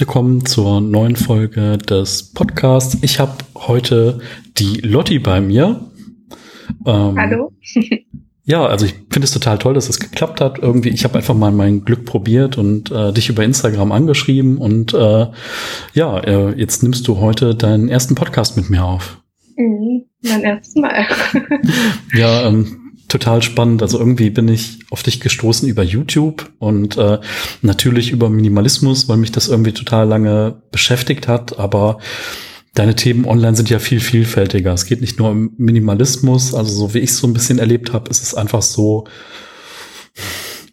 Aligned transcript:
herzlich 0.00 0.14
willkommen 0.14 0.46
zur 0.46 0.80
neuen 0.80 1.14
Folge 1.14 1.76
des 1.76 2.32
Podcasts. 2.32 2.96
Ich 3.02 3.20
habe 3.20 3.34
heute 3.54 4.20
die 4.56 4.80
Lotti 4.80 5.18
bei 5.18 5.42
mir. 5.42 5.90
Ähm, 6.86 7.18
Hallo. 7.18 7.52
ja, 8.44 8.64
also 8.64 8.86
ich 8.86 8.94
finde 9.10 9.24
es 9.24 9.30
total 9.30 9.58
toll, 9.58 9.74
dass 9.74 9.90
es 9.90 10.00
geklappt 10.00 10.40
hat. 10.40 10.58
Irgendwie, 10.58 10.88
ich 10.88 11.04
habe 11.04 11.18
einfach 11.18 11.34
mal 11.34 11.52
mein 11.52 11.84
Glück 11.84 12.06
probiert 12.06 12.56
und 12.56 12.90
äh, 12.90 13.12
dich 13.12 13.28
über 13.28 13.44
Instagram 13.44 13.92
angeschrieben 13.92 14.56
und 14.56 14.94
äh, 14.94 15.26
ja, 15.92 16.18
äh, 16.20 16.58
jetzt 16.58 16.82
nimmst 16.82 17.06
du 17.06 17.18
heute 17.18 17.54
deinen 17.54 17.90
ersten 17.90 18.14
Podcast 18.14 18.56
mit 18.56 18.70
mir 18.70 18.82
auf. 18.82 19.20
Mhm, 19.56 20.06
mein 20.22 20.40
erstes 20.40 20.76
Mal. 20.76 21.04
ja, 22.14 22.48
ähm, 22.48 22.89
total 23.10 23.42
spannend. 23.42 23.82
Also 23.82 23.98
irgendwie 23.98 24.30
bin 24.30 24.48
ich 24.48 24.78
auf 24.90 25.02
dich 25.02 25.20
gestoßen 25.20 25.68
über 25.68 25.82
YouTube 25.82 26.50
und 26.58 26.96
äh, 26.96 27.18
natürlich 27.60 28.10
über 28.10 28.30
Minimalismus, 28.30 29.08
weil 29.08 29.18
mich 29.18 29.32
das 29.32 29.48
irgendwie 29.48 29.72
total 29.72 30.08
lange 30.08 30.62
beschäftigt 30.70 31.28
hat. 31.28 31.58
Aber 31.58 31.98
deine 32.74 32.94
Themen 32.94 33.26
online 33.26 33.56
sind 33.56 33.68
ja 33.68 33.78
viel 33.78 34.00
vielfältiger. 34.00 34.72
Es 34.72 34.86
geht 34.86 35.00
nicht 35.00 35.18
nur 35.18 35.30
um 35.30 35.52
Minimalismus. 35.58 36.54
Also 36.54 36.72
so 36.72 36.94
wie 36.94 37.00
ich 37.00 37.10
es 37.10 37.18
so 37.18 37.26
ein 37.26 37.34
bisschen 37.34 37.58
erlebt 37.58 37.92
habe, 37.92 38.10
ist 38.10 38.22
es 38.22 38.34
einfach 38.34 38.62
so 38.62 39.04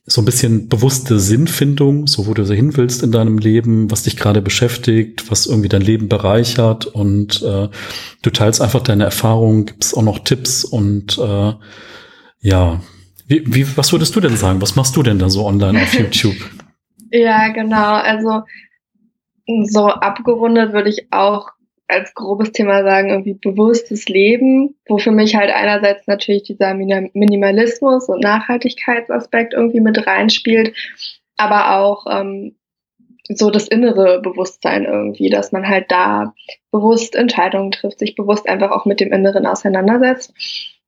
so 0.09 0.21
ein 0.21 0.25
bisschen 0.25 0.69
bewusste 0.69 1.19
Sinnfindung, 1.19 2.07
so 2.07 2.27
wo 2.27 2.33
du 2.33 2.45
hin 2.45 2.77
willst 2.77 3.03
in 3.03 3.11
deinem 3.11 3.37
Leben, 3.39 3.91
was 3.91 4.03
dich 4.03 4.15
gerade 4.15 4.41
beschäftigt, 4.41 5.29
was 5.29 5.47
irgendwie 5.47 5.67
dein 5.67 5.81
Leben 5.81 6.07
bereichert 6.07 6.85
und 6.85 7.41
äh, 7.43 7.67
du 8.21 8.29
teilst 8.29 8.61
einfach 8.61 8.81
deine 8.81 9.03
Erfahrungen, 9.03 9.65
gibst 9.65 9.97
auch 9.97 10.01
noch 10.01 10.19
Tipps 10.19 10.63
und 10.63 11.17
äh, 11.17 11.53
ja. 12.47 12.79
Wie, 13.27 13.43
wie, 13.45 13.77
was 13.77 13.91
würdest 13.91 14.15
du 14.15 14.21
denn 14.21 14.37
sagen? 14.37 14.61
Was 14.61 14.77
machst 14.77 14.95
du 14.95 15.03
denn 15.03 15.19
da 15.19 15.29
so 15.29 15.45
online 15.45 15.81
auf 15.81 15.93
YouTube? 15.93 16.37
ja, 17.11 17.49
genau. 17.49 17.95
Also 17.95 18.43
so 19.65 19.87
abgerundet 19.87 20.71
würde 20.71 20.89
ich 20.89 21.07
auch 21.11 21.49
als 21.89 22.13
grobes 22.13 22.53
Thema 22.53 22.83
sagen, 22.83 23.09
irgendwie 23.09 23.33
bewusstes 23.33 24.07
Leben, 24.07 24.75
wo 24.87 24.97
für 24.97 25.11
mich 25.11 25.35
halt 25.35 25.51
einerseits 25.51 26.07
natürlich 26.07 26.43
dieser 26.43 26.73
Minimalismus 26.73 28.09
und 28.09 28.21
Nachhaltigkeitsaspekt 28.21 29.53
irgendwie 29.53 29.79
mit 29.79 30.05
reinspielt, 30.05 30.75
aber 31.37 31.77
auch 31.77 32.05
ähm, 32.09 32.55
so 33.29 33.51
das 33.51 33.67
innere 33.67 34.21
Bewusstsein 34.21 34.85
irgendwie, 34.85 35.29
dass 35.29 35.51
man 35.51 35.67
halt 35.67 35.91
da 35.91 36.33
bewusst 36.71 37.15
Entscheidungen 37.15 37.71
trifft, 37.71 37.99
sich 37.99 38.15
bewusst 38.15 38.47
einfach 38.47 38.71
auch 38.71 38.85
mit 38.85 38.99
dem 38.99 39.11
Inneren 39.11 39.45
auseinandersetzt. 39.45 40.33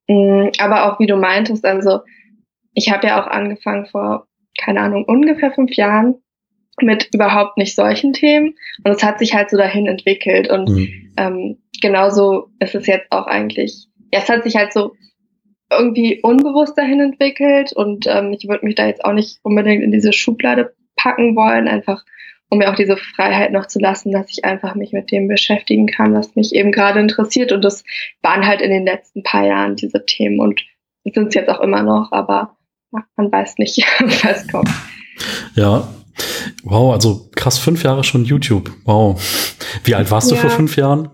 Mm, 0.10 0.50
aber 0.58 0.92
auch 0.92 1.00
wie 1.00 1.06
du 1.06 1.16
meintest, 1.16 1.64
also 1.64 2.00
ich 2.74 2.92
habe 2.92 3.08
ja 3.08 3.22
auch 3.22 3.28
angefangen 3.28 3.86
vor, 3.86 4.28
keine 4.60 4.82
Ahnung, 4.82 5.06
ungefähr 5.06 5.52
fünf 5.52 5.74
Jahren 5.74 6.16
mit 6.82 7.10
überhaupt 7.14 7.58
nicht 7.58 7.76
solchen 7.76 8.14
Themen. 8.14 8.56
Und 8.84 8.92
es 8.92 9.04
hat 9.04 9.20
sich 9.20 9.34
halt 9.36 9.50
so 9.52 9.58
dahin 9.58 9.86
entwickelt. 9.86 10.50
Und 10.50 10.70
mhm. 10.70 11.14
ähm, 11.18 11.58
genauso 11.82 12.50
ist 12.60 12.74
es 12.74 12.88
jetzt 12.88 13.12
auch 13.12 13.28
eigentlich, 13.28 13.88
ja, 14.12 14.20
es 14.20 14.30
hat 14.30 14.44
sich 14.44 14.56
halt 14.56 14.74
so 14.74 14.94
irgendwie 15.72 16.20
unbewusst 16.24 16.78
dahin 16.78 17.02
entwickelt. 17.02 17.74
Und 17.74 18.08
ähm, 18.08 18.34
ich 18.34 18.48
würde 18.48 18.66
mich 18.66 18.76
da 18.76 18.88
jetzt 18.88 19.06
auch 19.06 19.14
nicht 19.14 19.40
unbedingt 19.44 19.84
in 19.84 19.92
diese 19.92 20.14
Schublade 20.14 20.74
packen 20.96 21.36
wollen, 21.36 21.68
einfach 21.68 22.04
um 22.50 22.58
mir 22.58 22.72
auch 22.72 22.76
diese 22.76 22.98
Freiheit 22.98 23.52
noch 23.52 23.68
zu 23.68 23.80
lassen, 23.80 24.12
dass 24.12 24.30
ich 24.30 24.44
einfach 24.44 24.76
mich 24.76 24.92
mit 24.92 25.12
dem 25.12 25.28
beschäftigen 25.28 25.88
kann, 25.88 26.14
was 26.14 26.36
mich 26.36 26.54
eben 26.54 26.72
gerade 26.72 27.00
interessiert. 27.00 27.52
Und 27.52 27.64
das 27.64 27.84
waren 28.22 28.46
halt 28.46 28.62
in 28.62 28.72
den 28.72 28.86
letzten 28.86 29.24
paar 29.24 29.46
Jahren 29.46 29.76
diese 29.76 30.06
Themen 30.06 30.40
und 30.40 30.62
sind 31.14 31.30
es 31.30 31.36
jetzt 31.36 31.50
auch 31.50 31.62
immer 31.62 31.84
noch, 31.84 32.12
aber 32.12 32.58
ja, 32.92 33.04
man 33.16 33.32
weiß 33.32 33.58
nicht, 33.58 33.78
was 34.24 34.48
kommt. 34.48 34.70
Ja. 35.56 35.88
Wow, 36.64 36.94
also 36.94 37.30
krass, 37.36 37.58
fünf 37.58 37.84
Jahre 37.84 38.04
schon 38.04 38.26
YouTube. 38.26 38.72
Wow. 38.86 39.20
Wie 39.84 39.96
alt 39.96 40.12
warst 40.12 40.30
ja. 40.30 40.36
du 40.36 40.42
vor 40.42 40.50
fünf 40.50 40.76
Jahren? 40.76 41.10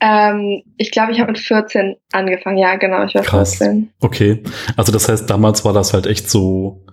Ähm, 0.00 0.62
ich 0.76 0.90
glaube, 0.90 1.12
ich 1.12 1.20
habe 1.20 1.32
mit 1.32 1.40
14 1.40 1.96
angefangen. 2.12 2.58
Ja, 2.58 2.76
genau, 2.76 3.04
ich 3.04 3.14
war 3.14 3.22
krass. 3.22 3.56
14. 3.56 3.90
Okay. 4.00 4.42
Also 4.76 4.92
das 4.92 5.08
heißt, 5.08 5.28
damals 5.28 5.64
war 5.64 5.72
das 5.72 5.94
halt 5.94 6.06
echt 6.06 6.30
so 6.30 6.83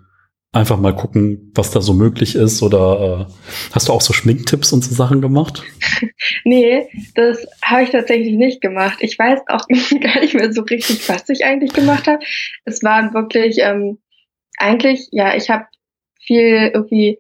einfach 0.53 0.77
mal 0.77 0.95
gucken, 0.95 1.51
was 1.55 1.71
da 1.71 1.81
so 1.81 1.93
möglich 1.93 2.35
ist? 2.35 2.61
Oder 2.61 3.27
äh, 3.29 3.33
hast 3.73 3.87
du 3.87 3.93
auch 3.93 4.01
so 4.01 4.13
Schminktipps 4.13 4.73
und 4.73 4.83
so 4.83 4.93
Sachen 4.93 5.21
gemacht? 5.21 5.63
nee, 6.43 6.87
das 7.15 7.45
habe 7.63 7.83
ich 7.83 7.89
tatsächlich 7.91 8.35
nicht 8.35 8.61
gemacht. 8.61 8.97
Ich 9.01 9.17
weiß 9.17 9.41
auch 9.47 9.67
gar 10.01 10.19
nicht 10.19 10.33
mehr 10.33 10.51
so 10.51 10.61
richtig, 10.63 11.07
was 11.07 11.29
ich 11.29 11.45
eigentlich 11.45 11.73
gemacht 11.73 12.07
habe. 12.07 12.19
Es 12.65 12.83
war 12.83 13.13
wirklich 13.13 13.59
ähm, 13.59 13.99
eigentlich, 14.57 15.07
ja, 15.11 15.35
ich 15.35 15.49
habe 15.49 15.65
viel 16.19 16.71
irgendwie 16.73 17.19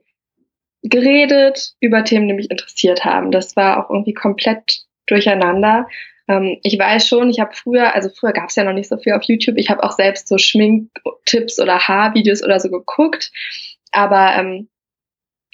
geredet 0.83 1.73
über 1.79 2.03
Themen, 2.03 2.27
die 2.27 2.33
mich 2.33 2.51
interessiert 2.51 3.05
haben. 3.05 3.31
Das 3.31 3.55
war 3.55 3.85
auch 3.85 3.89
irgendwie 3.89 4.13
komplett 4.13 4.83
durcheinander. 5.05 5.87
Ähm, 6.31 6.57
ich 6.63 6.79
weiß 6.79 7.07
schon, 7.07 7.29
ich 7.29 7.39
habe 7.39 7.53
früher, 7.53 7.93
also 7.93 8.09
früher 8.09 8.31
gab 8.31 8.49
es 8.49 8.55
ja 8.55 8.63
noch 8.63 8.73
nicht 8.73 8.87
so 8.87 8.97
viel 8.97 9.13
auf 9.13 9.23
YouTube, 9.23 9.57
ich 9.57 9.69
habe 9.69 9.83
auch 9.83 9.91
selbst 9.91 10.27
so 10.27 10.37
Schminktipps 10.37 11.59
oder 11.59 11.79
Haarvideos 11.79 12.43
oder 12.43 12.59
so 12.59 12.69
geguckt, 12.69 13.31
aber 13.91 14.35
ähm, 14.37 14.69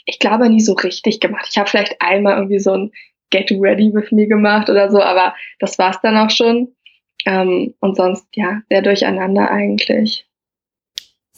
ich 0.05 0.19
glaube 0.19 0.49
nie 0.49 0.61
so 0.61 0.73
richtig 0.73 1.19
gemacht. 1.19 1.47
Ich 1.49 1.57
habe 1.57 1.69
vielleicht 1.69 1.99
einmal 1.99 2.38
irgendwie 2.38 2.59
so 2.59 2.73
ein 2.73 2.91
Get 3.31 3.51
Ready 3.51 3.91
with 3.93 4.11
Me 4.11 4.27
gemacht 4.27 4.69
oder 4.69 4.89
so, 4.89 5.01
aber 5.01 5.35
das 5.59 5.77
war's 5.79 5.99
dann 6.01 6.15
auch 6.15 6.29
schon. 6.29 6.69
Ähm, 7.25 7.73
und 7.79 7.97
sonst, 7.97 8.25
ja, 8.35 8.61
sehr 8.69 8.81
durcheinander 8.81 9.49
eigentlich. 9.49 10.25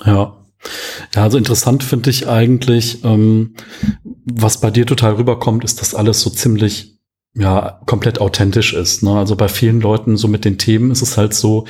Ja. 0.06 0.36
Ja, 1.16 1.24
also 1.24 1.38
interessant 1.38 1.84
finde 1.84 2.10
ich 2.10 2.28
eigentlich, 2.28 3.04
ähm, 3.06 3.56
was 4.04 4.60
bei 4.60 4.70
dir 4.70 4.86
total 4.86 5.14
rüberkommt, 5.14 5.64
ist, 5.64 5.80
dass 5.80 5.96
alles 5.96 6.22
so 6.22 6.30
ziemlich 6.30 6.99
ja 7.40 7.80
komplett 7.86 8.20
authentisch 8.20 8.74
ist. 8.74 9.02
Ne? 9.02 9.18
Also 9.18 9.36
bei 9.36 9.48
vielen 9.48 9.80
Leuten 9.80 10.18
so 10.18 10.28
mit 10.28 10.46
den 10.46 10.58
Themen 10.58 10.92
ist 10.92 11.02
es 11.02 11.18
halt 11.18 11.34
so, 11.34 11.66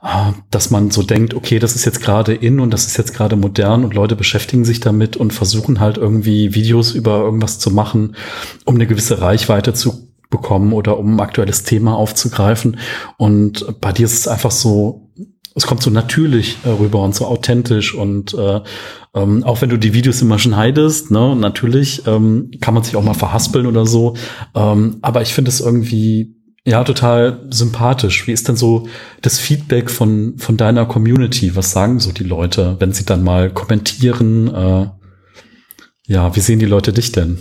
ah, 0.00 0.34
dass 0.50 0.70
man 0.70 0.90
so 0.90 1.02
denkt, 1.02 1.34
okay, 1.34 1.58
das 1.58 1.74
ist 1.74 1.86
jetzt 1.86 2.02
gerade 2.02 2.34
in 2.34 2.60
und 2.60 2.70
das 2.70 2.86
ist 2.86 2.98
jetzt 2.98 3.14
gerade 3.14 3.36
modern 3.36 3.84
und 3.84 3.94
Leute 3.94 4.14
beschäftigen 4.14 4.64
sich 4.64 4.80
damit 4.80 5.16
und 5.16 5.32
versuchen 5.32 5.80
halt 5.80 5.96
irgendwie 5.96 6.54
Videos 6.54 6.92
über 6.92 7.18
irgendwas 7.20 7.58
zu 7.58 7.70
machen, 7.70 8.16
um 8.64 8.74
eine 8.74 8.86
gewisse 8.86 9.20
Reichweite 9.20 9.72
zu 9.72 10.12
bekommen 10.28 10.72
oder 10.72 10.98
um 10.98 11.14
ein 11.14 11.20
aktuelles 11.20 11.62
Thema 11.62 11.96
aufzugreifen. 11.96 12.78
Und 13.16 13.80
bei 13.80 13.92
dir 13.92 14.04
ist 14.04 14.18
es 14.18 14.28
einfach 14.28 14.50
so, 14.50 15.10
es 15.56 15.66
kommt 15.66 15.82
so 15.82 15.90
natürlich 15.90 16.58
äh, 16.64 16.68
rüber 16.68 17.02
und 17.02 17.14
so 17.14 17.24
authentisch 17.24 17.94
und 17.94 18.34
äh, 18.34 18.60
ähm, 19.14 19.42
auch 19.42 19.62
wenn 19.62 19.70
du 19.70 19.78
die 19.78 19.94
Videos 19.94 20.20
immer 20.20 20.38
schneidest, 20.38 21.10
ne, 21.10 21.34
natürlich 21.34 22.06
ähm, 22.06 22.50
kann 22.60 22.74
man 22.74 22.82
sich 22.82 22.94
auch 22.94 23.02
mal 23.02 23.14
verhaspeln 23.14 23.66
oder 23.66 23.86
so. 23.86 24.14
Ähm, 24.54 24.98
aber 25.00 25.22
ich 25.22 25.32
finde 25.32 25.48
es 25.48 25.60
irgendwie 25.60 26.36
ja 26.66 26.84
total 26.84 27.46
sympathisch. 27.50 28.26
Wie 28.26 28.32
ist 28.32 28.48
denn 28.48 28.56
so 28.56 28.86
das 29.22 29.38
Feedback 29.38 29.90
von 29.90 30.36
von 30.36 30.58
deiner 30.58 30.84
Community? 30.84 31.56
Was 31.56 31.72
sagen 31.72 32.00
so 32.00 32.12
die 32.12 32.24
Leute, 32.24 32.76
wenn 32.78 32.92
sie 32.92 33.06
dann 33.06 33.24
mal 33.24 33.50
kommentieren? 33.50 34.54
Äh, 34.54 34.86
ja, 36.06 36.36
wie 36.36 36.40
sehen 36.40 36.58
die 36.58 36.66
Leute 36.66 36.92
dich 36.92 37.12
denn? 37.12 37.38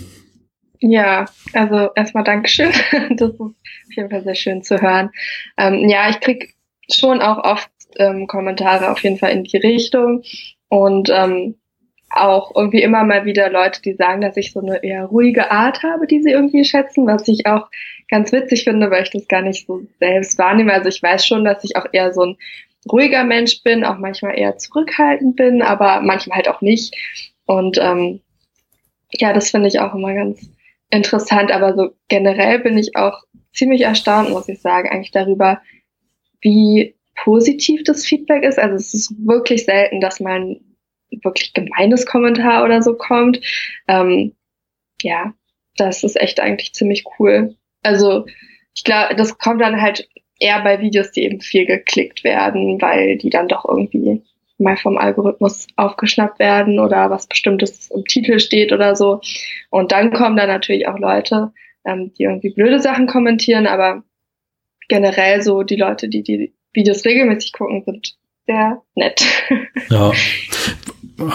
Ja, 0.80 1.26
also 1.52 1.90
erstmal 1.96 2.24
Dankeschön. 2.24 2.72
Das 3.18 3.32
ist 3.32 3.42
auf 3.42 3.52
jeden 3.90 4.10
Fall 4.10 4.24
sehr 4.24 4.36
schön 4.36 4.64
zu 4.64 4.82
hören. 4.82 5.10
Ähm, 5.58 5.90
ja, 5.90 6.10
ich 6.10 6.22
krieg 6.22 6.56
schon 6.90 7.22
auch 7.22 7.44
oft 7.44 7.70
ähm, 7.98 8.28
Kommentare 8.28 8.92
auf 8.92 9.00
jeden 9.04 9.18
Fall 9.18 9.32
in 9.32 9.44
die 9.44 9.58
Richtung. 9.58 10.24
Und 10.70 11.10
ähm, 11.14 11.56
auch 12.10 12.56
irgendwie 12.56 12.82
immer 12.82 13.04
mal 13.04 13.26
wieder 13.26 13.50
Leute, 13.50 13.82
die 13.82 13.94
sagen, 13.94 14.22
dass 14.22 14.38
ich 14.38 14.54
so 14.54 14.62
eine 14.62 14.84
eher 14.84 15.06
ruhige 15.06 15.52
Art 15.52 15.84
habe, 15.84 16.08
die 16.08 16.22
sie 16.22 16.32
irgendwie 16.32 16.64
schätzen, 16.64 17.08
was 17.08 17.28
ich 17.28 17.46
auch 17.46 17.68
ganz 18.10 18.32
witzig 18.32 18.64
finde, 18.64 18.90
weil 18.90 19.04
ich 19.04 19.10
das 19.10 19.28
gar 19.28 19.42
nicht 19.42 19.68
so 19.68 19.82
selbst 20.00 20.38
wahrnehme. 20.38 20.74
Also 20.74 20.90
ich 20.90 21.02
weiß 21.02 21.26
schon, 21.26 21.44
dass 21.44 21.64
ich 21.64 21.76
auch 21.76 21.88
eher 21.92 22.14
so 22.14 22.22
ein 22.22 22.38
ruhiger 22.90 23.24
Mensch 23.24 23.64
bin, 23.64 23.84
auch 23.84 23.98
manchmal 23.98 24.38
eher 24.38 24.58
zurückhaltend 24.58 25.36
bin, 25.36 25.62
aber 25.62 26.02
manchmal 26.02 26.38
halt 26.38 26.48
auch 26.48 26.62
nicht. 26.62 26.96
Und 27.46 27.78
ähm, 27.82 28.22
ja, 29.12 29.34
das 29.34 29.52
finde 29.52 29.68
ich 29.68 29.80
auch 29.80 29.94
immer 29.94 30.14
ganz 30.14 30.50
interessant. 30.90 31.52
Aber 31.52 31.76
so 31.76 31.90
generell 32.08 32.60
bin 32.60 32.78
ich 32.78 32.96
auch 32.96 33.24
ziemlich 33.54 33.82
erstaunt, 33.82 34.30
muss 34.30 34.50
ich 34.50 34.62
sagen, 34.62 34.90
eigentlich 34.90 35.12
darüber, 35.12 35.62
wie 36.42 36.95
positiv 37.26 37.84
das 37.84 38.06
Feedback 38.06 38.44
ist. 38.44 38.60
Also 38.60 38.76
es 38.76 38.94
ist 38.94 39.14
wirklich 39.26 39.66
selten, 39.66 40.00
dass 40.00 40.20
man 40.20 40.58
wirklich 41.24 41.54
gemeines 41.54 42.06
Kommentar 42.06 42.64
oder 42.64 42.84
so 42.84 42.94
kommt. 42.94 43.42
Ähm, 43.88 44.34
ja, 45.02 45.34
das 45.76 46.04
ist 46.04 46.22
echt 46.22 46.40
eigentlich 46.40 46.74
ziemlich 46.74 47.04
cool. 47.20 47.56
Also 47.82 48.26
ich 48.76 48.84
glaube, 48.84 49.16
das 49.16 49.40
kommt 49.40 49.62
dann 49.62 49.82
halt 49.82 50.08
eher 50.40 50.62
bei 50.62 50.80
Videos, 50.82 51.12
die 51.12 51.24
eben 51.24 51.42
viel 51.42 51.66
geklickt 51.66 52.24
werden, 52.24 52.80
weil 52.80 53.18
die 53.18 53.32
dann 53.32 53.48
doch 53.48 53.66
irgendwie 53.66 54.22
mal 54.60 54.78
vom 54.78 54.98
Algorithmus 54.98 55.68
aufgeschnappt 55.76 56.38
werden 56.40 56.80
oder 56.80 57.10
was 57.10 57.28
Bestimmtes 57.28 57.90
im 57.90 58.06
Titel 58.06 58.40
steht 58.40 58.72
oder 58.72 58.96
so. 58.96 59.20
Und 59.72 59.92
dann 59.92 60.14
kommen 60.14 60.38
da 60.38 60.46
natürlich 60.46 60.88
auch 60.88 61.00
Leute, 61.00 61.52
ähm, 61.86 62.14
die 62.14 62.24
irgendwie 62.24 62.54
blöde 62.54 62.80
Sachen 62.80 63.08
kommentieren, 63.08 63.66
aber 63.66 64.04
generell 64.88 65.42
so 65.42 65.64
die 65.64 65.76
Leute, 65.76 66.08
die 66.08 66.22
die 66.22 66.55
Videos 66.76 67.06
regelmäßig 67.06 67.54
gucken, 67.54 67.84
sind 67.86 68.16
sehr 68.48 68.82
nett. 68.96 69.24
Ja. 69.90 70.12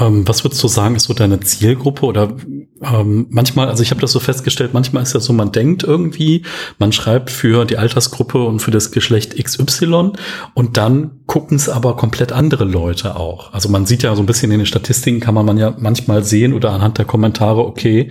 ähm, 0.00 0.26
was 0.26 0.44
würdest 0.44 0.62
du 0.62 0.68
sagen, 0.68 0.96
ist 0.96 1.04
so 1.04 1.14
deine 1.14 1.40
Zielgruppe? 1.40 2.04
Oder 2.04 2.36
ähm, 2.82 3.26
manchmal, 3.30 3.68
also 3.68 3.82
ich 3.82 3.90
habe 3.90 4.00
das 4.00 4.12
so 4.12 4.18
festgestellt, 4.20 4.74
manchmal 4.74 5.02
ist 5.02 5.14
ja 5.14 5.20
so, 5.20 5.32
man 5.32 5.52
denkt 5.52 5.84
irgendwie, 5.84 6.42
man 6.78 6.92
schreibt 6.92 7.30
für 7.30 7.64
die 7.64 7.78
Altersgruppe 7.78 8.42
und 8.44 8.60
für 8.60 8.70
das 8.70 8.90
Geschlecht 8.90 9.42
XY 9.42 10.12
und 10.54 10.76
dann 10.76 11.22
gucken 11.26 11.56
es 11.56 11.68
aber 11.68 11.96
komplett 11.96 12.32
andere 12.32 12.64
Leute 12.64 13.16
auch. 13.16 13.52
Also 13.52 13.68
man 13.68 13.86
sieht 13.86 14.02
ja 14.02 14.14
so 14.16 14.22
ein 14.22 14.26
bisschen 14.26 14.50
in 14.50 14.58
den 14.58 14.66
Statistiken, 14.66 15.20
kann 15.20 15.34
man, 15.34 15.46
man 15.46 15.58
ja 15.58 15.74
manchmal 15.78 16.24
sehen 16.24 16.52
oder 16.52 16.72
anhand 16.72 16.98
der 16.98 17.04
Kommentare, 17.04 17.64
okay, 17.64 18.10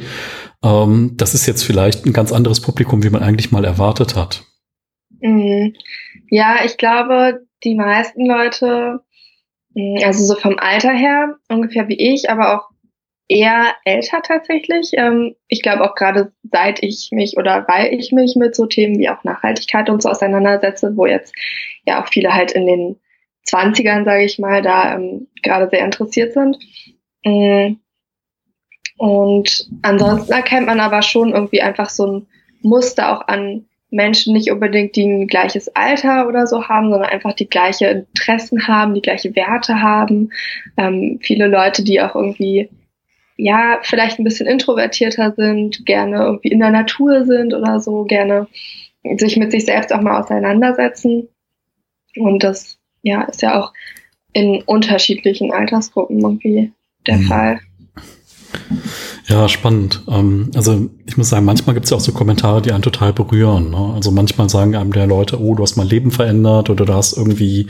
ähm, 0.63 1.13
das 1.17 1.33
ist 1.33 1.45
jetzt 1.45 1.63
vielleicht 1.63 2.05
ein 2.05 2.13
ganz 2.13 2.31
anderes 2.31 2.61
Publikum, 2.61 3.03
wie 3.03 3.09
man 3.09 3.23
eigentlich 3.23 3.51
mal 3.51 3.65
erwartet 3.65 4.15
hat. 4.15 4.45
Mhm. 5.21 5.75
Ja, 6.30 6.60
ich 6.66 6.77
glaube, 6.77 7.45
die 7.63 7.75
meisten 7.75 8.25
Leute 8.25 9.01
hm, 9.75 9.98
also 10.04 10.24
so 10.25 10.36
vom 10.36 10.57
Alter 10.60 10.92
her 10.92 11.36
ungefähr 11.48 11.88
wie 11.88 12.13
ich, 12.13 12.30
aber 12.30 12.56
auch 12.57 12.69
eher 13.27 13.75
älter 13.86 14.21
tatsächlich. 14.21 14.92
Ähm, 14.94 15.36
ich 15.48 15.62
glaube 15.62 15.83
auch 15.83 15.95
gerade 15.95 16.31
seit 16.51 16.81
ich 16.83 17.10
mich 17.12 17.38
oder 17.38 17.66
weil 17.68 17.94
ich 17.94 18.12
mich 18.12 18.36
mit 18.36 18.56
so 18.56 18.66
Themen 18.66 18.98
wie 18.98 19.10
auch 19.10 19.24
Nachhaltigkeit 19.24 19.89
und 19.89 20.01
so 20.01 20.10
auseinandersetze, 20.10 20.98
wo 20.98 21.06
jetzt 21.06 21.33
ja 21.86 22.04
auch 22.04 22.07
viele 22.07 22.33
halt 22.33 22.51
in 22.51 22.66
den 22.66 23.00
20ern, 23.48 24.04
sage 24.04 24.25
ich 24.25 24.39
mal, 24.39 24.62
da 24.62 24.95
ähm, 24.95 25.27
gerade 25.44 25.69
sehr 25.69 25.86
interessiert 25.86 26.33
sind. 26.33 26.57
Hm. 27.24 27.80
Und 28.98 29.69
ansonsten 29.81 30.33
erkennt 30.33 30.66
man 30.66 30.80
aber 30.81 31.01
schon 31.04 31.33
irgendwie 31.33 31.62
einfach 31.62 31.89
so 31.89 32.06
ein 32.06 32.27
Muster 32.62 33.16
auch 33.16 33.27
an 33.27 33.69
Menschen 33.91 34.33
nicht 34.33 34.51
unbedingt 34.51 34.95
die 34.95 35.03
ein 35.03 35.27
gleiches 35.27 35.75
Alter 35.75 36.27
oder 36.27 36.45
so 36.45 36.68
haben, 36.68 36.91
sondern 36.91 37.09
einfach 37.09 37.33
die 37.33 37.50
gleiche 37.50 37.88
Interessen 37.88 38.68
haben, 38.68 38.94
die 38.94 39.01
gleiche 39.01 39.36
Werte 39.36 39.81
haben. 39.81 40.31
Ähm, 40.77 41.19
viele 41.21 41.47
Leute, 41.47 41.83
die 41.83 42.01
auch 42.01 42.15
irgendwie, 42.15 42.69
ja, 43.36 43.80
vielleicht 43.81 44.19
ein 44.19 44.24
bisschen 44.24 44.47
introvertierter 44.47 45.33
sind, 45.36 45.86
gerne 45.86 46.18
irgendwie 46.18 46.50
in 46.50 46.59
der 46.59 46.71
Natur 46.71 47.25
sind 47.25 47.53
oder 47.53 47.80
so, 47.80 48.03
gerne 48.03 48.47
sich 49.18 49.38
mit 49.38 49.51
sich 49.51 49.65
selbst 49.65 49.94
auch 49.94 50.01
mal 50.01 50.19
auseinandersetzen. 50.19 51.27
Und 52.15 52.44
das, 52.44 52.77
ja, 53.01 53.24
ist 53.24 53.42
ja 53.42 53.59
auch 53.59 53.74
in 54.33 54.62
unterschiedlichen 54.63 55.51
Altersgruppen 55.51 56.19
irgendwie 56.19 56.71
der 57.07 57.18
mhm. 57.18 57.24
Fall. 57.24 57.59
Ja, 59.29 59.47
spannend. 59.47 60.01
Ähm, 60.07 60.49
also 60.55 60.89
ich 61.05 61.15
muss 61.15 61.29
sagen, 61.29 61.45
manchmal 61.45 61.75
gibt 61.75 61.83
es 61.85 61.91
ja 61.91 61.97
auch 61.97 62.01
so 62.01 62.11
Kommentare, 62.11 62.63
die 62.63 62.71
einen 62.71 62.81
total 62.81 63.13
berühren. 63.13 63.69
Ne? 63.69 63.93
Also 63.93 64.09
manchmal 64.09 64.49
sagen 64.49 64.75
einem 64.75 64.91
der 64.91 65.05
Leute, 65.05 65.39
oh, 65.39 65.53
du 65.53 65.61
hast 65.61 65.75
mein 65.75 65.87
Leben 65.87 66.09
verändert 66.09 66.71
oder 66.71 66.85
du 66.85 66.93
hast 66.93 67.15
irgendwie, 67.15 67.67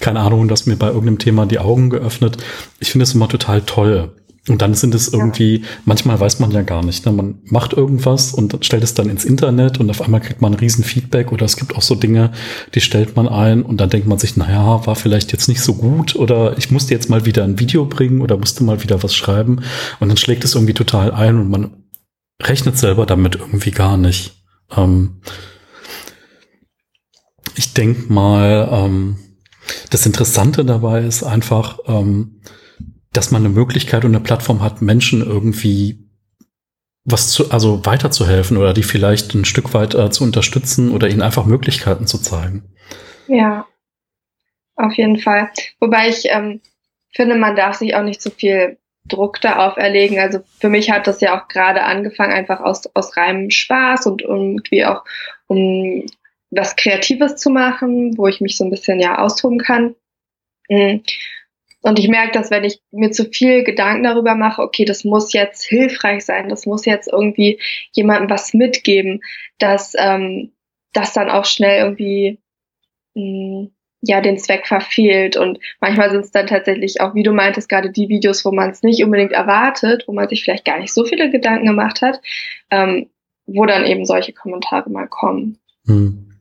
keine 0.00 0.18
Ahnung, 0.18 0.48
du 0.48 0.52
hast 0.52 0.66
mir 0.66 0.74
bei 0.74 0.88
irgendeinem 0.88 1.20
Thema 1.20 1.46
die 1.46 1.60
Augen 1.60 1.90
geöffnet. 1.90 2.38
Ich 2.80 2.90
finde 2.90 3.04
es 3.04 3.14
immer 3.14 3.28
total 3.28 3.62
toll. 3.62 4.10
Und 4.48 4.62
dann 4.62 4.74
sind 4.74 4.94
es 4.94 5.08
irgendwie, 5.08 5.58
ja. 5.58 5.66
manchmal 5.84 6.20
weiß 6.20 6.38
man 6.38 6.52
ja 6.52 6.62
gar 6.62 6.84
nicht, 6.84 7.04
ne? 7.04 7.10
man 7.10 7.40
macht 7.44 7.72
irgendwas 7.72 8.32
und 8.32 8.56
stellt 8.64 8.84
es 8.84 8.94
dann 8.94 9.08
ins 9.08 9.24
Internet 9.24 9.80
und 9.80 9.90
auf 9.90 10.00
einmal 10.00 10.20
kriegt 10.20 10.40
man 10.40 10.52
ein 10.52 10.58
riesen 10.58 10.84
Feedback 10.84 11.32
oder 11.32 11.44
es 11.44 11.56
gibt 11.56 11.74
auch 11.74 11.82
so 11.82 11.96
Dinge, 11.96 12.30
die 12.74 12.80
stellt 12.80 13.16
man 13.16 13.28
ein 13.28 13.62
und 13.62 13.80
dann 13.80 13.90
denkt 13.90 14.06
man 14.06 14.18
sich, 14.18 14.36
naja, 14.36 14.86
war 14.86 14.94
vielleicht 14.94 15.32
jetzt 15.32 15.48
nicht 15.48 15.60
so 15.60 15.74
gut 15.74 16.14
oder 16.14 16.56
ich 16.58 16.70
musste 16.70 16.94
jetzt 16.94 17.10
mal 17.10 17.26
wieder 17.26 17.42
ein 17.42 17.58
Video 17.58 17.86
bringen 17.86 18.20
oder 18.20 18.36
musste 18.36 18.62
mal 18.62 18.82
wieder 18.84 19.02
was 19.02 19.16
schreiben 19.16 19.62
und 19.98 20.08
dann 20.08 20.16
schlägt 20.16 20.44
es 20.44 20.54
irgendwie 20.54 20.74
total 20.74 21.10
ein 21.10 21.38
und 21.38 21.50
man 21.50 21.70
rechnet 22.40 22.78
selber 22.78 23.04
damit 23.04 23.34
irgendwie 23.34 23.72
gar 23.72 23.96
nicht. 23.96 24.44
Ähm 24.76 25.20
ich 27.56 27.72
denke 27.72 28.12
mal, 28.12 28.68
ähm, 28.70 29.16
das 29.90 30.06
Interessante 30.06 30.64
dabei 30.64 31.02
ist 31.04 31.22
einfach, 31.22 31.78
ähm, 31.86 32.40
dass 33.16 33.30
man 33.30 33.42
eine 33.42 33.54
Möglichkeit 33.54 34.04
und 34.04 34.14
eine 34.14 34.22
Plattform 34.22 34.62
hat, 34.62 34.82
Menschen 34.82 35.22
irgendwie 35.22 35.98
was 37.04 37.30
zu, 37.30 37.50
also 37.52 37.86
weiterzuhelfen 37.86 38.56
oder 38.56 38.74
die 38.74 38.82
vielleicht 38.82 39.32
ein 39.34 39.44
Stück 39.44 39.74
weit 39.74 39.94
äh, 39.94 40.10
zu 40.10 40.24
unterstützen 40.24 40.90
oder 40.90 41.08
ihnen 41.08 41.22
einfach 41.22 41.46
Möglichkeiten 41.46 42.06
zu 42.06 42.18
zeigen. 42.18 42.64
Ja, 43.28 43.66
auf 44.74 44.92
jeden 44.94 45.18
Fall. 45.18 45.50
Wobei 45.78 46.08
ich 46.08 46.24
ähm, 46.26 46.60
finde, 47.14 47.36
man 47.36 47.56
darf 47.56 47.76
sich 47.76 47.94
auch 47.94 48.02
nicht 48.02 48.20
so 48.20 48.30
viel 48.30 48.76
Druck 49.06 49.40
da 49.40 49.68
auferlegen. 49.68 50.18
Also 50.18 50.40
für 50.58 50.68
mich 50.68 50.90
hat 50.90 51.06
das 51.06 51.20
ja 51.20 51.40
auch 51.40 51.48
gerade 51.48 51.84
angefangen, 51.84 52.32
einfach 52.32 52.60
aus, 52.60 52.82
aus 52.94 53.16
reinem 53.16 53.50
Spaß 53.50 54.06
und 54.06 54.22
irgendwie 54.22 54.84
auch 54.84 55.04
um 55.46 56.04
was 56.50 56.76
Kreatives 56.76 57.36
zu 57.36 57.50
machen, 57.50 58.18
wo 58.18 58.26
ich 58.26 58.40
mich 58.40 58.56
so 58.56 58.64
ein 58.64 58.70
bisschen 58.70 59.00
ja 59.00 59.18
austoben 59.18 59.58
kann. 59.58 59.94
Mhm. 60.68 61.02
Und 61.86 62.00
ich 62.00 62.08
merke, 62.08 62.32
dass 62.32 62.50
wenn 62.50 62.64
ich 62.64 62.80
mir 62.90 63.12
zu 63.12 63.26
viel 63.26 63.62
Gedanken 63.62 64.02
darüber 64.02 64.34
mache, 64.34 64.60
okay, 64.60 64.84
das 64.84 65.04
muss 65.04 65.32
jetzt 65.32 65.64
hilfreich 65.64 66.24
sein, 66.24 66.48
das 66.48 66.66
muss 66.66 66.84
jetzt 66.84 67.06
irgendwie 67.06 67.60
jemandem 67.92 68.28
was 68.28 68.52
mitgeben, 68.54 69.20
dass 69.58 69.94
ähm, 69.96 70.50
das 70.92 71.12
dann 71.12 71.30
auch 71.30 71.44
schnell 71.44 71.84
irgendwie 71.84 72.40
mh, 73.14 73.22
hm, 73.22 73.70
ja 74.02 74.20
den 74.20 74.36
Zweck 74.36 74.66
verfehlt. 74.66 75.36
Und 75.36 75.60
manchmal 75.80 76.10
sind 76.10 76.24
es 76.24 76.32
dann 76.32 76.48
tatsächlich 76.48 77.00
auch, 77.00 77.14
wie 77.14 77.22
du 77.22 77.32
meintest, 77.32 77.68
gerade 77.68 77.92
die 77.92 78.08
Videos, 78.08 78.44
wo 78.44 78.50
man 78.50 78.70
es 78.70 78.82
nicht 78.82 79.04
unbedingt 79.04 79.30
erwartet, 79.30 80.08
wo 80.08 80.12
man 80.12 80.28
sich 80.28 80.42
vielleicht 80.42 80.64
gar 80.64 80.80
nicht 80.80 80.92
so 80.92 81.04
viele 81.04 81.30
Gedanken 81.30 81.66
gemacht 81.66 82.02
hat, 82.02 82.20
ähm, 82.72 83.10
wo 83.46 83.64
dann 83.64 83.86
eben 83.86 84.06
solche 84.06 84.32
Kommentare 84.32 84.90
mal 84.90 85.06
kommen. 85.06 85.60
Hm. 85.86 86.35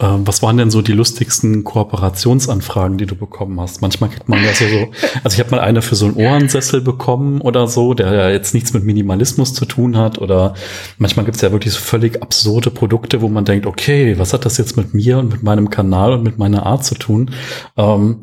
Ähm, 0.00 0.26
was 0.26 0.42
waren 0.42 0.56
denn 0.56 0.70
so 0.70 0.82
die 0.82 0.92
lustigsten 0.92 1.64
Kooperationsanfragen, 1.64 2.98
die 2.98 3.06
du 3.06 3.14
bekommen 3.14 3.60
hast? 3.60 3.80
Manchmal 3.80 4.10
kriegt 4.10 4.28
man 4.28 4.42
ja 4.44 4.52
so, 4.52 4.66
so 4.68 4.88
also 5.24 5.34
ich 5.34 5.40
habe 5.40 5.50
mal 5.54 5.60
eine 5.60 5.82
für 5.82 5.94
so 5.94 6.06
einen 6.06 6.16
Ohrensessel 6.16 6.80
bekommen 6.80 7.40
oder 7.40 7.66
so, 7.66 7.94
der 7.94 8.12
ja 8.12 8.30
jetzt 8.30 8.54
nichts 8.54 8.72
mit 8.74 8.84
Minimalismus 8.84 9.54
zu 9.54 9.64
tun 9.64 9.96
hat. 9.96 10.18
Oder 10.18 10.54
manchmal 10.98 11.24
gibt 11.24 11.36
es 11.36 11.42
ja 11.42 11.52
wirklich 11.52 11.74
so 11.74 11.80
völlig 11.80 12.22
absurde 12.22 12.70
Produkte, 12.70 13.22
wo 13.22 13.28
man 13.28 13.44
denkt, 13.44 13.66
okay, 13.66 14.18
was 14.18 14.32
hat 14.32 14.44
das 14.44 14.58
jetzt 14.58 14.76
mit 14.76 14.94
mir 14.94 15.18
und 15.18 15.30
mit 15.30 15.42
meinem 15.42 15.70
Kanal 15.70 16.12
und 16.12 16.22
mit 16.22 16.38
meiner 16.38 16.66
Art 16.66 16.84
zu 16.84 16.94
tun? 16.94 17.30
Ähm, 17.76 18.18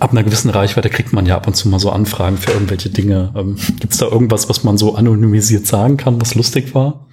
ab 0.00 0.12
einer 0.12 0.24
gewissen 0.24 0.50
Reichweite 0.50 0.90
kriegt 0.90 1.12
man 1.12 1.26
ja 1.26 1.36
ab 1.36 1.46
und 1.46 1.54
zu 1.54 1.68
mal 1.68 1.78
so 1.78 1.90
Anfragen 1.90 2.36
für 2.36 2.52
irgendwelche 2.52 2.90
Dinge. 2.90 3.32
Ähm, 3.36 3.56
gibt 3.80 3.92
es 3.92 3.98
da 3.98 4.06
irgendwas, 4.06 4.48
was 4.48 4.64
man 4.64 4.78
so 4.78 4.94
anonymisiert 4.94 5.66
sagen 5.66 5.96
kann, 5.96 6.20
was 6.20 6.34
lustig 6.34 6.74
war? 6.74 7.05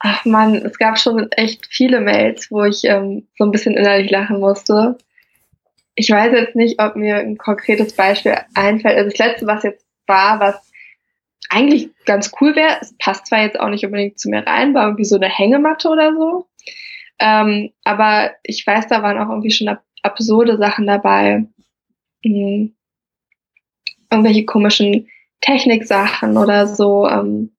Ach 0.00 0.24
man, 0.24 0.54
es 0.56 0.78
gab 0.78 0.98
schon 0.98 1.30
echt 1.32 1.66
viele 1.66 2.00
Mails, 2.00 2.50
wo 2.50 2.64
ich 2.64 2.84
ähm, 2.84 3.28
so 3.36 3.44
ein 3.44 3.50
bisschen 3.50 3.76
innerlich 3.76 4.10
lachen 4.10 4.40
musste. 4.40 4.96
Ich 5.94 6.10
weiß 6.10 6.32
jetzt 6.32 6.56
nicht, 6.56 6.80
ob 6.80 6.96
mir 6.96 7.16
ein 7.16 7.36
konkretes 7.36 7.94
Beispiel 7.94 8.36
einfällt. 8.54 8.96
Also 8.96 9.10
das 9.10 9.18
letzte, 9.18 9.46
was 9.46 9.62
jetzt 9.62 9.86
war, 10.06 10.40
was 10.40 10.72
eigentlich 11.50 11.90
ganz 12.06 12.32
cool 12.40 12.56
wäre, 12.56 12.78
es 12.80 12.96
passt 12.98 13.26
zwar 13.26 13.42
jetzt 13.42 13.60
auch 13.60 13.68
nicht 13.68 13.84
unbedingt 13.84 14.18
zu 14.18 14.30
mir 14.30 14.46
rein, 14.46 14.72
war 14.72 14.84
irgendwie 14.86 15.04
so 15.04 15.16
eine 15.16 15.28
Hängematte 15.28 15.88
oder 15.88 16.14
so. 16.14 16.46
Ähm, 17.18 17.70
aber 17.84 18.30
ich 18.42 18.66
weiß, 18.66 18.86
da 18.86 19.02
waren 19.02 19.18
auch 19.18 19.28
irgendwie 19.28 19.50
schon 19.50 19.68
ab 19.68 19.82
absurde 20.02 20.56
Sachen 20.56 20.86
dabei. 20.86 21.44
Mhm. 22.24 22.74
Irgendwelche 24.10 24.46
komischen 24.46 25.08
Techniksachen 25.42 26.38
oder 26.38 26.66
so. 26.66 27.06
Ähm, 27.06 27.52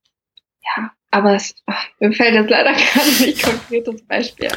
ja, 0.64 0.92
aber 1.12 1.36
es, 1.36 1.54
ach, 1.66 1.86
mir 2.00 2.12
fällt 2.14 2.34
jetzt 2.34 2.50
leider 2.50 2.74
gerade 2.94 3.24
nicht 3.24 3.44
konkretes 3.44 4.02
Beispiel 4.04 4.50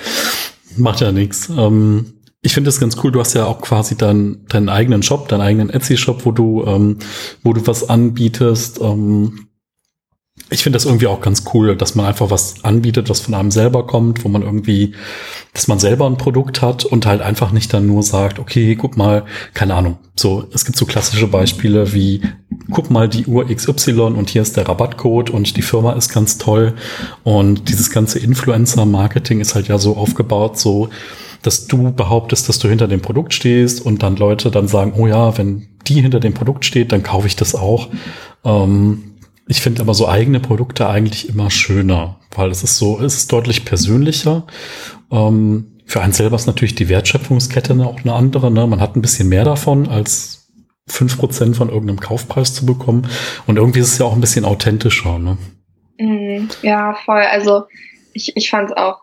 Macht 0.77 1.01
ja 1.01 1.13
nichts. 1.13 1.49
Ähm, 1.51 2.15
ich 2.43 2.53
finde 2.53 2.69
es 2.69 2.81
ganz 2.81 2.97
cool, 3.03 3.13
du 3.13 3.21
hast 3.21 3.35
ja 3.35 3.47
auch 3.47 3.61
quasi 3.61 3.97
deinen, 3.97 4.47
deinen 4.47 4.69
eigenen 4.69 5.03
Shop, 5.03 5.29
deinen 5.29 5.41
eigenen 5.41 5.71
Etsy-Shop, 5.71 6.25
wo 6.25 6.33
du, 6.33 6.65
ähm, 6.67 6.99
wo 7.43 7.53
du 7.53 7.67
was 7.67 7.89
anbietest. 7.89 8.81
Ähm, 8.81 9.47
ich 10.51 10.63
finde 10.63 10.77
das 10.77 10.85
irgendwie 10.85 11.07
auch 11.07 11.21
ganz 11.21 11.45
cool, 11.55 11.75
dass 11.75 11.95
man 11.95 12.05
einfach 12.05 12.31
was 12.31 12.65
anbietet, 12.65 13.09
was 13.09 13.21
von 13.21 13.35
einem 13.35 13.51
selber 13.51 13.87
kommt, 13.87 14.25
wo 14.25 14.29
man 14.29 14.43
irgendwie, 14.43 14.95
dass 15.55 15.69
man 15.69 15.79
selber 15.79 16.07
ein 16.07 16.19
Produkt 16.19 16.61
hat 16.61 16.85
und 16.85 17.07
halt 17.07 17.23
einfach 17.23 17.51
nicht 17.51 17.73
dann 17.73 17.87
nur 17.87 18.03
sagt, 18.03 18.39
okay, 18.39 18.77
guck 18.77 18.97
mal, 18.97 19.25
keine 19.55 19.75
Ahnung. 19.75 19.99
So, 20.17 20.47
es 20.53 20.67
gibt 20.67 20.77
so 20.77 20.85
klassische 20.85 21.27
Beispiele 21.29 21.95
wie, 21.95 22.21
guck 22.71 22.91
mal 22.91 23.09
die 23.09 23.27
Uhr 23.27 23.47
XY 23.47 24.01
und 24.01 24.29
hier 24.29 24.43
ist 24.43 24.57
der 24.57 24.69
Rabattcode 24.69 25.31
und 25.31 25.57
die 25.57 25.63
Firma 25.63 25.93
ist 25.95 26.13
ganz 26.13 26.37
toll. 26.37 26.75
Und 27.23 27.71
dieses 27.71 27.91
ganze 27.91 28.19
Influencer-Marketing 28.19 29.41
ist 29.41 29.55
halt 29.55 29.69
ja 29.69 29.79
so 29.79 29.97
aufgebaut, 29.97 30.59
so, 30.59 30.91
dass 31.43 31.67
du 31.67 31.93
behauptest, 31.93 32.49
dass 32.49 32.59
du 32.59 32.69
hinter 32.69 32.87
dem 32.87 33.01
Produkt 33.01 33.33
stehst 33.33 33.85
und 33.85 34.03
dann 34.03 34.17
Leute 34.17 34.51
dann 34.51 34.69
sagen, 34.69 34.93
oh 34.97 35.07
ja, 35.07 35.37
wenn 35.39 35.69
die 35.87 36.01
hinter 36.01 36.21
dem 36.21 36.35
Produkt 36.35 36.65
steht, 36.65 36.93
dann 36.93 37.03
kaufe 37.03 37.27
ich 37.27 37.37
das 37.37 37.55
auch. 37.55 37.89
Ähm, 38.45 39.14
ich 39.47 39.61
finde 39.61 39.83
aber 39.83 39.95
so 39.95 40.09
eigene 40.09 40.41
Produkte 40.41 40.89
eigentlich 40.89 41.29
immer 41.29 41.51
schöner, 41.51 42.19
weil 42.35 42.51
es 42.51 42.63
ist 42.63 42.79
so, 42.79 43.01
es 43.01 43.17
ist 43.17 43.33
deutlich 43.33 43.65
persönlicher. 43.65 44.47
Ähm, 45.11 45.81
für 45.87 46.01
einen 46.01 46.13
selber 46.13 46.37
ist 46.37 46.47
natürlich 46.47 46.75
die 46.75 46.89
Wertschöpfungskette 46.89 47.75
auch 47.85 48.01
eine 48.01 48.15
andere. 48.15 48.51
Ne? 48.51 48.67
Man 48.67 48.81
hat 48.81 48.97
ein 48.97 49.03
bisschen 49.03 49.29
mehr 49.29 49.45
davon, 49.45 49.89
als 49.89 50.51
fünf 50.87 51.19
Prozent 51.19 51.57
von 51.57 51.69
irgendeinem 51.69 52.01
Kaufpreis 52.01 52.55
zu 52.55 52.65
bekommen. 52.65 53.09
Und 53.47 53.57
irgendwie 53.57 53.81
ist 53.81 53.93
es 53.93 53.99
ja 53.99 54.07
auch 54.07 54.15
ein 54.15 54.21
bisschen 54.21 54.45
authentischer. 54.45 55.19
Ne? 55.19 55.37
Mm, 55.99 56.49
ja, 56.63 56.95
voll. 57.05 57.23
Also 57.23 57.65
ich, 58.15 58.37
ich 58.37 58.49
fand 58.49 58.71
es 58.71 58.77
auch 58.77 59.03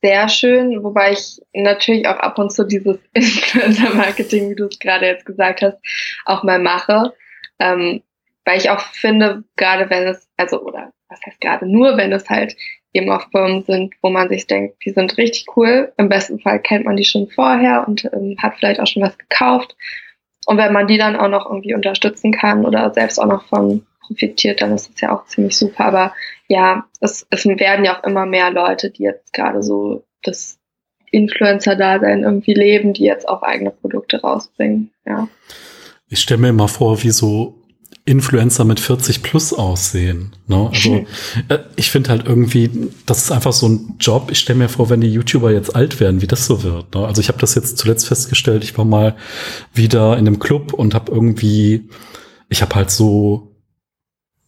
sehr 0.00 0.28
schön, 0.28 0.82
wobei 0.82 1.12
ich 1.12 1.40
natürlich 1.52 2.08
auch 2.08 2.16
ab 2.16 2.38
und 2.38 2.50
zu 2.50 2.64
dieses 2.64 2.98
Influencer-Marketing, 3.12 4.50
wie 4.50 4.56
du 4.56 4.66
es 4.66 4.78
gerade 4.78 5.06
jetzt 5.06 5.26
gesagt 5.26 5.62
hast, 5.62 5.76
auch 6.24 6.42
mal 6.42 6.58
mache. 6.58 7.12
Ähm, 7.58 8.02
weil 8.44 8.58
ich 8.58 8.70
auch 8.70 8.80
finde, 8.80 9.44
gerade 9.56 9.88
wenn 9.90 10.06
es, 10.06 10.28
also, 10.36 10.60
oder 10.62 10.92
was 11.08 11.20
heißt 11.26 11.40
gerade 11.40 11.66
nur, 11.66 11.96
wenn 11.96 12.12
es 12.12 12.28
halt 12.28 12.56
eben 12.92 13.10
auch 13.10 13.30
Firmen 13.30 13.62
sind, 13.62 13.94
wo 14.02 14.10
man 14.10 14.28
sich 14.28 14.46
denkt, 14.46 14.84
die 14.84 14.90
sind 14.90 15.16
richtig 15.16 15.46
cool. 15.56 15.92
Im 15.96 16.08
besten 16.08 16.40
Fall 16.40 16.60
kennt 16.60 16.84
man 16.84 16.96
die 16.96 17.04
schon 17.04 17.28
vorher 17.28 17.86
und 17.86 18.04
ähm, 18.12 18.36
hat 18.38 18.54
vielleicht 18.58 18.80
auch 18.80 18.86
schon 18.86 19.02
was 19.02 19.16
gekauft. 19.16 19.76
Und 20.46 20.58
wenn 20.58 20.72
man 20.72 20.86
die 20.86 20.98
dann 20.98 21.16
auch 21.16 21.28
noch 21.28 21.46
irgendwie 21.46 21.74
unterstützen 21.74 22.32
kann 22.32 22.66
oder 22.66 22.92
selbst 22.92 23.18
auch 23.18 23.26
noch 23.26 23.44
von 23.46 23.86
profitiert, 24.06 24.60
dann 24.60 24.74
ist 24.74 24.90
das 24.90 25.00
ja 25.00 25.16
auch 25.16 25.24
ziemlich 25.26 25.56
super. 25.56 25.84
Aber 25.84 26.14
ja, 26.48 26.84
es, 27.00 27.26
es 27.30 27.46
werden 27.46 27.84
ja 27.84 27.98
auch 27.98 28.04
immer 28.04 28.26
mehr 28.26 28.50
Leute, 28.50 28.90
die 28.90 29.04
jetzt 29.04 29.32
gerade 29.32 29.62
so 29.62 30.04
das 30.22 30.58
Influencer-Dasein 31.10 32.24
irgendwie 32.24 32.54
leben, 32.54 32.92
die 32.94 33.04
jetzt 33.04 33.28
auch 33.28 33.42
eigene 33.42 33.70
Produkte 33.70 34.20
rausbringen. 34.20 34.90
Ja. 35.06 35.28
Ich 36.08 36.20
stelle 36.20 36.40
mir 36.40 36.48
immer 36.48 36.68
vor, 36.68 37.02
wie 37.02 37.10
so 37.10 37.61
Influencer 38.04 38.64
mit 38.64 38.80
40 38.80 39.22
plus 39.22 39.52
aussehen. 39.52 40.32
Ne? 40.48 40.70
Also 40.72 41.06
äh, 41.48 41.58
ich 41.76 41.90
finde 41.90 42.10
halt 42.10 42.26
irgendwie, 42.26 42.70
das 43.06 43.18
ist 43.18 43.30
einfach 43.30 43.52
so 43.52 43.68
ein 43.68 43.94
Job. 44.00 44.30
Ich 44.32 44.40
stelle 44.40 44.58
mir 44.58 44.68
vor, 44.68 44.90
wenn 44.90 45.00
die 45.00 45.12
YouTuber 45.12 45.52
jetzt 45.52 45.76
alt 45.76 46.00
werden, 46.00 46.20
wie 46.20 46.26
das 46.26 46.46
so 46.46 46.64
wird. 46.64 46.94
Ne? 46.94 47.06
Also 47.06 47.20
ich 47.20 47.28
habe 47.28 47.38
das 47.38 47.54
jetzt 47.54 47.78
zuletzt 47.78 48.08
festgestellt. 48.08 48.64
Ich 48.64 48.76
war 48.76 48.84
mal 48.84 49.14
wieder 49.72 50.18
in 50.18 50.26
einem 50.26 50.40
Club 50.40 50.72
und 50.72 50.94
habe 50.94 51.12
irgendwie, 51.12 51.88
ich 52.48 52.60
habe 52.62 52.74
halt 52.74 52.90
so 52.90 53.51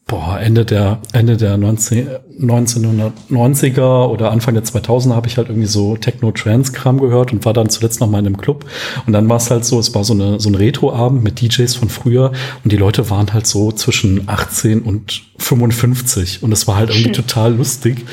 boah, 0.07 0.39
Ende 0.39 0.67
der, 0.67 1.01
Ende 1.13 1.39
der 1.39 1.57
19, 1.57 2.09
1990er 2.39 4.07
oder 4.09 4.31
Anfang 4.33 4.53
der 4.53 4.65
2000er 4.65 5.15
habe 5.15 5.29
ich 5.29 5.39
halt 5.39 5.49
irgendwie 5.49 5.67
so 5.67 5.97
Techno-Trance-Kram 5.97 7.01
gehört 7.01 7.33
und 7.33 7.45
war 7.47 7.55
dann 7.55 7.71
zuletzt 7.71 8.01
noch 8.01 8.11
mal 8.11 8.19
in 8.19 8.27
einem 8.27 8.37
Club. 8.37 8.67
Und 9.07 9.15
dann 9.15 9.29
war 9.31 9.39
es 9.39 9.51
halt 9.51 9.65
so, 9.65 9.79
es 9.79 9.95
war 9.95 10.05
so, 10.05 10.13
eine, 10.13 10.41
so 10.41 10.51
ein 10.51 10.57
Retro-Abend 10.57 11.25
mit 11.25 11.41
DJs 11.41 11.75
von 11.75 11.89
früher 11.89 12.33
und 12.63 12.73
die 12.73 12.77
Leute 12.77 13.09
waren 13.09 13.33
halt 13.33 13.47
so 13.47 13.73
zwischen 13.73 14.29
18 14.29 14.83
und 14.83 15.23
55. 15.39 16.43
Und 16.43 16.53
es 16.53 16.69
war 16.69 16.77
halt 16.77 16.91
irgendwie 16.91 17.13
total 17.13 17.55
lustig 17.55 18.05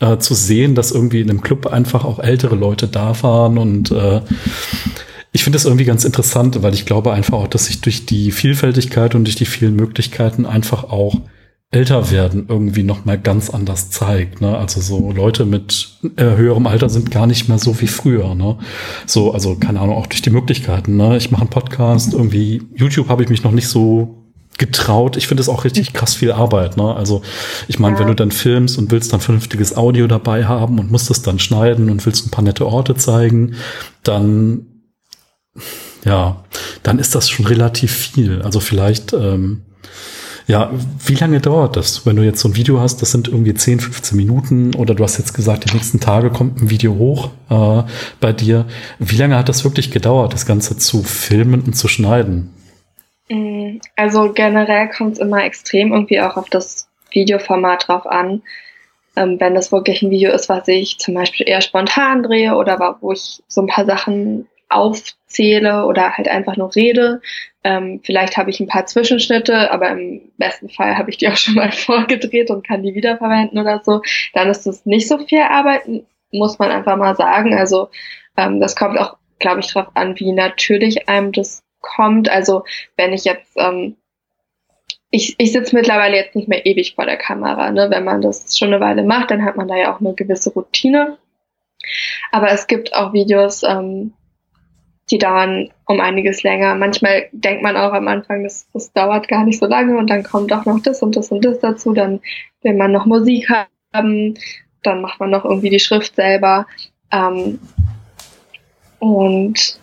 äh, 0.00 0.18
zu 0.18 0.34
sehen, 0.34 0.74
dass 0.74 0.90
irgendwie 0.90 1.20
in 1.20 1.30
einem 1.30 1.40
Club 1.40 1.66
einfach 1.66 2.04
auch 2.04 2.18
ältere 2.18 2.56
Leute 2.56 2.88
da 2.88 3.22
waren 3.22 3.56
und 3.58 3.90
äh, 3.90 4.20
ich 5.30 5.44
finde 5.44 5.56
das 5.56 5.66
irgendwie 5.66 5.84
ganz 5.84 6.04
interessant, 6.04 6.62
weil 6.62 6.72
ich 6.72 6.86
glaube 6.86 7.12
einfach 7.12 7.34
auch, 7.34 7.48
dass 7.48 7.66
sich 7.66 7.82
durch 7.82 8.06
die 8.06 8.32
Vielfältigkeit 8.32 9.14
und 9.14 9.24
durch 9.24 9.36
die 9.36 9.44
vielen 9.44 9.76
Möglichkeiten 9.76 10.46
einfach 10.46 10.84
auch 10.84 11.20
älter 11.70 12.10
werden 12.10 12.46
irgendwie 12.48 12.82
noch 12.82 13.04
mal 13.04 13.18
ganz 13.18 13.50
anders 13.50 13.90
zeigt. 13.90 14.40
Ne? 14.40 14.56
Also 14.56 14.80
so 14.80 15.12
Leute 15.12 15.44
mit 15.44 15.98
äh, 16.16 16.24
höherem 16.24 16.66
Alter 16.66 16.88
sind 16.88 17.10
gar 17.10 17.26
nicht 17.26 17.48
mehr 17.48 17.58
so 17.58 17.78
wie 17.80 17.88
früher. 17.88 18.34
Ne? 18.34 18.56
So, 19.04 19.32
also 19.32 19.54
keine 19.56 19.80
Ahnung, 19.80 19.96
auch 19.96 20.06
durch 20.06 20.22
die 20.22 20.30
Möglichkeiten. 20.30 20.96
Ne? 20.96 21.18
Ich 21.18 21.30
mache 21.30 21.42
einen 21.42 21.50
Podcast, 21.50 22.14
irgendwie 22.14 22.62
YouTube 22.74 23.08
habe 23.08 23.22
ich 23.22 23.28
mich 23.28 23.44
noch 23.44 23.52
nicht 23.52 23.68
so 23.68 24.24
getraut. 24.56 25.18
Ich 25.18 25.28
finde 25.28 25.42
es 25.42 25.48
auch 25.50 25.64
richtig 25.64 25.92
krass 25.92 26.14
viel 26.14 26.32
Arbeit. 26.32 26.78
Ne? 26.78 26.94
Also 26.94 27.20
ich 27.68 27.78
meine, 27.78 27.96
ja. 27.96 28.00
wenn 28.00 28.08
du 28.08 28.14
dann 28.14 28.30
filmst 28.30 28.78
und 28.78 28.90
willst 28.90 29.12
dann 29.12 29.20
vernünftiges 29.20 29.76
Audio 29.76 30.06
dabei 30.06 30.46
haben 30.46 30.78
und 30.78 30.90
musst 30.90 31.10
es 31.10 31.20
dann 31.20 31.38
schneiden 31.38 31.90
und 31.90 32.04
willst 32.06 32.26
ein 32.26 32.30
paar 32.30 32.44
nette 32.44 32.66
Orte 32.66 32.94
zeigen, 32.94 33.56
dann 34.02 34.66
ja, 36.04 36.44
dann 36.82 36.98
ist 36.98 37.14
das 37.14 37.28
schon 37.28 37.46
relativ 37.46 37.92
viel. 37.92 38.40
Also 38.42 38.60
vielleicht 38.60 39.12
ähm, 39.12 39.62
ja, 40.48 40.70
wie 41.04 41.14
lange 41.14 41.40
dauert 41.40 41.76
das, 41.76 42.06
wenn 42.06 42.16
du 42.16 42.22
jetzt 42.22 42.40
so 42.40 42.48
ein 42.48 42.56
Video 42.56 42.80
hast, 42.80 43.02
das 43.02 43.12
sind 43.12 43.28
irgendwie 43.28 43.52
10, 43.52 43.80
15 43.80 44.16
Minuten 44.16 44.74
oder 44.74 44.94
du 44.94 45.04
hast 45.04 45.18
jetzt 45.18 45.34
gesagt, 45.34 45.70
die 45.70 45.74
nächsten 45.74 46.00
Tage 46.00 46.30
kommt 46.30 46.62
ein 46.62 46.70
Video 46.70 46.94
hoch 46.94 47.30
äh, 47.50 47.82
bei 48.18 48.32
dir. 48.32 48.64
Wie 48.98 49.16
lange 49.16 49.36
hat 49.36 49.50
das 49.50 49.62
wirklich 49.64 49.90
gedauert, 49.90 50.32
das 50.32 50.46
Ganze 50.46 50.78
zu 50.78 51.02
filmen 51.02 51.60
und 51.60 51.74
zu 51.74 51.86
schneiden? 51.86 52.54
Mm, 53.28 53.76
also 53.94 54.32
generell 54.32 54.88
kommt 54.88 55.12
es 55.12 55.18
immer 55.18 55.44
extrem 55.44 55.92
irgendwie 55.92 56.22
auch 56.22 56.38
auf 56.38 56.48
das 56.48 56.88
Videoformat 57.10 57.86
drauf 57.86 58.06
an. 58.06 58.40
Ähm, 59.16 59.38
wenn 59.38 59.54
das 59.54 59.70
wirklich 59.70 60.00
ein 60.00 60.10
Video 60.10 60.32
ist, 60.32 60.48
was 60.48 60.66
ich 60.66 60.98
zum 60.98 61.12
Beispiel 61.12 61.46
eher 61.46 61.60
spontan 61.60 62.22
drehe 62.22 62.56
oder 62.56 62.96
wo 63.02 63.12
ich 63.12 63.42
so 63.48 63.60
ein 63.60 63.66
paar 63.66 63.84
Sachen 63.84 64.46
aufzähle 64.68 65.86
oder 65.86 66.16
halt 66.16 66.28
einfach 66.28 66.56
nur 66.56 66.74
rede. 66.74 67.20
Ähm, 67.64 68.00
vielleicht 68.04 68.36
habe 68.36 68.50
ich 68.50 68.60
ein 68.60 68.66
paar 68.66 68.86
Zwischenschnitte, 68.86 69.70
aber 69.70 69.90
im 69.90 70.30
besten 70.38 70.68
Fall 70.68 70.96
habe 70.96 71.10
ich 71.10 71.18
die 71.18 71.28
auch 71.28 71.36
schon 71.36 71.54
mal 71.54 71.72
vorgedreht 71.72 72.50
und 72.50 72.66
kann 72.66 72.82
die 72.82 72.94
wiederverwenden 72.94 73.58
oder 73.58 73.82
so. 73.84 74.02
Dann 74.34 74.48
ist 74.48 74.66
es 74.66 74.86
nicht 74.86 75.08
so 75.08 75.18
viel 75.18 75.42
Arbeit, 75.42 75.82
muss 76.30 76.58
man 76.58 76.70
einfach 76.70 76.96
mal 76.96 77.16
sagen. 77.16 77.54
Also 77.54 77.88
ähm, 78.36 78.60
das 78.60 78.76
kommt 78.76 78.98
auch, 78.98 79.16
glaube 79.38 79.60
ich, 79.60 79.72
darauf 79.72 79.94
an, 79.96 80.18
wie 80.18 80.32
natürlich 80.32 81.08
einem 81.08 81.32
das 81.32 81.62
kommt. 81.80 82.28
Also 82.28 82.64
wenn 82.96 83.12
ich 83.12 83.24
jetzt 83.24 83.56
ähm, 83.56 83.96
ich, 85.10 85.34
ich 85.38 85.52
sitze 85.52 85.74
mittlerweile 85.74 86.16
jetzt 86.16 86.36
nicht 86.36 86.48
mehr 86.48 86.66
ewig 86.66 86.94
vor 86.94 87.06
der 87.06 87.16
Kamera. 87.16 87.70
Ne? 87.70 87.88
Wenn 87.90 88.04
man 88.04 88.20
das 88.20 88.58
schon 88.58 88.68
eine 88.68 88.80
Weile 88.80 89.04
macht, 89.04 89.30
dann 89.30 89.44
hat 89.44 89.56
man 89.56 89.68
da 89.68 89.76
ja 89.76 89.94
auch 89.94 90.00
eine 90.00 90.14
gewisse 90.14 90.52
Routine. 90.52 91.16
Aber 92.30 92.50
es 92.50 92.66
gibt 92.66 92.94
auch 92.94 93.12
Videos, 93.12 93.62
ähm, 93.62 94.12
die 95.10 95.18
dauern 95.18 95.70
um 95.86 96.00
einiges 96.00 96.42
länger. 96.42 96.74
Manchmal 96.74 97.28
denkt 97.32 97.62
man 97.62 97.76
auch 97.76 97.92
am 97.92 98.08
Anfang, 98.08 98.44
das, 98.44 98.68
das 98.72 98.92
dauert 98.92 99.28
gar 99.28 99.44
nicht 99.44 99.58
so 99.58 99.66
lange 99.66 99.96
und 99.96 100.08
dann 100.10 100.22
kommt 100.22 100.52
auch 100.52 100.64
noch 100.66 100.80
das 100.80 101.02
und 101.02 101.16
das 101.16 101.30
und 101.30 101.44
das 101.44 101.60
dazu. 101.60 101.92
Dann 101.92 102.20
will 102.62 102.74
man 102.74 102.92
noch 102.92 103.06
Musik 103.06 103.48
haben, 103.92 104.34
dann 104.82 105.00
macht 105.00 105.20
man 105.20 105.30
noch 105.30 105.44
irgendwie 105.44 105.70
die 105.70 105.80
Schrift 105.80 106.14
selber. 106.14 106.66
Ähm, 107.10 107.58
und 108.98 109.80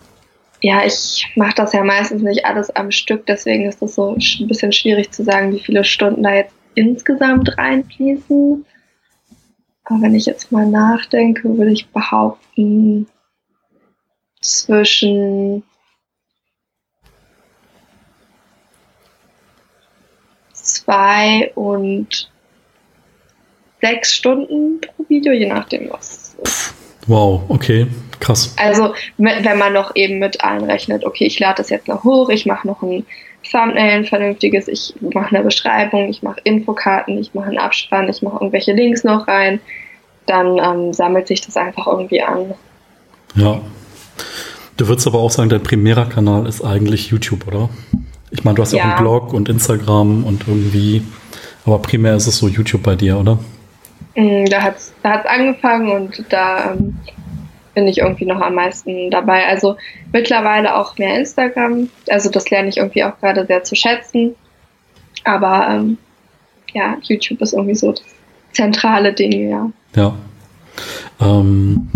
ja, 0.62 0.84
ich 0.84 1.26
mache 1.36 1.54
das 1.54 1.72
ja 1.72 1.84
meistens 1.84 2.22
nicht 2.22 2.44
alles 2.44 2.74
am 2.74 2.90
Stück, 2.90 3.26
deswegen 3.26 3.66
ist 3.66 3.82
es 3.82 3.94
so 3.94 4.14
ein 4.14 4.48
bisschen 4.48 4.72
schwierig 4.72 5.10
zu 5.12 5.22
sagen, 5.24 5.52
wie 5.52 5.60
viele 5.60 5.84
Stunden 5.84 6.22
da 6.22 6.34
jetzt 6.34 6.54
insgesamt 6.74 7.56
reinfließen. 7.58 8.64
Aber 9.84 10.02
wenn 10.02 10.14
ich 10.14 10.26
jetzt 10.26 10.50
mal 10.50 10.66
nachdenke, 10.66 11.56
würde 11.56 11.72
ich 11.72 11.88
behaupten, 11.88 13.06
zwischen 14.40 15.62
zwei 20.52 21.52
und 21.54 22.30
sechs 23.80 24.14
Stunden 24.14 24.80
pro 24.80 25.04
Video, 25.08 25.32
je 25.32 25.46
nachdem 25.46 25.90
was. 25.90 26.36
Wow, 27.06 27.42
okay, 27.48 27.86
krass. 28.18 28.54
Also 28.56 28.94
wenn 29.16 29.58
man 29.58 29.72
noch 29.72 29.94
eben 29.94 30.18
mit 30.18 30.42
einrechnet, 30.42 31.04
okay, 31.04 31.24
ich 31.26 31.38
lade 31.38 31.58
das 31.58 31.70
jetzt 31.70 31.86
noch 31.86 32.02
hoch, 32.02 32.30
ich 32.30 32.46
mache 32.46 32.66
noch 32.66 32.82
ein 32.82 33.06
Thumbnail, 33.48 33.98
ein 33.98 34.04
vernünftiges, 34.04 34.66
ich 34.66 34.94
mache 35.00 35.34
eine 35.34 35.44
Beschreibung, 35.44 36.08
ich 36.08 36.22
mache 36.22 36.40
Infokarten, 36.42 37.18
ich 37.18 37.32
mache 37.32 37.48
einen 37.48 37.58
Abspann, 37.58 38.08
ich 38.08 38.22
mache 38.22 38.36
irgendwelche 38.36 38.72
Links 38.72 39.04
noch 39.04 39.28
rein, 39.28 39.60
dann 40.26 40.58
ähm, 40.58 40.92
sammelt 40.92 41.28
sich 41.28 41.40
das 41.42 41.56
einfach 41.56 41.86
irgendwie 41.86 42.22
an. 42.22 42.54
Ja, 43.36 43.60
Du 44.76 44.88
würdest 44.88 45.06
aber 45.06 45.18
auch 45.18 45.30
sagen, 45.30 45.48
dein 45.48 45.62
primärer 45.62 46.06
Kanal 46.06 46.46
ist 46.46 46.62
eigentlich 46.62 47.08
YouTube, 47.08 47.46
oder? 47.46 47.70
Ich 48.30 48.44
meine, 48.44 48.56
du 48.56 48.62
hast 48.62 48.72
ja 48.72 48.82
auch 48.82 48.88
einen 48.88 48.98
Blog 48.98 49.32
und 49.32 49.48
Instagram 49.48 50.24
und 50.24 50.46
irgendwie, 50.46 51.02
aber 51.64 51.78
primär 51.78 52.16
ist 52.16 52.26
es 52.26 52.38
so 52.38 52.48
YouTube 52.48 52.82
bei 52.82 52.94
dir, 52.94 53.18
oder? 53.18 53.38
Mm, 54.16 54.46
da 54.46 54.62
hat 54.62 54.76
es 54.76 54.92
da 55.02 55.10
hat's 55.10 55.26
angefangen 55.26 55.90
und 55.90 56.24
da 56.30 56.72
ähm, 56.72 56.96
bin 57.74 57.86
ich 57.86 57.98
irgendwie 57.98 58.24
noch 58.24 58.40
am 58.40 58.54
meisten 58.54 59.10
dabei. 59.10 59.46
Also 59.46 59.76
mittlerweile 60.12 60.76
auch 60.76 60.96
mehr 60.98 61.18
Instagram. 61.18 61.88
Also 62.08 62.30
das 62.30 62.50
lerne 62.50 62.68
ich 62.68 62.78
irgendwie 62.78 63.04
auch 63.04 63.18
gerade 63.20 63.46
sehr 63.46 63.62
zu 63.64 63.76
schätzen. 63.76 64.34
Aber 65.24 65.68
ähm, 65.70 65.98
ja, 66.72 66.96
YouTube 67.02 67.40
ist 67.42 67.52
irgendwie 67.52 67.74
so 67.74 67.92
das 67.92 68.02
zentrale 68.52 69.12
Ding, 69.12 69.50
ja. 69.50 69.70
Ja. 69.94 70.14
Ähm, 71.20 71.88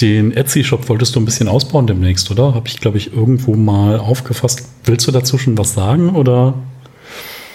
den 0.00 0.36
Etsy-Shop 0.36 0.88
wolltest 0.88 1.14
du 1.14 1.20
ein 1.20 1.24
bisschen 1.24 1.48
ausbauen 1.48 1.86
demnächst, 1.86 2.30
oder? 2.30 2.54
Habe 2.54 2.66
ich, 2.66 2.80
glaube 2.80 2.98
ich, 2.98 3.12
irgendwo 3.12 3.54
mal 3.54 3.98
aufgefasst. 3.98 4.68
Willst 4.84 5.06
du 5.06 5.12
dazu 5.12 5.38
schon 5.38 5.56
was 5.56 5.74
sagen, 5.74 6.16
oder? 6.16 6.54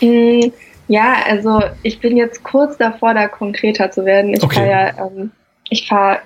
Mm, 0.01 0.51
ja, 0.87 1.17
also 1.27 1.61
ich 1.83 1.99
bin 1.99 2.15
jetzt 2.15 2.43
kurz 2.43 2.77
davor, 2.77 3.13
da 3.13 3.27
konkreter 3.27 3.91
zu 3.91 4.05
werden. 4.05 4.33
Ich 4.33 4.43
okay. 4.43 4.55
fahre 4.55 4.69
ja, 4.69 5.07
ähm, 5.07 5.31
ich 5.69 5.87
fahre 5.87 6.19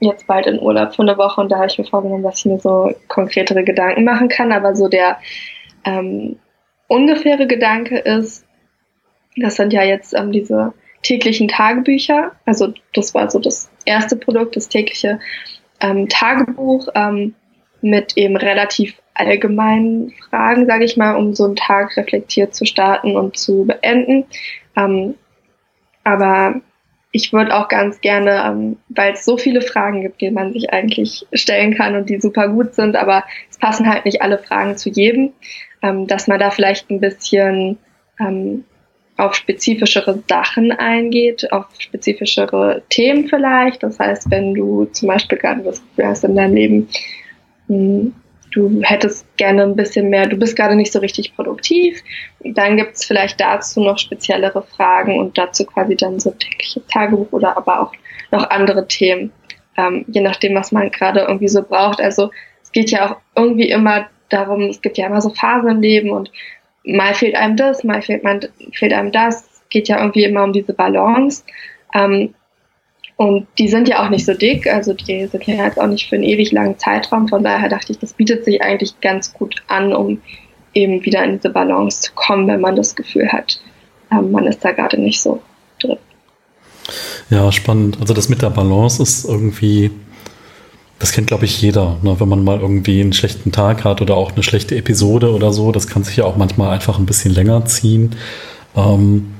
jetzt 0.00 0.26
bald 0.26 0.46
in 0.46 0.60
Urlaub 0.60 0.94
für 0.94 1.02
eine 1.02 1.16
Woche 1.16 1.40
und 1.40 1.50
da 1.50 1.56
habe 1.56 1.66
ich 1.66 1.78
mir 1.78 1.84
vorgenommen, 1.84 2.22
dass 2.22 2.40
ich 2.40 2.44
mir 2.44 2.60
so 2.60 2.92
konkretere 3.08 3.64
Gedanken 3.64 4.04
machen 4.04 4.28
kann. 4.28 4.52
Aber 4.52 4.76
so 4.76 4.88
der 4.88 5.18
ähm, 5.84 6.36
ungefähre 6.88 7.46
Gedanke 7.46 7.98
ist, 7.98 8.44
das 9.36 9.56
sind 9.56 9.72
ja 9.72 9.82
jetzt 9.82 10.14
ähm, 10.14 10.30
diese 10.30 10.74
täglichen 11.02 11.48
Tagebücher. 11.48 12.32
Also 12.44 12.72
das 12.92 13.14
war 13.14 13.30
so 13.30 13.38
das 13.38 13.70
erste 13.84 14.16
Produkt, 14.16 14.56
das 14.56 14.68
tägliche 14.68 15.18
ähm, 15.80 16.08
Tagebuch 16.08 16.88
ähm, 16.94 17.34
mit 17.80 18.16
eben 18.16 18.36
relativ 18.36 18.94
allgemeinen 19.14 20.12
Fragen, 20.28 20.66
sage 20.66 20.84
ich 20.84 20.96
mal, 20.96 21.14
um 21.16 21.34
so 21.34 21.44
einen 21.44 21.56
Tag 21.56 21.96
reflektiert 21.96 22.54
zu 22.54 22.64
starten 22.64 23.16
und 23.16 23.36
zu 23.36 23.64
beenden. 23.64 24.24
Ähm, 24.76 25.14
aber 26.02 26.60
ich 27.12 27.32
würde 27.32 27.54
auch 27.54 27.68
ganz 27.68 28.00
gerne, 28.00 28.44
ähm, 28.44 28.76
weil 28.88 29.12
es 29.12 29.24
so 29.24 29.36
viele 29.36 29.62
Fragen 29.62 30.00
gibt, 30.02 30.20
die 30.20 30.30
man 30.30 30.52
sich 30.52 30.72
eigentlich 30.72 31.26
stellen 31.32 31.74
kann 31.74 31.94
und 31.94 32.10
die 32.10 32.20
super 32.20 32.48
gut 32.48 32.74
sind, 32.74 32.96
aber 32.96 33.22
es 33.48 33.56
passen 33.58 33.88
halt 33.88 34.04
nicht 34.04 34.20
alle 34.20 34.38
Fragen 34.38 34.76
zu 34.76 34.90
jedem, 34.90 35.32
ähm, 35.82 36.08
dass 36.08 36.26
man 36.26 36.40
da 36.40 36.50
vielleicht 36.50 36.90
ein 36.90 37.00
bisschen 37.00 37.78
ähm, 38.18 38.64
auf 39.16 39.34
spezifischere 39.34 40.22
Sachen 40.28 40.72
eingeht, 40.72 41.50
auf 41.52 41.66
spezifischere 41.78 42.82
Themen 42.88 43.28
vielleicht. 43.28 43.82
Das 43.82 43.98
heißt, 43.98 44.30
wenn 44.30 44.54
du 44.54 44.86
zum 44.86 45.08
Beispiel 45.08 45.38
gerade 45.38 45.62
das 45.62 45.80
Gefühl 45.80 46.06
hast 46.06 46.24
in 46.24 46.34
deinem 46.34 46.54
Leben, 46.54 46.88
hm, 47.68 48.12
du 48.54 48.82
hättest 48.82 49.26
gerne 49.36 49.62
ein 49.62 49.76
bisschen 49.76 50.10
mehr, 50.10 50.26
du 50.26 50.36
bist 50.36 50.56
gerade 50.56 50.76
nicht 50.76 50.92
so 50.92 51.00
richtig 51.00 51.34
produktiv, 51.34 52.02
dann 52.40 52.76
gibt 52.76 52.94
es 52.94 53.04
vielleicht 53.04 53.40
dazu 53.40 53.80
noch 53.80 53.98
speziellere 53.98 54.62
Fragen 54.62 55.18
und 55.18 55.36
dazu 55.36 55.64
quasi 55.64 55.96
dann 55.96 56.20
so 56.20 56.30
tägliche 56.30 56.84
Tagebuch 56.86 57.32
oder 57.32 57.56
aber 57.56 57.82
auch 57.82 57.92
noch 58.30 58.48
andere 58.50 58.86
Themen, 58.86 59.32
ähm, 59.76 60.04
je 60.08 60.20
nachdem, 60.20 60.54
was 60.54 60.72
man 60.72 60.90
gerade 60.90 61.20
irgendwie 61.20 61.48
so 61.48 61.62
braucht. 61.62 62.00
Also 62.00 62.30
es 62.62 62.72
geht 62.72 62.90
ja 62.90 63.10
auch 63.10 63.16
irgendwie 63.36 63.70
immer 63.70 64.06
darum, 64.28 64.62
es 64.62 64.80
gibt 64.80 64.98
ja 64.98 65.06
immer 65.06 65.20
so 65.20 65.30
Phasen 65.30 65.70
im 65.70 65.80
Leben 65.80 66.10
und 66.10 66.30
mal 66.84 67.14
fehlt 67.14 67.34
einem 67.34 67.56
das, 67.56 67.84
mal 67.84 68.02
fehlt, 68.02 68.24
man, 68.24 68.40
fehlt 68.72 68.92
einem 68.92 69.12
das. 69.12 69.44
Es 69.44 69.62
geht 69.70 69.88
ja 69.88 70.00
irgendwie 70.00 70.24
immer 70.24 70.44
um 70.44 70.52
diese 70.52 70.72
Balance. 70.72 71.42
Ähm, 71.94 72.34
und 73.16 73.46
die 73.58 73.68
sind 73.68 73.88
ja 73.88 74.04
auch 74.04 74.10
nicht 74.10 74.26
so 74.26 74.34
dick, 74.34 74.66
also 74.66 74.92
die 74.92 75.26
sind 75.26 75.46
ja 75.46 75.64
jetzt 75.64 75.80
auch 75.80 75.86
nicht 75.86 76.08
für 76.08 76.16
einen 76.16 76.24
ewig 76.24 76.50
langen 76.50 76.78
Zeitraum. 76.78 77.28
Von 77.28 77.44
daher 77.44 77.68
dachte 77.68 77.92
ich, 77.92 77.98
das 77.98 78.12
bietet 78.12 78.44
sich 78.44 78.60
eigentlich 78.60 79.00
ganz 79.00 79.32
gut 79.32 79.62
an, 79.68 79.92
um 79.92 80.20
eben 80.74 81.04
wieder 81.04 81.24
in 81.24 81.36
diese 81.36 81.50
Balance 81.50 82.00
zu 82.00 82.12
kommen, 82.14 82.48
wenn 82.48 82.60
man 82.60 82.74
das 82.74 82.96
Gefühl 82.96 83.30
hat, 83.30 83.60
ähm, 84.10 84.32
man 84.32 84.46
ist 84.46 84.64
da 84.64 84.72
gerade 84.72 85.00
nicht 85.00 85.22
so 85.22 85.40
drin. 85.80 85.98
Ja, 87.30 87.50
spannend. 87.52 87.98
Also 88.00 88.12
das 88.12 88.28
mit 88.28 88.42
der 88.42 88.50
Balance 88.50 89.02
ist 89.02 89.24
irgendwie, 89.24 89.90
das 90.98 91.12
kennt, 91.12 91.26
glaube 91.26 91.44
ich, 91.44 91.60
jeder. 91.60 91.96
Ne? 92.02 92.18
Wenn 92.18 92.28
man 92.28 92.44
mal 92.44 92.60
irgendwie 92.60 93.00
einen 93.00 93.12
schlechten 93.12 93.52
Tag 93.52 93.84
hat 93.84 94.00
oder 94.00 94.16
auch 94.16 94.32
eine 94.32 94.42
schlechte 94.42 94.76
Episode 94.76 95.32
oder 95.32 95.52
so, 95.52 95.72
das 95.72 95.86
kann 95.86 96.04
sich 96.04 96.16
ja 96.16 96.24
auch 96.24 96.36
manchmal 96.36 96.70
einfach 96.70 96.98
ein 96.98 97.06
bisschen 97.06 97.34
länger 97.34 97.64
ziehen. 97.66 98.14
Ähm, 98.76 99.34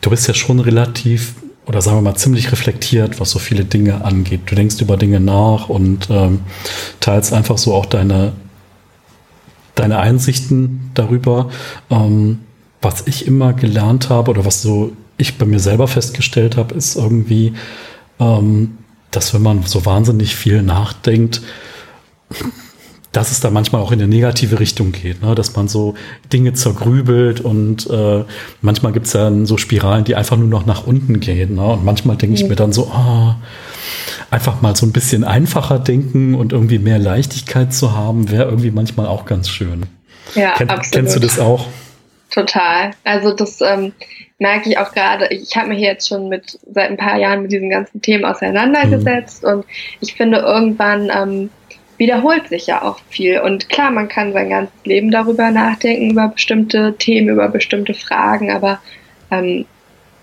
du 0.00 0.10
bist 0.10 0.26
ja 0.28 0.34
schon 0.34 0.60
relativ 0.60 1.34
oder 1.66 1.80
sagen 1.80 1.98
wir 1.98 2.02
mal 2.02 2.16
ziemlich 2.16 2.50
reflektiert, 2.50 3.20
was 3.20 3.30
so 3.30 3.38
viele 3.38 3.64
Dinge 3.64 4.04
angeht. 4.04 4.40
Du 4.46 4.54
denkst 4.54 4.80
über 4.80 4.96
Dinge 4.96 5.20
nach 5.20 5.68
und 5.68 6.08
ähm, 6.10 6.40
teilst 6.98 7.32
einfach 7.32 7.56
so 7.56 7.74
auch 7.74 7.86
deine, 7.86 8.32
deine 9.76 9.98
Einsichten 9.98 10.90
darüber. 10.94 11.50
Ähm, 11.88 12.40
was 12.80 13.06
ich 13.06 13.28
immer 13.28 13.52
gelernt 13.52 14.10
habe 14.10 14.32
oder 14.32 14.44
was 14.44 14.60
so 14.60 14.92
ich 15.18 15.38
bei 15.38 15.46
mir 15.46 15.60
selber 15.60 15.86
festgestellt 15.86 16.56
habe, 16.56 16.74
ist 16.74 16.96
irgendwie, 16.96 17.52
ähm, 18.18 18.78
dass 19.12 19.32
wenn 19.32 19.42
man 19.42 19.62
so 19.62 19.86
wahnsinnig 19.86 20.34
viel 20.34 20.62
nachdenkt, 20.62 21.42
dass 23.12 23.30
es 23.30 23.40
da 23.40 23.50
manchmal 23.50 23.82
auch 23.82 23.92
in 23.92 24.00
eine 24.00 24.08
negative 24.08 24.58
Richtung 24.58 24.90
geht, 24.90 25.22
ne? 25.22 25.34
dass 25.34 25.54
man 25.54 25.68
so 25.68 25.94
Dinge 26.32 26.54
zergrübelt 26.54 27.40
und 27.40 27.88
äh, 27.90 28.24
manchmal 28.62 28.92
gibt 28.92 29.06
es 29.06 29.12
dann 29.12 29.44
so 29.44 29.58
Spiralen, 29.58 30.04
die 30.04 30.16
einfach 30.16 30.38
nur 30.38 30.48
noch 30.48 30.64
nach 30.64 30.86
unten 30.86 31.20
gehen. 31.20 31.56
Ne? 31.56 31.64
Und 31.64 31.84
manchmal 31.84 32.16
denke 32.16 32.36
ich 32.36 32.48
mir 32.48 32.56
dann 32.56 32.72
so, 32.72 32.90
oh, 32.90 33.34
einfach 34.30 34.62
mal 34.62 34.74
so 34.74 34.86
ein 34.86 34.92
bisschen 34.92 35.24
einfacher 35.24 35.78
denken 35.78 36.34
und 36.34 36.54
irgendwie 36.54 36.78
mehr 36.78 36.98
Leichtigkeit 36.98 37.74
zu 37.74 37.92
haben, 37.92 38.30
wäre 38.30 38.44
irgendwie 38.44 38.70
manchmal 38.70 39.06
auch 39.06 39.26
ganz 39.26 39.50
schön. 39.50 39.82
Ja, 40.34 40.52
Ken, 40.52 40.70
absolut. 40.70 40.92
Kennst 40.92 41.14
du 41.14 41.20
das 41.20 41.38
auch? 41.38 41.66
Total. 42.32 42.92
Also 43.04 43.34
das 43.34 43.60
ähm, 43.60 43.92
merke 44.38 44.70
ich 44.70 44.78
auch 44.78 44.92
gerade. 44.92 45.28
Ich 45.28 45.54
habe 45.54 45.68
mich 45.68 45.80
jetzt 45.80 46.08
schon 46.08 46.28
mit 46.28 46.58
seit 46.66 46.90
ein 46.90 46.96
paar 46.96 47.18
Jahren 47.18 47.42
mit 47.42 47.52
diesen 47.52 47.68
ganzen 47.68 48.00
Themen 48.00 48.24
auseinandergesetzt 48.24 49.42
mhm. 49.42 49.48
und 49.48 49.66
ich 50.00 50.14
finde 50.14 50.38
irgendwann 50.38 51.10
ähm, 51.14 51.50
wiederholt 51.98 52.48
sich 52.48 52.66
ja 52.66 52.82
auch 52.82 52.98
viel. 53.10 53.38
Und 53.40 53.68
klar, 53.68 53.90
man 53.90 54.08
kann 54.08 54.32
sein 54.32 54.48
ganzes 54.48 54.74
Leben 54.84 55.10
darüber 55.10 55.50
nachdenken, 55.50 56.10
über 56.10 56.28
bestimmte 56.28 56.96
Themen, 56.96 57.28
über 57.28 57.48
bestimmte 57.48 57.92
Fragen, 57.92 58.50
aber 58.50 58.80
ähm, 59.30 59.66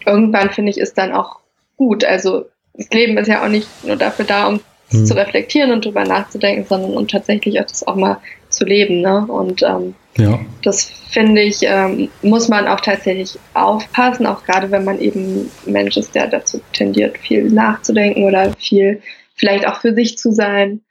irgendwann 0.05 0.49
finde 0.49 0.71
ich 0.71 0.79
ist 0.79 0.97
dann 0.97 1.13
auch 1.13 1.37
gut. 1.77 2.03
Also 2.03 2.47
das 2.73 2.89
Leben 2.89 3.19
ist 3.19 3.27
ja 3.27 3.43
auch 3.43 3.49
nicht 3.49 3.67
nur 3.83 3.97
dafür 3.97 4.25
da, 4.25 4.47
um 4.47 4.61
mhm. 4.91 5.05
zu 5.05 5.15
reflektieren 5.15 5.71
und 5.71 5.85
darüber 5.85 6.05
nachzudenken, 6.05 6.65
sondern 6.67 6.97
um 6.97 7.07
tatsächlich 7.07 7.59
auch 7.59 7.65
das 7.65 7.85
auch 7.85 7.95
mal 7.95 8.17
zu 8.49 8.65
leben. 8.65 9.01
Ne? 9.01 9.25
Und 9.27 9.63
ähm, 9.63 9.95
ja. 10.17 10.39
das 10.63 10.85
finde 11.09 11.41
ich, 11.41 11.59
ähm, 11.63 12.09
muss 12.21 12.47
man 12.47 12.67
auch 12.67 12.81
tatsächlich 12.81 13.37
aufpassen, 13.53 14.25
auch 14.25 14.43
gerade 14.43 14.69
wenn 14.71 14.83
man 14.83 14.99
eben 14.99 15.49
Mensch 15.65 15.97
ist, 15.97 16.13
der 16.15 16.27
dazu 16.27 16.61
tendiert, 16.73 17.17
viel 17.17 17.49
nachzudenken 17.49 18.23
oder 18.23 18.53
viel 18.53 19.01
vielleicht 19.35 19.67
auch 19.67 19.79
für 19.79 19.93
sich 19.93 20.17
zu 20.17 20.31
sein 20.31 20.81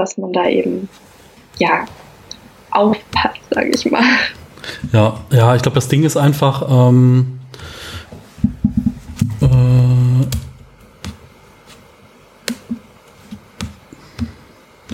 dass 0.00 0.16
man 0.16 0.32
da 0.32 0.48
eben 0.48 0.88
ja 1.58 1.84
aufpasst, 2.70 3.40
sage 3.50 3.70
ich 3.74 3.90
mal. 3.90 4.02
Ja, 4.92 5.20
ja, 5.30 5.54
ich 5.54 5.62
glaube, 5.62 5.74
das 5.74 5.88
Ding 5.88 6.04
ist 6.04 6.16
einfach, 6.16 6.66
ähm, 6.70 7.40
äh, 9.40 10.26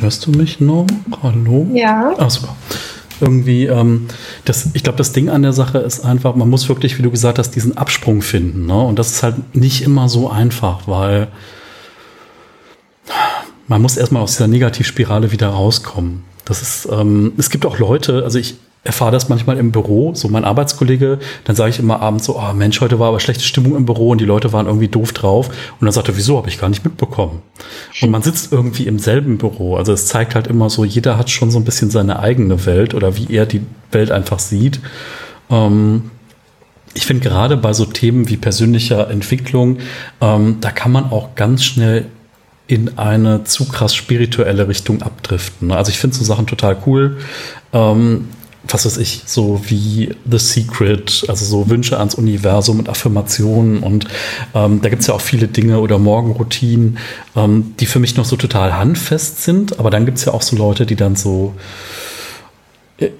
hörst 0.06 0.24
du 0.24 0.30
mich 0.30 0.60
noch? 0.60 0.86
Hallo? 1.20 1.66
Ja. 1.74 2.14
Ach, 2.16 2.30
super. 2.30 2.54
Irgendwie, 3.20 3.66
ähm, 3.66 4.06
das, 4.44 4.68
ich 4.72 4.84
glaube, 4.84 4.98
das 4.98 5.10
Ding 5.10 5.28
an 5.30 5.42
der 5.42 5.52
Sache 5.52 5.78
ist 5.78 6.04
einfach, 6.04 6.36
man 6.36 6.48
muss 6.48 6.68
wirklich, 6.68 6.96
wie 6.96 7.02
du 7.02 7.10
gesagt 7.10 7.40
hast, 7.40 7.50
diesen 7.56 7.76
Absprung 7.76 8.22
finden. 8.22 8.66
Ne? 8.66 8.80
Und 8.80 9.00
das 9.00 9.10
ist 9.10 9.24
halt 9.24 9.56
nicht 9.56 9.82
immer 9.82 10.08
so 10.08 10.30
einfach, 10.30 10.86
weil 10.86 11.26
man 13.66 13.82
muss 13.82 13.96
erstmal 13.96 14.22
aus 14.22 14.32
dieser 14.32 14.46
Negativspirale 14.46 15.32
wieder 15.32 15.48
rauskommen. 15.48 16.22
Das 16.44 16.62
ist, 16.62 16.88
ähm, 16.88 17.32
es 17.36 17.50
gibt 17.50 17.66
auch 17.66 17.80
Leute, 17.80 18.22
also 18.22 18.38
ich 18.38 18.54
erfahre 18.86 19.12
das 19.12 19.28
manchmal 19.28 19.58
im 19.58 19.72
Büro, 19.72 20.14
so 20.14 20.28
mein 20.28 20.44
Arbeitskollege, 20.44 21.18
dann 21.44 21.56
sage 21.56 21.70
ich 21.70 21.78
immer 21.78 22.00
abends 22.00 22.24
so, 22.26 22.38
ah 22.38 22.50
oh 22.52 22.54
Mensch, 22.54 22.80
heute 22.80 22.98
war 22.98 23.08
aber 23.08 23.20
schlechte 23.20 23.44
Stimmung 23.44 23.76
im 23.76 23.86
Büro 23.86 24.10
und 24.10 24.20
die 24.20 24.24
Leute 24.24 24.52
waren 24.52 24.66
irgendwie 24.66 24.88
doof 24.88 25.12
drauf. 25.12 25.48
Und 25.48 25.84
dann 25.84 25.92
sagt 25.92 26.08
er, 26.08 26.16
wieso, 26.16 26.36
habe 26.38 26.48
ich 26.48 26.58
gar 26.58 26.68
nicht 26.68 26.84
mitbekommen. 26.84 27.42
Und 28.00 28.10
man 28.10 28.22
sitzt 28.22 28.52
irgendwie 28.52 28.86
im 28.86 28.98
selben 28.98 29.38
Büro. 29.38 29.76
Also 29.76 29.92
es 29.92 30.06
zeigt 30.06 30.34
halt 30.34 30.46
immer 30.46 30.70
so, 30.70 30.84
jeder 30.84 31.18
hat 31.18 31.30
schon 31.30 31.50
so 31.50 31.58
ein 31.58 31.64
bisschen 31.64 31.90
seine 31.90 32.20
eigene 32.20 32.64
Welt 32.66 32.94
oder 32.94 33.16
wie 33.16 33.32
er 33.34 33.46
die 33.46 33.62
Welt 33.92 34.10
einfach 34.10 34.38
sieht. 34.38 34.80
Ähm, 35.50 36.10
ich 36.94 37.04
finde 37.04 37.28
gerade 37.28 37.56
bei 37.56 37.72
so 37.72 37.84
Themen 37.84 38.28
wie 38.28 38.36
persönlicher 38.36 39.10
Entwicklung, 39.10 39.78
ähm, 40.20 40.56
da 40.60 40.70
kann 40.70 40.92
man 40.92 41.10
auch 41.10 41.34
ganz 41.34 41.62
schnell 41.62 42.06
in 42.68 42.98
eine 42.98 43.44
zu 43.44 43.68
krass 43.68 43.94
spirituelle 43.94 44.66
Richtung 44.66 45.02
abdriften. 45.02 45.70
Also 45.70 45.90
ich 45.90 45.98
finde 45.98 46.16
so 46.16 46.24
Sachen 46.24 46.46
total 46.46 46.76
cool. 46.86 47.18
Ähm, 47.72 48.28
was 48.68 48.86
weiß 48.86 48.98
ich, 48.98 49.22
so 49.26 49.60
wie 49.66 50.14
The 50.28 50.38
Secret, 50.38 51.24
also 51.28 51.44
so 51.44 51.70
Wünsche 51.70 51.98
ans 51.98 52.14
Universum 52.14 52.78
und 52.78 52.88
Affirmationen 52.88 53.78
und 53.82 54.06
ähm, 54.54 54.80
da 54.82 54.88
gibt 54.88 55.02
es 55.02 55.08
ja 55.08 55.14
auch 55.14 55.20
viele 55.20 55.48
Dinge 55.48 55.80
oder 55.80 55.98
Morgenroutinen, 55.98 56.98
ähm, 57.36 57.74
die 57.78 57.86
für 57.86 57.98
mich 57.98 58.16
noch 58.16 58.24
so 58.24 58.36
total 58.36 58.76
handfest 58.76 59.42
sind, 59.44 59.78
aber 59.78 59.90
dann 59.90 60.04
gibt 60.04 60.18
es 60.18 60.24
ja 60.24 60.32
auch 60.32 60.42
so 60.42 60.56
Leute, 60.56 60.86
die 60.86 60.96
dann 60.96 61.16
so, 61.16 61.54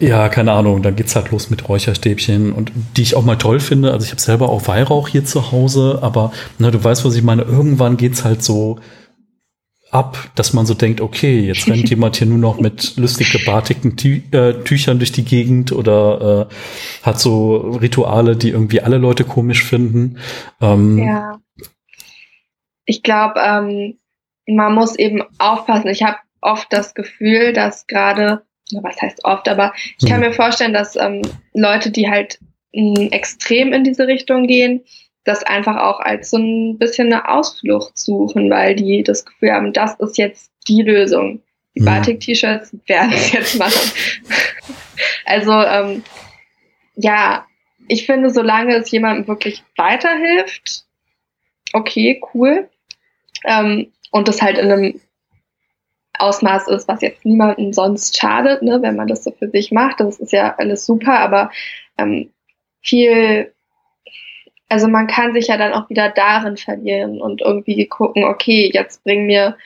ja, 0.01 0.29
keine 0.29 0.53
Ahnung, 0.53 0.83
dann 0.83 0.97
geht's 0.97 1.15
halt 1.17 1.31
los 1.31 1.51
mit 1.51 1.69
Räucherstäbchen 1.69 2.53
und 2.53 2.73
die 2.97 3.03
ich 3.03 3.15
auch 3.15 3.25
mal 3.25 3.37
toll 3.37 3.61
finde. 3.61 3.93
Also 3.93 4.05
ich 4.05 4.11
habe 4.11 4.21
selber 4.21 4.49
auch 4.49 4.67
Weihrauch 4.67 5.09
hier 5.09 5.25
zu 5.25 5.53
Hause, 5.53 5.99
aber 6.01 6.33
na, 6.59 6.71
du 6.71 6.83
weißt, 6.83 7.05
was 7.05 7.15
ich 7.15 7.23
meine, 7.23 7.43
irgendwann 7.43 7.97
geht's 7.97 8.25
halt 8.25 8.43
so 8.43 8.79
ab, 9.91 10.19
dass 10.35 10.53
man 10.53 10.67
so 10.67 10.75
denkt, 10.75 11.01
okay, 11.01 11.41
jetzt 11.41 11.69
rennt 11.71 11.89
jemand 11.89 12.17
hier 12.17 12.27
nur 12.27 12.39
noch 12.39 12.61
mit 12.61 12.97
lustig 12.97 13.33
gebartigten 13.33 13.97
Tü 13.97 14.21
äh, 14.33 14.55
Tüchern 14.65 14.99
durch 14.99 15.13
die 15.13 15.25
Gegend 15.25 15.73
oder 15.73 16.49
äh, 16.51 16.55
hat 17.05 17.21
so 17.21 17.57
Rituale, 17.57 18.37
die 18.37 18.51
irgendwie 18.51 18.81
alle 18.81 18.99
Leute 18.99 19.25
komisch 19.25 19.65
finden. 19.65 20.19
Ähm, 20.61 20.99
ja. 20.99 21.41
Ich 22.85 23.03
glaube, 23.03 23.41
ähm, 23.41 23.99
man 24.47 24.75
muss 24.75 24.97
eben 24.97 25.23
aufpassen. 25.39 25.89
Ich 25.89 26.03
habe 26.03 26.19
oft 26.41 26.73
das 26.73 26.95
Gefühl, 26.95 27.53
dass 27.53 27.87
gerade, 27.87 28.43
was 28.73 29.01
heißt 29.01 29.25
oft, 29.25 29.49
aber 29.49 29.73
ich 29.99 30.09
kann 30.09 30.23
hm. 30.23 30.29
mir 30.29 30.33
vorstellen, 30.33 30.73
dass 30.73 30.97
ähm, 30.97 31.23
Leute, 31.53 31.91
die 31.91 32.09
halt 32.09 32.39
mh, 32.73 33.01
hm, 33.01 33.09
extrem 33.11 33.73
in 33.73 33.85
diese 33.85 34.07
Richtung 34.07 34.47
gehen, 34.47 34.83
das 35.27 35.43
einfach 35.43 35.77
auch 35.77 35.99
als 35.99 36.31
so 36.31 36.39
ein 36.39 36.79
bisschen 36.79 37.13
eine 37.13 37.29
Ausflucht 37.29 37.99
suchen, 37.99 38.49
weil 38.49 38.77
die 38.77 39.03
das 39.03 39.25
Gefühl 39.25 39.53
haben, 39.53 39.73
das 39.73 39.95
ist 39.99 40.19
jetzt 40.19 40.53
die 40.69 40.83
Lösung. 40.83 41.43
Die 41.75 41.81
mhm. 41.81 41.87
Batik-T-Shirts 41.87 42.77
werden 42.87 43.13
es 43.13 43.33
jetzt 43.33 43.59
machen. 43.59 43.91
also 45.27 45.53
ähm, 45.53 46.05
ja, 46.95 47.45
ich 47.89 48.07
finde, 48.07 48.31
solange 48.31 48.77
es 48.77 48.91
jemandem 48.91 49.27
wirklich 49.27 49.65
weiterhilft, 49.77 50.85
okay, 51.73 52.23
cool. 52.33 52.69
Ähm, 53.45 53.93
und 54.13 54.29
das 54.29 54.41
halt 54.41 54.59
in 54.59 54.71
einem 54.71 55.01
Ausmaß 56.19 56.69
ist, 56.69 56.89
was 56.89 57.03
jetzt 57.03 57.25
niemandem 57.25 57.73
sonst 57.73 58.17
schadet, 58.17 58.63
ne, 58.63 58.81
wenn 58.81 58.97
man 58.97 59.09
das 59.09 59.25
so 59.25 59.33
für 59.33 59.51
sich 59.51 59.73
macht. 59.73 59.99
Das 59.99 60.21
ist 60.21 60.33
ja 60.33 60.55
alles 60.57 60.87
super, 60.87 61.19
aber 61.19 61.51
ähm, 61.99 62.31
viel 62.81 63.53
also 64.69 64.89
man 64.89 65.07
kann 65.07 65.33
sich 65.33 65.49
ja 65.49 65.57
dann 65.57 65.73
auch 65.73 65.89
wieder 65.91 66.09
darin 66.11 66.57
verlieren 66.57 67.21
und 67.21 67.41
irgendwie 67.41 67.87
gucken, 67.87 68.25
okay, 68.25 68.71
jetzt 68.73 69.05
bringen 69.05 69.27
mir 69.27 69.57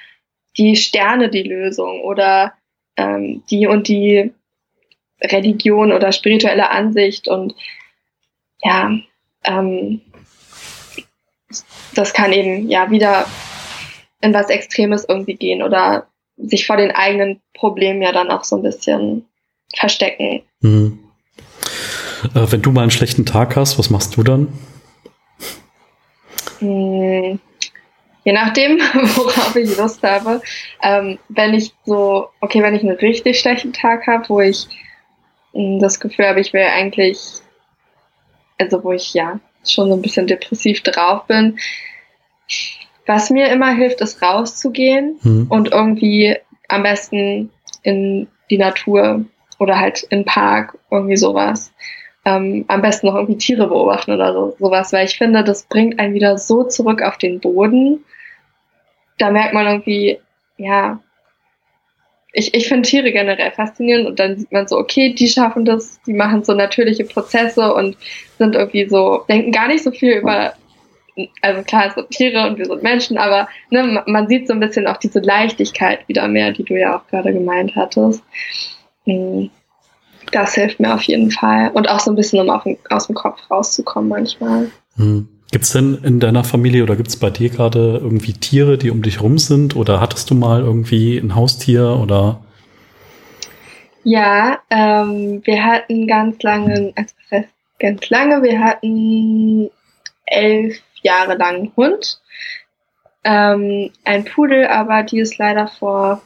die 0.57 0.77
Sterne 0.77 1.29
die 1.29 1.43
Lösung 1.43 2.03
oder 2.03 2.53
ähm, 2.97 3.43
die 3.51 3.67
und 3.67 3.89
die 3.89 4.33
Religion 5.23 5.93
oder 5.93 6.13
spirituelle 6.13 6.71
Ansicht 6.71 7.29
und 7.29 7.55
ja, 8.63 8.91
ähm, 9.45 10.01
das 11.95 12.13
kann 12.13 12.33
eben 12.33 12.69
ja 12.69 12.91
wieder 12.91 13.27
in 14.21 14.35
was 14.35 14.51
Extremes 14.51 15.07
irgendwie 15.09 15.35
gehen 15.35 15.63
oder 15.63 16.07
sich 16.37 16.67
vor 16.67 16.77
den 16.77 16.91
eigenen 16.91 17.41
Problemen 17.55 18.03
ja 18.03 18.13
dann 18.13 18.31
auch 18.31 18.45
so 18.45 18.57
ein 18.57 18.63
bisschen 18.63 19.25
verstecken. 19.75 20.43
Mhm. 20.61 20.99
Äh, 22.35 22.53
wenn 22.53 22.63
du 22.63 22.71
mal 22.71 22.83
einen 22.83 22.91
schlechten 22.91 23.25
Tag 23.25 23.57
hast, 23.57 23.79
was 23.79 23.91
machst 23.91 24.17
du 24.17 24.23
dann? 24.23 24.49
Hm, 26.61 27.41
je 28.25 28.33
nachdem, 28.33 28.79
worauf 29.17 29.57
ich 29.57 29.77
Lust 29.77 30.03
habe. 30.03 30.41
Ähm, 30.83 31.19
wenn 31.29 31.55
ich 31.55 31.73
so, 31.85 32.29
okay, 32.41 32.63
wenn 32.63 32.75
ich 32.75 32.83
einen 32.83 32.97
richtig 32.97 33.41
schlechten 33.41 33.73
Tag 33.73 34.07
habe, 34.07 34.29
wo 34.29 34.41
ich 34.41 34.67
mh, 35.53 35.63
hm, 35.63 35.79
das 35.81 36.01
Gefühl 36.01 36.27
habe, 36.27 36.41
ich 36.41 36.53
will 36.53 36.63
eigentlich, 36.63 37.19
also 38.59 38.85
wo 38.85 38.93
ich 38.93 39.13
ja 39.15 39.41
schon 39.67 39.89
so 39.89 39.95
ein 39.95 40.03
bisschen 40.03 40.27
depressiv 40.27 40.83
drauf 40.83 41.27
bin, 41.27 41.59
was 43.07 43.31
mir 43.31 43.49
immer 43.49 43.73
hilft, 43.75 44.01
ist 44.01 44.23
rauszugehen 44.23 45.19
mhm. 45.23 45.47
und 45.49 45.73
irgendwie 45.73 46.37
am 46.69 46.83
besten 46.83 47.51
in 47.83 48.29
die 48.51 48.59
Natur 48.59 49.25
oder 49.59 49.79
halt 49.79 50.03
in 50.05 50.21
den 50.21 50.25
Park, 50.25 50.79
irgendwie 50.91 51.17
sowas. 51.17 51.73
Ähm, 52.25 52.67
am 52.69 52.83
besten 52.83 53.07
noch 53.07 53.15
irgendwie 53.15 53.39
Tiere 53.39 53.67
beobachten 53.69 54.13
oder 54.13 54.35
so, 54.35 54.57
sowas, 54.59 54.93
weil 54.93 55.07
ich 55.07 55.17
finde, 55.17 55.43
das 55.43 55.63
bringt 55.65 55.99
einen 55.99 56.15
wieder 56.15 56.37
so 56.37 56.65
zurück 56.65 57.03
auf 57.03 57.17
den 57.17 57.41
Boden. 57.41 58.05
Da 59.19 59.31
merkt 59.31 59.55
man 59.55 59.67
irgendwie, 59.67 60.19
ja, 60.59 61.01
ich, 62.33 62.55
ich 62.55 62.69
finde 62.69 62.89
Tiere 62.89 63.11
generell 63.11 63.51
faszinierend 63.51 64.07
und 64.07 64.21
dann 64.21 64.39
sieht 64.39 64.53
man 64.53 64.69
so, 64.69 64.77
okay, 64.77 65.15
die 65.15 65.29
schaffen 65.29 65.65
das, 65.65 66.01
die 66.03 66.13
machen 66.13 66.45
so 66.45 66.55
natürliche 66.55 67.05
Prozesse 67.05 67.75
und 67.75 67.97
sind 68.39 68.55
irgendwie 68.55 68.89
so, 68.89 69.25
denken 69.29 69.51
gar 69.51 69.69
nicht 69.69 69.83
so 69.83 69.91
viel 69.91 70.19
über 70.19 70.53
also 71.43 71.63
klar, 71.63 71.87
es 71.87 71.95
sind 71.95 72.11
Tiere 72.11 72.47
und 72.47 72.59
wir 72.59 72.67
sind 72.67 72.83
Menschen, 72.83 73.19
aber 73.19 73.49
ne, 73.71 74.03
man 74.07 74.29
sieht 74.29 74.47
so 74.47 74.55
ein 74.55 74.61
bisschen 74.61 74.87
auch 74.87 74.97
diese 74.97 75.21
Leichtigkeit 75.21 76.07
wieder 76.09 76.29
mehr, 76.29 76.53
die 76.53 76.65
du 76.65 76.79
ja 76.79 76.97
auch 76.97 77.07
gerade 77.09 77.33
gemeint 77.33 77.75
hattest. 77.77 78.23
Hm, 79.05 79.51
das 80.33 80.55
hilft 80.55 80.81
mir 80.81 80.95
auf 80.95 81.03
jeden 81.03 81.31
Fall. 81.31 81.71
Und 81.73 81.89
auch 81.89 82.01
so 82.01 82.11
ein 82.11 82.17
bisschen, 82.17 82.41
um 82.41 82.61
den, 82.65 82.79
aus 82.89 83.07
dem 83.07 83.15
Kopf 83.15 83.39
rauszukommen 83.51 84.09
manchmal. 84.09 84.71
Hm. 84.97 85.29
Gibt 85.53 85.65
es 85.65 85.73
denn 85.73 85.99
in 86.05 86.21
deiner 86.21 86.45
Familie 86.45 86.85
oder 86.85 86.95
gibt 86.95 87.09
es 87.09 87.17
bei 87.17 87.31
dir 87.31 87.51
gerade 87.51 87.99
irgendwie 88.01 88.35
Tiere, 88.35 88.79
die 88.79 88.91
um 88.91 89.03
dich 89.03 89.21
rum 89.21 89.39
sind? 89.39 89.75
Oder 89.75 90.01
hattest 90.01 90.31
du 90.31 90.35
mal 90.35 90.61
irgendwie 90.61 91.19
ein 91.19 91.35
Haustier 91.35 91.99
oder? 92.01 92.41
Ja, 94.05 94.61
ähm, 94.71 95.43
wir 95.45 95.65
hatten 95.65 96.07
ganz 96.07 96.41
lange, 96.43 96.93
also 96.95 97.15
ganz 97.81 98.09
lange, 98.11 98.43
wir 98.43 98.61
hatten 98.61 99.71
elf 100.27 100.81
Jahre 101.03 101.37
lang 101.37 101.57
einen 101.57 101.73
Hund. 101.77 102.21
Ähm, 103.25 103.91
ein 104.05 104.25
Pudel, 104.25 104.67
aber 104.69 105.03
die 105.03 105.19
ist 105.19 105.37
leider 105.39 105.67
vor 105.67 106.23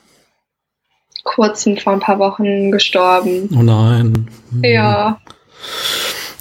kurzem, 1.24 1.76
vor 1.76 1.94
ein 1.94 2.00
paar 2.00 2.18
Wochen 2.18 2.70
gestorben. 2.70 3.48
Oh 3.58 3.62
nein. 3.62 4.28
Ja. 4.62 5.20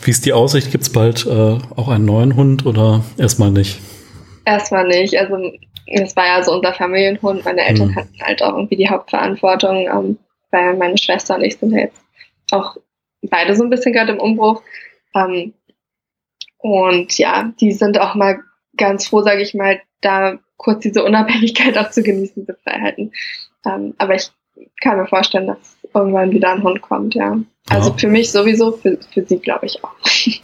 Wie 0.04 0.12
ist 0.12 0.26
die 0.26 0.34
Aussicht? 0.34 0.72
Gibt 0.72 0.84
es 0.84 0.91
bald 0.91 1.26
äh, 1.26 1.58
auch 1.76 1.88
einen 1.88 2.06
neuen 2.06 2.36
Hund 2.36 2.65
oder 2.65 3.04
erstmal 3.17 3.52
nicht? 3.52 3.80
Erstmal 4.46 4.86
nicht. 4.88 5.17
Also 5.17 5.38
es 5.88 6.15
war 6.15 6.26
ja 6.26 6.43
so 6.43 6.54
unser 6.54 6.74
Familienhund. 6.74 7.46
Meine 7.46 7.65
Eltern 7.65 7.89
hm. 7.89 7.96
hatten 7.96 8.22
halt 8.22 8.43
auch 8.43 8.56
irgendwie 8.56 8.76
die 8.76 8.89
Hauptverantwortung, 8.89 9.88
ähm, 9.88 10.17
weil 10.52 10.76
meine 10.76 10.98
Schwester 10.98 11.36
und 11.36 11.43
ich 11.43 11.58
sind 11.58 11.72
ja 11.72 11.80
jetzt 11.80 12.02
auch 12.52 12.78
beide 13.22 13.56
so 13.56 13.63
ein 13.63 13.69
bisschen 13.69 13.93
gerade 13.93 14.12
im 14.12 14.19
Umbruch. 14.19 14.62
Ähm, 15.15 15.54
und 16.58 17.17
ja, 17.17 17.52
die 17.60 17.72
sind 17.72 18.00
auch 18.00 18.15
mal 18.15 18.39
ganz 18.78 19.08
froh, 19.08 19.22
sage 19.22 19.41
ich 19.41 19.54
mal, 19.54 19.82
da 20.02 20.38
kurz 20.58 20.82
diese 20.82 21.04
Unabhängigkeit 21.04 21.78
auch 21.80 21.89
zu 21.89 22.04
genießen, 22.04 22.46
diese 22.46 22.58
Freiheiten. 22.63 23.12
Ähm, 23.65 23.93
aber 23.98 24.15
ich 24.15 24.32
kann 24.82 24.98
mir 24.98 25.08
vorstellen, 25.08 25.48
dass 25.48 25.58
irgendwann 25.94 26.32
wieder 26.32 26.52
ein 26.52 26.63
Hund 26.63 26.82
kommt, 26.82 27.16
ja. 27.16 27.38
Also 27.70 27.92
ja. 27.92 27.98
für 27.98 28.08
mich 28.08 28.32
sowieso, 28.32 28.72
für, 28.72 28.98
für 29.13 29.26
sie 29.26 29.39
glaube 29.39 29.66
ich 29.66 29.84
auch. 29.84 29.94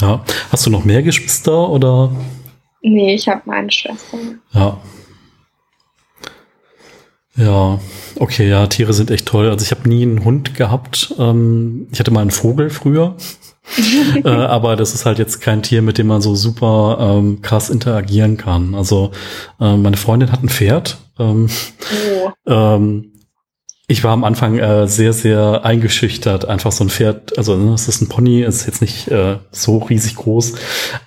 Ja. 0.00 0.22
Hast 0.52 0.64
du 0.64 0.70
noch 0.70 0.84
mehr 0.84 1.02
Geschwister 1.02 1.68
oder? 1.68 2.12
Nee, 2.82 3.14
ich 3.14 3.28
habe 3.28 3.42
meine 3.46 3.70
Schwester. 3.70 4.18
Ja. 4.52 4.78
Ja, 7.36 7.78
okay, 8.16 8.48
ja, 8.48 8.66
Tiere 8.66 8.92
sind 8.92 9.12
echt 9.12 9.26
toll. 9.26 9.48
Also 9.48 9.64
ich 9.64 9.70
habe 9.70 9.88
nie 9.88 10.02
einen 10.02 10.24
Hund 10.24 10.54
gehabt. 10.54 11.14
Ähm, 11.18 11.86
ich 11.92 12.00
hatte 12.00 12.10
mal 12.10 12.20
einen 12.20 12.32
Vogel 12.32 12.68
früher. 12.68 13.16
äh, 14.24 14.28
aber 14.28 14.74
das 14.74 14.94
ist 14.94 15.06
halt 15.06 15.18
jetzt 15.18 15.40
kein 15.40 15.62
Tier, 15.62 15.82
mit 15.82 15.98
dem 15.98 16.08
man 16.08 16.20
so 16.20 16.34
super 16.34 16.98
ähm, 17.00 17.40
krass 17.42 17.70
interagieren 17.70 18.38
kann. 18.38 18.74
Also 18.74 19.12
äh, 19.60 19.76
meine 19.76 19.96
Freundin 19.96 20.32
hat 20.32 20.42
ein 20.42 20.48
Pferd. 20.48 20.98
Ähm, 21.18 21.48
oh. 22.24 22.30
ähm, 22.46 23.12
ich 23.90 24.04
war 24.04 24.12
am 24.12 24.22
Anfang 24.22 24.58
äh, 24.58 24.86
sehr, 24.86 25.14
sehr 25.14 25.64
eingeschüchtert. 25.64 26.44
Einfach 26.44 26.72
so 26.72 26.84
ein 26.84 26.90
Pferd, 26.90 27.38
also 27.38 27.56
ne, 27.56 27.72
es 27.72 27.88
ist 27.88 28.02
ein 28.02 28.10
Pony, 28.10 28.42
ist 28.42 28.66
jetzt 28.66 28.82
nicht 28.82 29.08
äh, 29.08 29.38
so 29.50 29.78
riesig 29.78 30.16
groß, 30.16 30.56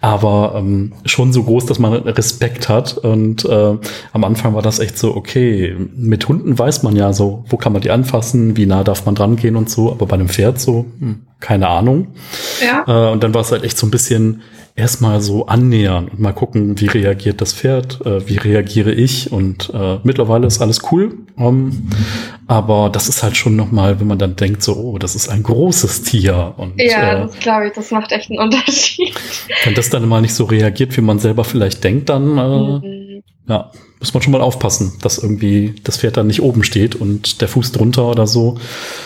aber 0.02 0.56
ähm, 0.58 0.94
schon 1.06 1.32
so 1.32 1.44
groß, 1.44 1.68
dass 1.68 1.78
man 1.78 1.94
Respekt 1.94 2.70
hat. 2.70 2.98
Und 2.98 3.46
äh, 3.46 3.78
am 4.14 4.24
Anfang 4.24 4.56
war 4.56 4.64
das 4.64 4.80
echt 4.80 4.98
so, 4.98 5.16
okay, 5.16 5.76
mit 5.96 6.28
Hunden 6.28 6.58
weiß 6.58 6.82
man 6.82 6.96
ja 6.96 7.14
so, 7.14 7.46
wo 7.50 7.58
kann 7.58 7.72
man 7.72 7.84
die 7.84 7.92
anfassen, 7.92 8.58
wie 8.58 8.66
nah 8.66 8.84
darf 8.84 9.06
man 9.06 9.14
dran 9.14 9.36
gehen 9.36 9.56
und 9.56 9.70
so, 9.70 9.92
aber 9.92 10.08
bei 10.08 10.16
einem 10.16 10.30
Pferd 10.30 10.60
so, 10.60 10.88
hm, 10.98 11.28
keine 11.40 11.68
Ahnung. 11.68 12.08
Ja. 12.66 13.10
Äh, 13.10 13.12
und 13.12 13.22
dann 13.22 13.36
war 13.36 13.42
es 13.42 13.52
halt 13.52 13.64
echt 13.64 13.78
so 13.78 13.86
ein 13.86 13.92
bisschen 13.92 14.42
erstmal 14.76 15.22
so 15.22 15.48
annähern 15.48 16.08
und 16.08 16.20
mal 16.20 16.34
gucken, 16.34 16.80
wie 16.80 16.88
reagiert 16.88 17.42
das 17.42 17.54
Pferd, 17.54 18.06
äh, 18.06 18.28
wie 18.28 18.38
reagiere 18.38 18.92
ich 18.92 19.32
und 19.32 19.72
äh, 19.74 20.00
mittlerweile 20.04 20.48
ist 20.48 20.62
alles 20.62 20.82
cool. 20.92 21.18
Ähm, 21.38 21.90
aber 22.48 22.90
das 22.90 23.10
ist 23.10 23.24
halt 23.24 23.38
schon 23.38 23.56
nochmal, 23.56 24.00
wenn 24.00 24.08
man 24.08 24.20
dann 24.20 24.36
denkt, 24.36 24.64
so, 24.64 24.76
oh, 24.76 24.98
das 24.98 25.16
ist 25.16 25.30
ein 25.30 25.44
großes 25.44 26.04
Tier. 26.04 26.54
Und, 26.58 26.74
ja, 26.78 27.14
äh, 27.14 27.28
das 27.28 27.40
glaube 27.40 27.68
ich, 27.68 27.74
das 27.74 27.92
macht 27.92 28.12
echt 28.12 28.30
einen 28.30 28.40
Unterschied. 28.40 29.14
Wenn 29.64 29.74
das 29.74 29.90
dann 29.90 30.08
mal 30.08 30.22
nicht 30.22 30.34
so 30.34 30.46
reagiert, 30.46 30.96
wie 30.98 31.02
man 31.02 31.20
selber 31.20 31.44
vielleicht 31.44 31.84
denkt, 31.84 32.10
dann 32.10 32.38
äh, 32.38 32.88
mhm. 32.88 33.24
ja, 33.48 33.72
muss 34.00 34.14
man 34.14 34.24
schon 34.24 34.34
mal 34.34 34.42
aufpassen, 34.42 34.94
dass 35.02 35.18
irgendwie 35.18 35.76
das 35.84 35.98
Pferd 35.98 36.18
dann 36.18 36.28
nicht 36.28 36.42
oben 36.42 36.64
steht 36.64 36.96
und 36.96 37.42
der 37.42 37.48
Fuß 37.48 37.72
drunter 37.72 38.06
oder 38.06 38.28
so. 38.28 38.58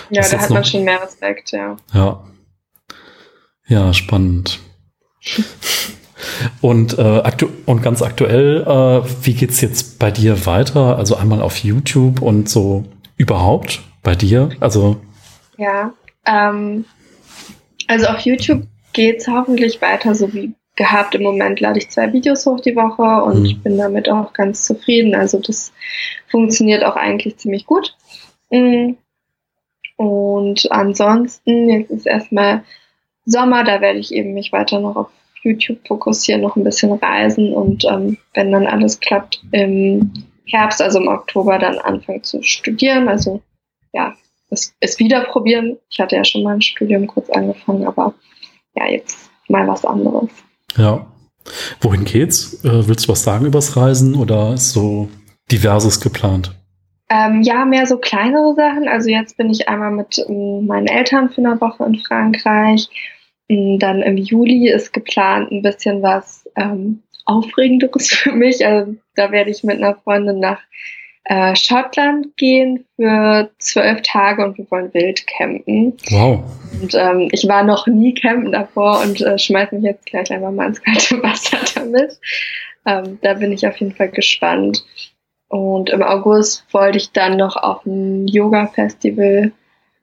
Ja, 0.10 0.22
da 0.28 0.40
hat 0.40 0.50
man 0.50 0.64
schon 0.64 0.84
mehr 0.84 1.02
Respekt, 1.02 1.52
ja. 1.52 1.78
Ja. 1.94 2.24
Ja, 3.68 3.94
spannend. 3.94 4.60
Und, 6.62 6.98
äh, 6.98 7.02
aktu 7.02 7.48
und 7.66 7.82
ganz 7.82 8.02
aktuell, 8.02 8.64
äh, 8.64 9.26
wie 9.26 9.34
geht's 9.34 9.62
jetzt 9.62 10.00
bei 10.00 10.12
dir 10.12 10.46
weiter? 10.46 10.98
Also 10.98 11.16
einmal 11.16 11.42
auf 11.42 11.58
YouTube 11.58 12.22
und 12.22 12.50
so 12.50 12.84
überhaupt 13.18 13.82
bei 14.04 14.16
dir? 14.16 14.50
Also 14.60 14.98
ja, 15.58 15.94
ähm, 16.26 16.86
also 17.88 18.08
auf 18.08 18.20
YouTube 18.20 18.64
geht's 18.94 19.28
hoffentlich 19.28 19.82
weiter 19.82 20.16
so 20.16 20.34
wie 20.34 20.54
gehabt. 20.76 21.16
Im 21.16 21.24
Moment 21.24 21.60
lade 21.60 21.80
ich 21.80 21.90
zwei 21.90 22.12
Videos 22.12 22.46
hoch 22.46 22.60
die 22.60 22.76
Woche 22.76 23.24
und 23.24 23.44
mhm. 23.44 23.62
bin 23.62 23.78
damit 23.78 24.10
auch 24.10 24.34
ganz 24.34 24.66
zufrieden. 24.66 25.16
Also 25.16 25.40
das 25.40 25.72
funktioniert 26.28 26.84
auch 26.84 26.96
eigentlich 26.96 27.38
ziemlich 27.38 27.66
gut. 27.66 27.96
Mhm. 28.50 28.98
Und 29.98 30.70
ansonsten, 30.72 31.70
jetzt 31.70 31.92
ist 31.92 32.06
erstmal 32.06 32.64
Sommer, 33.26 33.64
da 33.64 33.82
werde 33.82 34.00
ich 34.00 34.14
eben 34.14 34.34
mich 34.34 34.52
weiter 34.52 34.80
noch 34.80 34.96
auf 34.96 35.08
YouTube 35.44 35.80
fokussieren, 35.88 36.42
noch 36.42 36.56
ein 36.56 36.64
bisschen 36.64 36.92
reisen 36.94 37.54
und 37.54 37.86
ähm, 37.86 38.18
wenn 38.34 38.52
dann 38.52 38.68
alles 38.68 39.00
klappt, 39.00 39.42
im 39.52 40.12
Herbst, 40.48 40.82
also 40.82 41.00
im 41.00 41.08
Oktober, 41.08 41.60
dann 41.60 41.78
anfangen 41.80 42.24
zu 42.24 42.42
studieren. 42.42 43.08
Also 43.08 43.42
ja, 43.94 44.14
es, 44.50 44.74
es 44.80 45.00
wieder 45.00 45.22
probieren. 45.22 45.78
Ich 45.90 46.00
hatte 46.00 46.16
ja 46.16 46.24
schon 46.24 46.44
mal 46.44 46.56
ein 46.56 46.62
Studium 46.62 47.08
kurz 47.08 47.30
angefangen, 47.30 47.86
aber 47.86 48.14
ja, 48.76 48.88
jetzt 48.88 49.30
mal 49.48 49.68
was 49.68 49.86
anderes. 49.86 50.30
Ja. 50.78 51.06
Wohin 51.82 52.06
geht's? 52.06 52.64
Äh, 52.66 52.88
willst 52.88 53.06
du 53.06 53.12
was 53.12 53.24
sagen 53.24 53.46
übers 53.46 53.78
Reisen 53.78 54.16
oder 54.16 54.56
ist 54.56 54.72
so 54.72 55.10
diverses 55.52 56.00
geplant? 56.00 56.56
Ähm, 57.08 57.44
ja, 57.44 57.66
mehr 57.66 57.86
so 57.86 57.98
kleinere 57.98 58.56
Sachen. 58.56 58.88
Also 58.88 59.10
jetzt 59.10 59.38
bin 59.38 59.52
ich 59.52 59.70
einmal 59.70 59.92
mit 59.92 60.18
ähm, 60.28 60.66
meinen 60.66 60.88
Eltern 60.88 61.30
für 61.30 61.42
eine 61.42 61.62
Woche 61.62 61.86
in 61.86 62.00
Frankreich 62.00 62.90
dann 63.48 64.02
im 64.02 64.18
Juli 64.18 64.70
ist 64.70 64.94
geplant 64.94 65.52
ein 65.52 65.62
bisschen 65.62 66.02
was 66.02 66.50
ähm, 66.56 67.04
Aufregenderes 67.26 68.10
für 68.10 68.32
mich. 68.32 68.66
Also 68.66 68.96
da 69.16 69.32
werde 69.32 69.52
ich 69.52 69.64
mit 69.64 69.78
einer 69.78 69.96
Freundin 69.96 70.40
nach 70.40 70.60
äh, 71.26 71.56
Schottland 71.56 72.38
gehen 72.38 72.86
für 72.96 73.50
zwölf 73.58 74.02
Tage 74.04 74.46
und 74.46 74.58
wir 74.58 74.70
wollen 74.70 74.94
wild 74.94 75.26
campen. 75.28 75.94
Wow. 76.10 76.44
Und 76.82 76.94
ähm, 76.94 77.30
ich 77.32 77.48
war 77.48 77.64
noch 77.64 77.88
nie 77.88 78.14
campen 78.14 78.52
davor 78.52 79.02
und 79.02 79.22
äh, 79.22 79.38
schmeiß 79.38 79.72
mich 79.72 79.84
jetzt 79.84 80.06
gleich 80.06 80.32
einfach 80.32 80.52
mal 80.52 80.68
ins 80.68 80.82
kalte 80.82 81.22
Wasser 81.24 81.58
damit. 81.74 82.20
Ähm, 82.86 83.18
da 83.22 83.34
bin 83.34 83.52
ich 83.52 83.66
auf 83.68 83.78
jeden 83.78 83.94
Fall 83.94 84.10
gespannt. 84.10 84.86
Und 85.48 85.90
im 85.90 86.04
August 86.04 86.66
wollte 86.72 86.98
ich 86.98 87.12
dann 87.12 87.38
noch 87.38 87.56
auf 87.56 87.86
ein 87.86 88.28
Yoga-Festival 88.28 89.52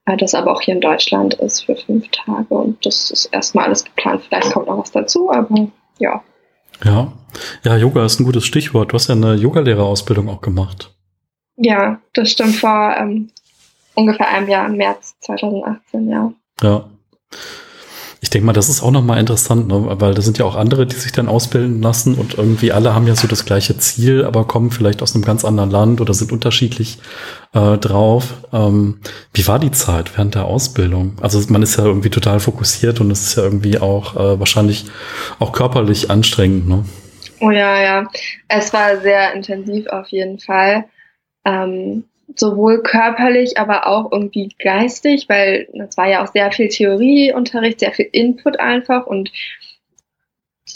das 0.05 0.35
aber 0.35 0.53
auch 0.53 0.61
hier 0.61 0.75
in 0.75 0.81
Deutschland 0.81 1.35
ist 1.35 1.65
für 1.65 1.77
fünf 1.77 2.09
Tage. 2.11 2.55
Und 2.55 2.85
das 2.85 3.11
ist 3.11 3.27
erstmal 3.27 3.67
alles 3.67 3.85
geplant. 3.85 4.23
Vielleicht 4.29 4.53
kommt 4.53 4.67
noch 4.67 4.79
was 4.79 4.91
dazu, 4.91 5.31
aber 5.31 5.69
ja. 5.99 6.23
Ja, 6.85 7.12
ja, 7.65 7.77
Yoga 7.77 8.05
ist 8.05 8.19
ein 8.19 8.25
gutes 8.25 8.45
Stichwort. 8.45 8.91
Du 8.91 8.95
hast 8.95 9.09
ja 9.09 9.15
eine 9.15 9.35
Yogalehrerausbildung 9.35 10.29
auch 10.29 10.41
gemacht. 10.41 10.93
Ja, 11.57 12.01
das 12.15 12.33
stimmt 12.33 12.57
vor 12.57 12.97
ähm, 12.99 13.31
ungefähr 13.95 14.29
einem 14.29 14.49
Jahr, 14.49 14.67
im 14.67 14.77
März 14.77 15.15
2018, 15.21 16.09
ja. 16.09 16.33
Ja. 16.62 16.88
Ich 18.25 18.31
denke 18.31 18.47
mal, 18.47 18.53
das 18.53 18.69
ist 18.69 18.85
auch 18.85 18.93
nochmal 18.93 19.19
interessant, 19.19 19.67
ne? 19.67 19.85
weil 20.01 20.15
da 20.15 20.23
sind 20.23 20.39
ja 20.39 20.45
auch 20.45 20.55
andere, 20.55 20.87
die 20.87 20.95
sich 20.95 21.11
dann 21.11 21.29
ausbilden 21.29 21.83
lassen 21.83 22.15
und 22.15 22.39
irgendwie 22.39 22.71
alle 22.71 22.95
haben 22.95 23.09
ja 23.09 23.17
so 23.17 23.27
das 23.27 23.45
gleiche 23.45 23.77
Ziel, 23.79 24.25
aber 24.25 24.45
kommen 24.45 24.71
vielleicht 24.71 25.03
aus 25.03 25.17
einem 25.17 25.25
ganz 25.25 25.45
anderen 25.45 25.73
Land 25.73 26.01
oder 26.01 26.15
sind 26.15 26.31
unterschiedlich 26.31 26.99
äh, 27.53 27.77
drauf. 27.79 28.35
Ähm, 28.53 29.01
wie 29.35 29.49
war 29.49 29.59
die 29.59 29.73
Zeit 29.73 30.17
während 30.17 30.37
der 30.37 30.45
Ausbildung? 30.45 31.17
Also 31.21 31.43
man 31.49 31.65
ist 31.65 31.77
ja 31.77 31.85
irgendwie 31.85 32.11
total 32.11 32.39
fokussiert 32.39 33.01
und 33.01 33.11
es 33.11 33.23
ist 33.23 33.37
ja 33.37 33.43
irgendwie 33.43 33.79
auch 33.79 34.15
äh, 34.15 34.39
wahrscheinlich 34.39 34.85
auch 35.41 35.51
körperlich 35.51 36.09
anstrengend. 36.09 36.69
Ne? 36.69 36.85
Oh 37.41 37.51
ja, 37.51 37.83
ja. 37.83 38.09
Es 38.47 38.73
war 38.73 39.01
sehr 39.01 39.35
intensiv 39.35 39.89
auf 39.89 40.07
jeden 40.11 40.39
Fall. 40.39 40.85
Ähm, 41.45 42.05
sowohl 42.37 42.83
körperlich, 42.83 43.59
aber 43.59 43.87
auch 43.87 44.12
irgendwie 44.12 44.55
geistig, 44.59 45.29
weil 45.29 45.68
das 45.75 45.97
war 45.97 46.09
ja 46.09 46.23
auch 46.23 46.33
sehr 46.33 46.51
viel 46.53 46.68
Theorieunterricht, 46.68 47.81
sehr 47.81 47.92
viel 47.92 48.09
Input 48.12 48.59
einfach. 48.61 49.07
Und 49.07 49.31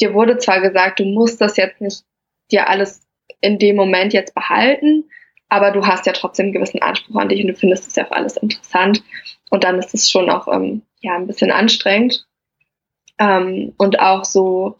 dir 0.00 0.14
wurde 0.14 0.38
zwar 0.38 0.60
gesagt, 0.60 1.00
du 1.00 1.04
musst 1.04 1.40
das 1.40 1.56
jetzt 1.56 1.80
nicht 1.80 2.04
dir 2.50 2.68
alles 2.68 3.06
in 3.40 3.58
dem 3.58 3.76
Moment 3.76 4.12
jetzt 4.12 4.34
behalten, 4.34 5.04
aber 5.48 5.70
du 5.70 5.86
hast 5.86 6.06
ja 6.06 6.12
trotzdem 6.12 6.46
einen 6.46 6.52
gewissen 6.52 6.82
Anspruch 6.82 7.16
an 7.16 7.28
dich 7.28 7.40
und 7.40 7.48
du 7.48 7.54
findest 7.54 7.88
es 7.88 7.96
ja 7.96 8.06
auch 8.06 8.12
alles 8.12 8.36
interessant. 8.36 9.02
Und 9.50 9.64
dann 9.64 9.78
ist 9.78 9.94
es 9.94 10.10
schon 10.10 10.28
auch 10.28 10.48
ähm, 10.48 10.82
ja 11.00 11.14
ein 11.14 11.26
bisschen 11.26 11.50
anstrengend. 11.50 12.26
Ähm, 13.18 13.72
und 13.76 14.00
auch 14.00 14.24
so 14.24 14.76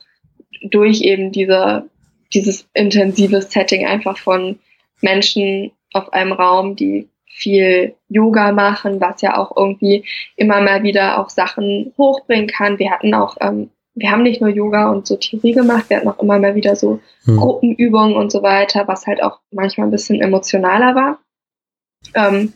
durch 0.62 1.02
eben 1.02 1.32
diese 1.32 1.88
dieses 2.32 2.68
intensive 2.74 3.42
Setting 3.42 3.86
einfach 3.86 4.18
von 4.18 4.58
Menschen 5.00 5.70
auf 5.96 6.12
einem 6.12 6.32
Raum, 6.32 6.76
die 6.76 7.08
viel 7.26 7.94
Yoga 8.08 8.52
machen, 8.52 9.00
was 9.00 9.20
ja 9.20 9.36
auch 9.36 9.54
irgendwie 9.56 10.04
immer 10.36 10.60
mal 10.62 10.82
wieder 10.82 11.20
auch 11.20 11.28
Sachen 11.28 11.92
hochbringen 11.98 12.46
kann. 12.46 12.78
Wir 12.78 12.90
hatten 12.90 13.12
auch, 13.12 13.36
ähm, 13.40 13.70
wir 13.94 14.10
haben 14.10 14.22
nicht 14.22 14.40
nur 14.40 14.50
Yoga 14.50 14.90
und 14.90 15.06
so 15.06 15.16
Theorie 15.16 15.52
gemacht, 15.52 15.90
wir 15.90 15.98
hatten 15.98 16.08
auch 16.08 16.18
immer 16.18 16.38
mal 16.38 16.54
wieder 16.54 16.76
so 16.76 17.00
hm. 17.24 17.36
Gruppenübungen 17.36 18.16
und 18.16 18.32
so 18.32 18.42
weiter, 18.42 18.88
was 18.88 19.06
halt 19.06 19.22
auch 19.22 19.40
manchmal 19.50 19.86
ein 19.86 19.90
bisschen 19.90 20.20
emotionaler 20.20 20.94
war. 20.94 21.18
Ähm, 22.14 22.54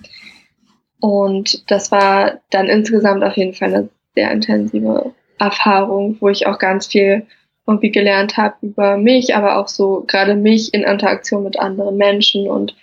und 1.00 1.70
das 1.70 1.90
war 1.90 2.40
dann 2.50 2.68
insgesamt 2.68 3.24
auf 3.24 3.36
jeden 3.36 3.54
Fall 3.54 3.74
eine 3.74 3.88
sehr 4.14 4.30
intensive 4.30 5.14
Erfahrung, 5.38 6.16
wo 6.20 6.28
ich 6.28 6.46
auch 6.46 6.58
ganz 6.58 6.86
viel 6.86 7.26
irgendwie 7.66 7.90
gelernt 7.90 8.36
habe 8.36 8.56
über 8.62 8.96
mich, 8.96 9.34
aber 9.34 9.58
auch 9.58 9.68
so 9.68 10.04
gerade 10.06 10.34
mich 10.34 10.74
in 10.74 10.82
Interaktion 10.82 11.44
mit 11.44 11.58
anderen 11.58 11.96
Menschen 11.96 12.48
und 12.48 12.74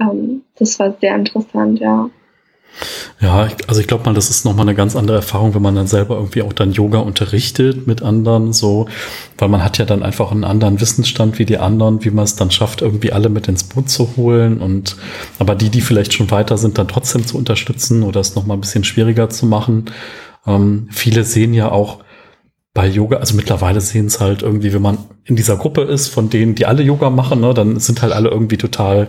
ähm, 0.00 0.42
das 0.56 0.78
war 0.78 0.96
sehr 1.00 1.14
interessant, 1.14 1.80
ja. 1.80 2.10
Ja, 3.20 3.48
also 3.68 3.80
ich 3.80 3.86
glaube 3.86 4.04
mal, 4.04 4.14
das 4.14 4.30
ist 4.30 4.44
nochmal 4.44 4.66
eine 4.66 4.74
ganz 4.74 4.96
andere 4.96 5.18
Erfahrung, 5.18 5.54
wenn 5.54 5.62
man 5.62 5.74
dann 5.74 5.86
selber 5.86 6.16
irgendwie 6.16 6.42
auch 6.42 6.52
dann 6.52 6.72
Yoga 6.72 6.98
unterrichtet 6.98 7.86
mit 7.86 8.02
anderen, 8.02 8.52
so, 8.52 8.88
weil 9.38 9.48
man 9.48 9.62
hat 9.62 9.78
ja 9.78 9.84
dann 9.84 10.02
einfach 10.02 10.32
einen 10.32 10.44
anderen 10.44 10.80
Wissensstand 10.80 11.38
wie 11.38 11.44
die 11.44 11.58
anderen, 11.58 12.04
wie 12.04 12.10
man 12.10 12.24
es 12.24 12.34
dann 12.34 12.50
schafft, 12.50 12.82
irgendwie 12.82 13.12
alle 13.12 13.28
mit 13.28 13.46
ins 13.46 13.64
Boot 13.64 13.90
zu 13.90 14.16
holen 14.16 14.60
und 14.60 14.96
aber 15.38 15.54
die, 15.54 15.68
die 15.68 15.82
vielleicht 15.82 16.14
schon 16.14 16.30
weiter 16.30 16.58
sind, 16.58 16.78
dann 16.78 16.88
trotzdem 16.88 17.26
zu 17.26 17.36
unterstützen 17.36 18.02
oder 18.02 18.20
es 18.20 18.34
nochmal 18.34 18.56
ein 18.56 18.62
bisschen 18.62 18.84
schwieriger 18.84 19.28
zu 19.28 19.46
machen. 19.46 19.84
Ähm, 20.46 20.88
viele 20.90 21.24
sehen 21.24 21.54
ja 21.54 21.70
auch, 21.70 22.02
bei 22.74 22.86
Yoga, 22.86 23.18
also 23.18 23.36
mittlerweile 23.36 23.80
sehen 23.80 24.06
es 24.06 24.18
halt 24.18 24.42
irgendwie, 24.42 24.72
wenn 24.72 24.82
man 24.82 24.98
in 25.24 25.36
dieser 25.36 25.56
Gruppe 25.56 25.82
ist, 25.82 26.08
von 26.08 26.30
denen, 26.30 26.54
die 26.54 26.64
alle 26.64 26.82
Yoga 26.82 27.10
machen, 27.10 27.40
ne, 27.40 27.52
dann 27.52 27.78
sind 27.78 28.00
halt 28.00 28.12
alle 28.12 28.30
irgendwie 28.30 28.56
total, 28.56 29.08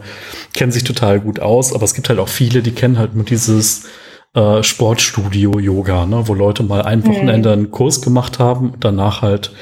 kennen 0.53 0.71
sich 0.71 0.83
total 0.83 1.21
gut 1.21 1.39
aus, 1.39 1.73
aber 1.73 1.83
es 1.83 1.93
gibt 1.93 2.09
halt 2.09 2.19
auch 2.19 2.27
viele, 2.27 2.61
die 2.61 2.73
kennen 2.73 2.97
halt 2.97 3.15
nur 3.15 3.23
dieses 3.23 3.85
äh, 4.33 4.61
Sportstudio-Yoga, 4.61 6.05
ne, 6.05 6.27
wo 6.27 6.33
Leute 6.33 6.63
mal 6.63 6.81
ein 6.81 7.05
Wochenende 7.07 7.53
einen 7.53 7.71
Kurs 7.71 8.01
gemacht 8.01 8.37
haben 8.37 8.71
und 8.71 8.83
danach 8.83 9.21
halt 9.21 9.53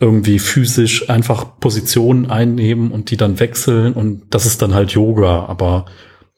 irgendwie 0.00 0.38
physisch 0.38 1.10
einfach 1.10 1.60
Positionen 1.60 2.30
einnehmen 2.30 2.90
und 2.90 3.10
die 3.10 3.18
dann 3.18 3.38
wechseln 3.38 3.92
und 3.92 4.22
das 4.30 4.46
ist 4.46 4.62
dann 4.62 4.74
halt 4.74 4.92
Yoga, 4.92 5.44
aber 5.44 5.84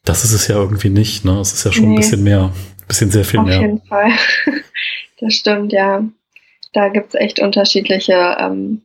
das 0.05 0.25
ist 0.25 0.33
es 0.33 0.49
ja 0.49 0.57
irgendwie 0.57 0.91
nicht, 0.91 1.25
ne? 1.25 1.39
Es 1.39 1.53
ist 1.53 1.65
ja 1.65 1.73
schon 1.73 1.87
nee. 1.87 1.95
ein 1.95 2.01
bisschen 2.01 2.25
mehr, 2.25 2.43
ein 2.43 2.89
bisschen 2.89 3.11
sehr 3.11 3.25
viel 3.25 3.41
Auf 3.41 3.47
mehr. 3.47 3.57
Auf 3.57 3.63
jeden 3.63 3.83
Fall. 3.87 4.11
Das 5.21 5.33
stimmt, 5.33 5.73
ja 5.73 6.03
da 6.75 6.89
gibt 6.89 7.15
es 7.15 7.21
echt 7.21 7.41
unterschiedliche 7.41 8.37
ähm, 8.39 8.83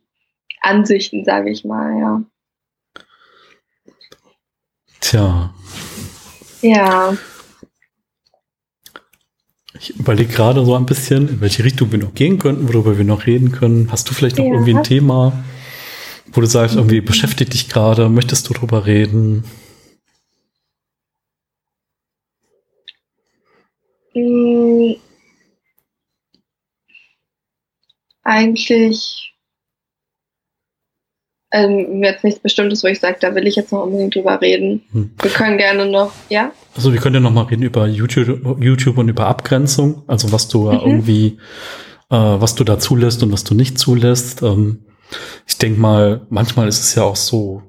Ansichten, 0.60 1.24
sage 1.24 1.50
ich 1.50 1.64
mal, 1.64 1.98
ja. 1.98 2.22
Tja. 5.00 5.54
Ja. 6.62 7.16
Ich 9.78 9.98
überlege 9.98 10.32
gerade 10.32 10.64
so 10.64 10.74
ein 10.74 10.86
bisschen, 10.86 11.28
in 11.28 11.40
welche 11.40 11.64
Richtung 11.64 11.90
wir 11.90 11.98
noch 11.98 12.14
gehen 12.14 12.38
könnten, 12.38 12.68
worüber 12.68 12.98
wir 12.98 13.04
noch 13.04 13.26
reden 13.26 13.50
können. 13.50 13.90
Hast 13.90 14.08
du 14.08 14.14
vielleicht 14.14 14.38
noch 14.38 14.44
ja. 14.44 14.52
irgendwie 14.52 14.76
ein 14.76 14.84
Thema, 14.84 15.32
wo 16.32 16.40
du 16.40 16.46
sagst, 16.46 16.76
irgendwie 16.76 17.00
beschäftigt 17.00 17.54
dich 17.54 17.68
gerade, 17.68 18.08
möchtest 18.08 18.48
du 18.48 18.54
drüber 18.54 18.86
reden? 18.86 19.44
Mm, 24.14 24.59
eigentlich 28.22 29.30
ähm, 31.52 32.02
jetzt 32.02 32.22
nichts 32.22 32.40
Bestimmtes, 32.40 32.84
wo 32.84 32.88
ich 32.88 33.00
sage, 33.00 33.18
da 33.20 33.34
will 33.34 33.46
ich 33.46 33.56
jetzt 33.56 33.72
noch 33.72 33.82
unbedingt 33.82 34.14
drüber 34.14 34.40
reden. 34.40 34.82
Hm. 34.92 35.10
Wir 35.20 35.30
können 35.30 35.58
gerne 35.58 35.86
noch, 35.86 36.12
ja? 36.28 36.52
Also 36.76 36.92
wir 36.92 37.00
können 37.00 37.16
ja 37.16 37.20
noch 37.20 37.32
mal 37.32 37.42
reden 37.42 37.62
über 37.62 37.86
YouTube, 37.86 38.60
YouTube 38.60 38.98
und 38.98 39.08
über 39.08 39.26
Abgrenzung, 39.26 40.02
also 40.06 40.30
was 40.32 40.48
du 40.48 40.70
mhm. 40.70 40.78
irgendwie, 40.78 41.26
äh, 42.10 42.16
was 42.16 42.54
du 42.54 42.62
da 42.62 42.78
zulässt 42.78 43.22
und 43.22 43.32
was 43.32 43.44
du 43.44 43.54
nicht 43.54 43.78
zulässt. 43.78 44.42
Ähm, 44.42 44.84
ich 45.46 45.58
denke 45.58 45.80
mal, 45.80 46.26
manchmal 46.30 46.68
ist 46.68 46.80
es 46.80 46.94
ja 46.94 47.02
auch 47.02 47.16
so, 47.16 47.62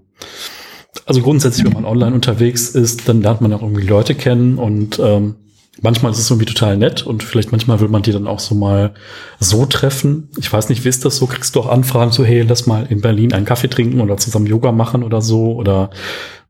also 1.07 1.21
grundsätzlich, 1.21 1.65
wenn 1.65 1.73
man 1.73 1.85
online 1.85 2.13
unterwegs 2.13 2.69
ist, 2.69 3.09
dann 3.09 3.21
lernt 3.21 3.41
man 3.41 3.51
auch 3.53 3.63
irgendwie 3.63 3.87
Leute 3.87 4.13
kennen 4.13 4.59
und 4.59 4.99
ähm, 4.99 5.37
manchmal 5.81 6.11
ist 6.11 6.19
es 6.19 6.29
irgendwie 6.29 6.45
total 6.45 6.77
nett 6.77 7.05
und 7.05 7.23
vielleicht 7.23 7.51
manchmal 7.51 7.79
will 7.79 7.87
man 7.87 8.01
die 8.01 8.11
dann 8.11 8.27
auch 8.27 8.39
so 8.39 8.55
mal 8.55 8.93
so 9.39 9.65
treffen. 9.65 10.29
Ich 10.37 10.51
weiß 10.51 10.69
nicht, 10.69 10.83
wie 10.85 10.89
ist 10.89 11.05
das 11.05 11.17
so? 11.17 11.27
Kriegst 11.27 11.55
du 11.55 11.59
auch 11.59 11.69
Anfragen 11.69 12.11
so, 12.11 12.23
hey, 12.23 12.41
lass 12.41 12.67
mal 12.67 12.85
in 12.89 13.01
Berlin 13.01 13.33
einen 13.33 13.45
Kaffee 13.45 13.69
trinken 13.69 14.01
oder 14.01 14.17
zusammen 14.17 14.47
Yoga 14.47 14.71
machen 14.71 15.03
oder 15.03 15.21
so 15.21 15.53
oder 15.53 15.89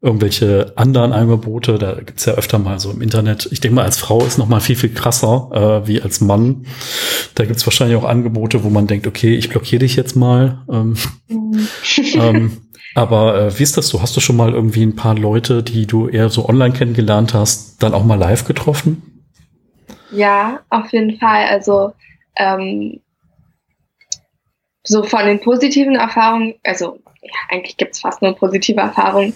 irgendwelche 0.01 0.73
anderen 0.75 1.13
Angebote. 1.13 1.77
Da 1.77 1.93
gibt's 1.93 2.25
ja 2.25 2.33
öfter 2.33 2.57
mal 2.59 2.79
so 2.79 2.91
im 2.91 3.01
Internet. 3.01 3.47
Ich 3.51 3.61
denke 3.61 3.75
mal, 3.75 3.85
als 3.85 3.97
Frau 3.97 4.23
ist 4.25 4.37
noch 4.37 4.47
mal 4.47 4.59
viel, 4.59 4.75
viel 4.75 4.93
krasser 4.93 5.49
äh, 5.83 5.87
wie 5.87 6.01
als 6.01 6.21
Mann. 6.21 6.65
Da 7.35 7.45
gibt's 7.45 7.65
wahrscheinlich 7.67 7.97
auch 7.97 8.03
Angebote, 8.03 8.63
wo 8.63 8.69
man 8.69 8.87
denkt, 8.87 9.05
okay, 9.05 9.35
ich 9.35 9.49
blockiere 9.49 9.79
dich 9.79 9.95
jetzt 9.95 10.15
mal. 10.15 10.63
Ähm, 10.69 10.95
mhm. 11.29 11.67
ähm, 12.15 12.57
aber 12.95 13.39
äh, 13.39 13.59
wie 13.59 13.63
ist 13.63 13.77
das 13.77 13.87
so? 13.87 14.01
Hast 14.01 14.17
du 14.17 14.21
schon 14.21 14.37
mal 14.37 14.53
irgendwie 14.53 14.83
ein 14.83 14.95
paar 14.95 15.15
Leute, 15.15 15.61
die 15.61 15.85
du 15.85 16.07
eher 16.07 16.29
so 16.29 16.49
online 16.49 16.73
kennengelernt 16.73 17.35
hast, 17.35 17.83
dann 17.83 17.93
auch 17.93 18.03
mal 18.03 18.15
live 18.15 18.45
getroffen? 18.45 19.10
Ja, 20.11 20.61
auf 20.69 20.91
jeden 20.91 21.17
Fall. 21.17 21.45
Also 21.45 21.93
ähm, 22.35 23.01
so 24.83 25.03
von 25.03 25.25
den 25.25 25.39
positiven 25.39 25.95
Erfahrungen, 25.95 26.55
also 26.63 26.99
ja, 27.21 27.31
eigentlich 27.49 27.77
gibt 27.77 27.93
es 27.93 28.01
fast 28.01 28.21
nur 28.21 28.35
positive 28.35 28.81
Erfahrungen, 28.81 29.33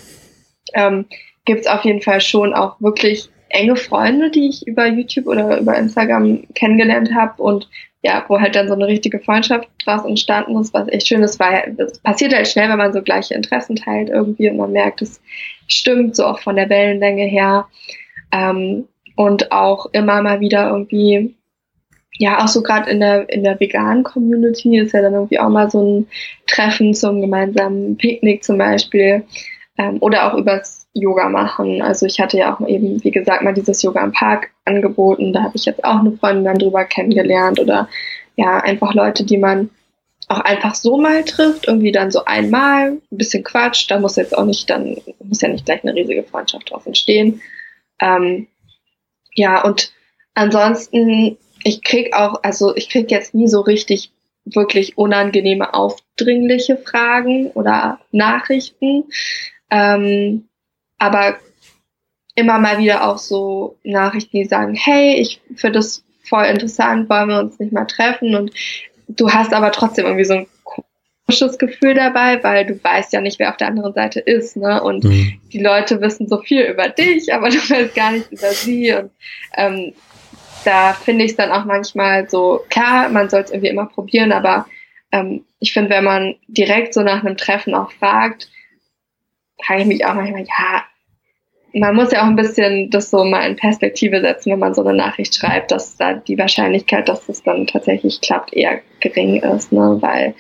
ähm, 0.74 1.06
gibt 1.46 1.62
es 1.62 1.68
auf 1.68 1.84
jeden 1.86 2.02
Fall 2.02 2.20
schon 2.20 2.54
auch 2.54 2.80
wirklich 2.82 3.30
enge 3.50 3.76
Freunde, 3.76 4.32
die 4.32 4.50
ich 4.50 4.68
über 4.68 4.88
YouTube 4.88 5.28
oder 5.28 5.60
über 5.60 5.78
Instagram 5.78 6.44
kennengelernt 6.56 7.14
habe 7.14 7.42
und 7.42 7.70
ja, 8.02 8.24
wo 8.28 8.40
halt 8.40 8.56
dann 8.56 8.68
so 8.68 8.74
eine 8.74 8.88
richtige 8.88 9.20
Freundschaft 9.20 9.68
draus 9.84 10.06
entstanden 10.06 10.60
ist, 10.60 10.74
was 10.74 10.88
echt 10.90 11.08
schön 11.08 11.24
ist, 11.24 11.40
weil 11.40 11.74
das 11.78 12.00
passiert 12.00 12.34
halt 12.34 12.48
schnell, 12.48 12.70
wenn 12.70 12.78
man 12.78 12.94
so 12.94 13.02
gleiche 13.02 13.34
Interessen 13.34 13.76
teilt 13.76 14.10
irgendwie 14.10 14.50
und 14.50 14.58
man 14.58 14.72
merkt, 14.72 15.02
es 15.02 15.22
stimmt, 15.68 16.16
so 16.16 16.26
auch 16.26 16.40
von 16.40 16.56
der 16.56 16.70
Wellenlänge 16.70 17.26
her. 17.26 17.68
Ähm, 18.32 18.88
und 19.16 19.52
auch 19.52 19.88
immer 19.92 20.22
mal 20.22 20.40
wieder 20.40 20.70
irgendwie, 20.70 21.36
ja, 22.18 22.44
auch 22.44 22.48
so 22.48 22.62
gerade 22.62 22.90
in 22.90 23.00
der, 23.00 23.30
in 23.30 23.44
der 23.44 23.60
veganen 23.60 24.04
Community 24.04 24.78
ist 24.78 24.94
ja 24.94 25.02
dann 25.02 25.14
irgendwie 25.14 25.40
auch 25.40 25.50
mal 25.50 25.70
so 25.70 25.82
ein 25.82 26.08
Treffen 26.48 26.94
zum 26.94 27.22
gemeinsamen 27.22 27.98
Picknick 27.98 28.44
zum 28.44 28.58
Beispiel 28.58 29.24
ähm, 29.78 29.98
oder 30.00 30.32
auch 30.32 30.38
übers 30.38 30.88
Yoga 30.94 31.28
machen. 31.30 31.82
Also 31.82 32.06
ich 32.06 32.20
hatte 32.20 32.38
ja 32.38 32.56
auch 32.56 32.66
eben, 32.68 33.04
wie 33.04 33.12
gesagt, 33.12 33.44
mal 33.44 33.54
dieses 33.54 33.82
Yoga 33.82 34.02
im 34.04 34.14
Park 34.14 34.50
angeboten. 34.64 35.34
Da 35.34 35.44
habe 35.44 35.56
ich 35.56 35.66
jetzt 35.66 35.84
auch 35.84 36.00
eine 36.00 36.14
Freundin 36.14 36.46
dann 36.46 36.58
drüber 36.58 36.86
kennengelernt 36.86 37.60
oder 37.60 37.90
ja, 38.38 38.60
einfach 38.60 38.94
Leute, 38.94 39.26
die 39.26 39.38
man 39.38 39.70
auch 40.28 40.40
einfach 40.40 40.74
so 40.74 40.98
mal 40.98 41.24
trifft, 41.24 41.68
irgendwie 41.68 41.92
dann 41.92 42.12
so 42.12 42.26
einmal, 42.26 42.94
ein 42.94 43.02
bisschen 43.12 43.44
Quatsch, 43.44 43.90
da 43.90 44.00
muss 44.00 44.16
jetzt 44.16 44.36
auch 44.36 44.46
nicht, 44.46 44.70
dann 44.70 44.98
muss 45.24 45.42
ja 45.42 45.50
nicht 45.50 45.66
gleich 45.66 45.84
eine 45.84 45.94
riesige 45.94 46.24
Freundschaft 46.24 46.72
drauf 46.72 46.86
entstehen. 46.86 47.42
Ähm, 48.00 48.48
ja, 49.36 49.64
und 49.64 49.94
ansonsten, 50.34 51.38
ich 51.64 51.84
krieg 51.84 52.14
auch, 52.14 52.42
also 52.44 52.76
ich 52.76 52.90
krieg 52.90 53.12
jetzt 53.12 53.34
nie 53.34 53.48
so 53.48 53.62
richtig 53.62 54.12
wirklich 54.46 54.98
unangenehme, 54.98 55.74
aufdringliche 55.74 56.78
Fragen 56.78 57.48
oder 57.52 58.00
Nachrichten. 58.12 59.06
Ähm, 59.72 60.48
aber 60.98 61.38
immer 62.36 62.60
mal 62.60 62.78
wieder 62.78 63.08
auch 63.08 63.18
so 63.18 63.78
Nachrichten, 63.84 64.38
die 64.38 64.46
sagen, 64.46 64.76
hey, 64.76 65.16
ich 65.16 65.42
finde 65.56 65.80
das 65.80 66.04
voll 66.24 66.46
interessant, 66.46 67.10
wollen 67.10 67.30
wir 67.30 67.40
uns 67.40 67.60
nicht 67.60 67.74
mal 67.74 67.86
treffen? 67.86 68.36
Und 68.36 68.52
du 69.08 69.32
hast 69.32 69.54
aber 69.54 69.72
trotzdem 69.72 70.06
irgendwie 70.06 70.26
so 70.26 70.34
ein 70.34 70.48
komisches 71.26 71.58
Gefühl 71.58 71.96
dabei, 71.96 72.44
weil 72.44 72.66
du 72.66 72.84
weißt 72.84 73.14
ja 73.14 73.22
nicht, 73.22 73.40
wer 73.40 73.50
auf 73.50 73.58
der 73.58 73.68
anderen 73.68 73.94
Seite 73.94 74.20
ist, 74.20 74.58
ne? 74.58 74.82
Und 74.82 75.04
mhm. 75.04 75.40
die 75.52 75.62
Leute 75.62 76.02
wissen 76.02 76.28
so 76.28 76.40
viel 76.40 76.64
über 76.64 76.90
dich, 76.90 77.34
aber 77.34 77.50
du 77.50 77.58
weißt 77.58 77.96
gar 77.96 78.12
nichts 78.12 78.32
über 78.32 78.52
sie. 78.52 78.94
Und 78.94 79.12
ähm, 79.56 79.94
da 80.64 80.94
finde 80.94 81.26
ich 81.26 81.32
es 81.32 81.38
dann 81.38 81.52
auch 81.52 81.66
manchmal 81.66 82.30
so, 82.30 82.64
klar, 82.70 83.10
man 83.10 83.30
soll 83.30 83.42
es 83.42 83.52
irgendwie 83.52 83.70
immer 83.70 83.86
probieren, 83.86 84.32
aber 84.32 84.66
ähm, 85.12 85.46
ich 85.60 85.74
finde, 85.74 85.92
wenn 85.92 86.04
man 86.04 86.36
direkt 86.48 86.94
so 86.94 87.02
nach 87.02 87.24
einem 87.24 87.38
Treffen 87.38 87.74
auch 87.74 87.92
fragt, 87.92 88.50
frage 89.64 89.82
ich 89.82 89.88
mich 89.88 90.06
auch 90.06 90.14
manchmal, 90.14 90.44
ja, 90.44 90.84
man 91.74 91.96
muss 91.96 92.12
ja 92.12 92.22
auch 92.22 92.28
ein 92.28 92.38
bisschen 92.38 92.90
das 92.90 93.10
so 93.10 93.26
mal 93.26 93.50
in 93.50 93.58
Perspektive 93.58 94.22
setzen, 94.22 94.52
wenn 94.52 94.60
man 94.60 94.74
so 94.74 94.82
eine 94.82 94.96
Nachricht 94.96 95.36
schreibt, 95.36 95.72
dass 95.72 95.98
da 95.98 96.14
die 96.14 96.38
Wahrscheinlichkeit, 96.38 97.10
dass 97.10 97.28
es 97.28 97.44
dann 97.44 97.68
tatsächlich 97.68 98.22
klappt, 98.22 98.54
eher 98.54 98.82
gering 99.02 99.42
ist, 99.42 99.72
ne? 99.74 99.98
weil 100.00 100.36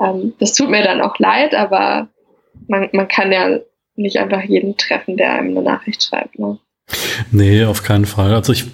ähm, 0.00 0.34
das 0.38 0.54
tut 0.54 0.70
mir 0.70 0.82
dann 0.82 1.00
auch 1.00 1.18
leid, 1.18 1.54
aber 1.54 2.08
man, 2.68 2.88
man 2.92 3.08
kann 3.08 3.32
ja 3.32 3.58
nicht 3.96 4.18
einfach 4.18 4.42
jeden 4.42 4.76
treffen, 4.76 5.16
der 5.16 5.34
einem 5.34 5.56
eine 5.56 5.62
Nachricht 5.62 6.02
schreibt. 6.02 6.38
Ne? 6.38 6.58
Nee, 7.30 7.64
auf 7.64 7.82
keinen 7.82 8.06
Fall. 8.06 8.34
Also 8.34 8.52
ich 8.52 8.66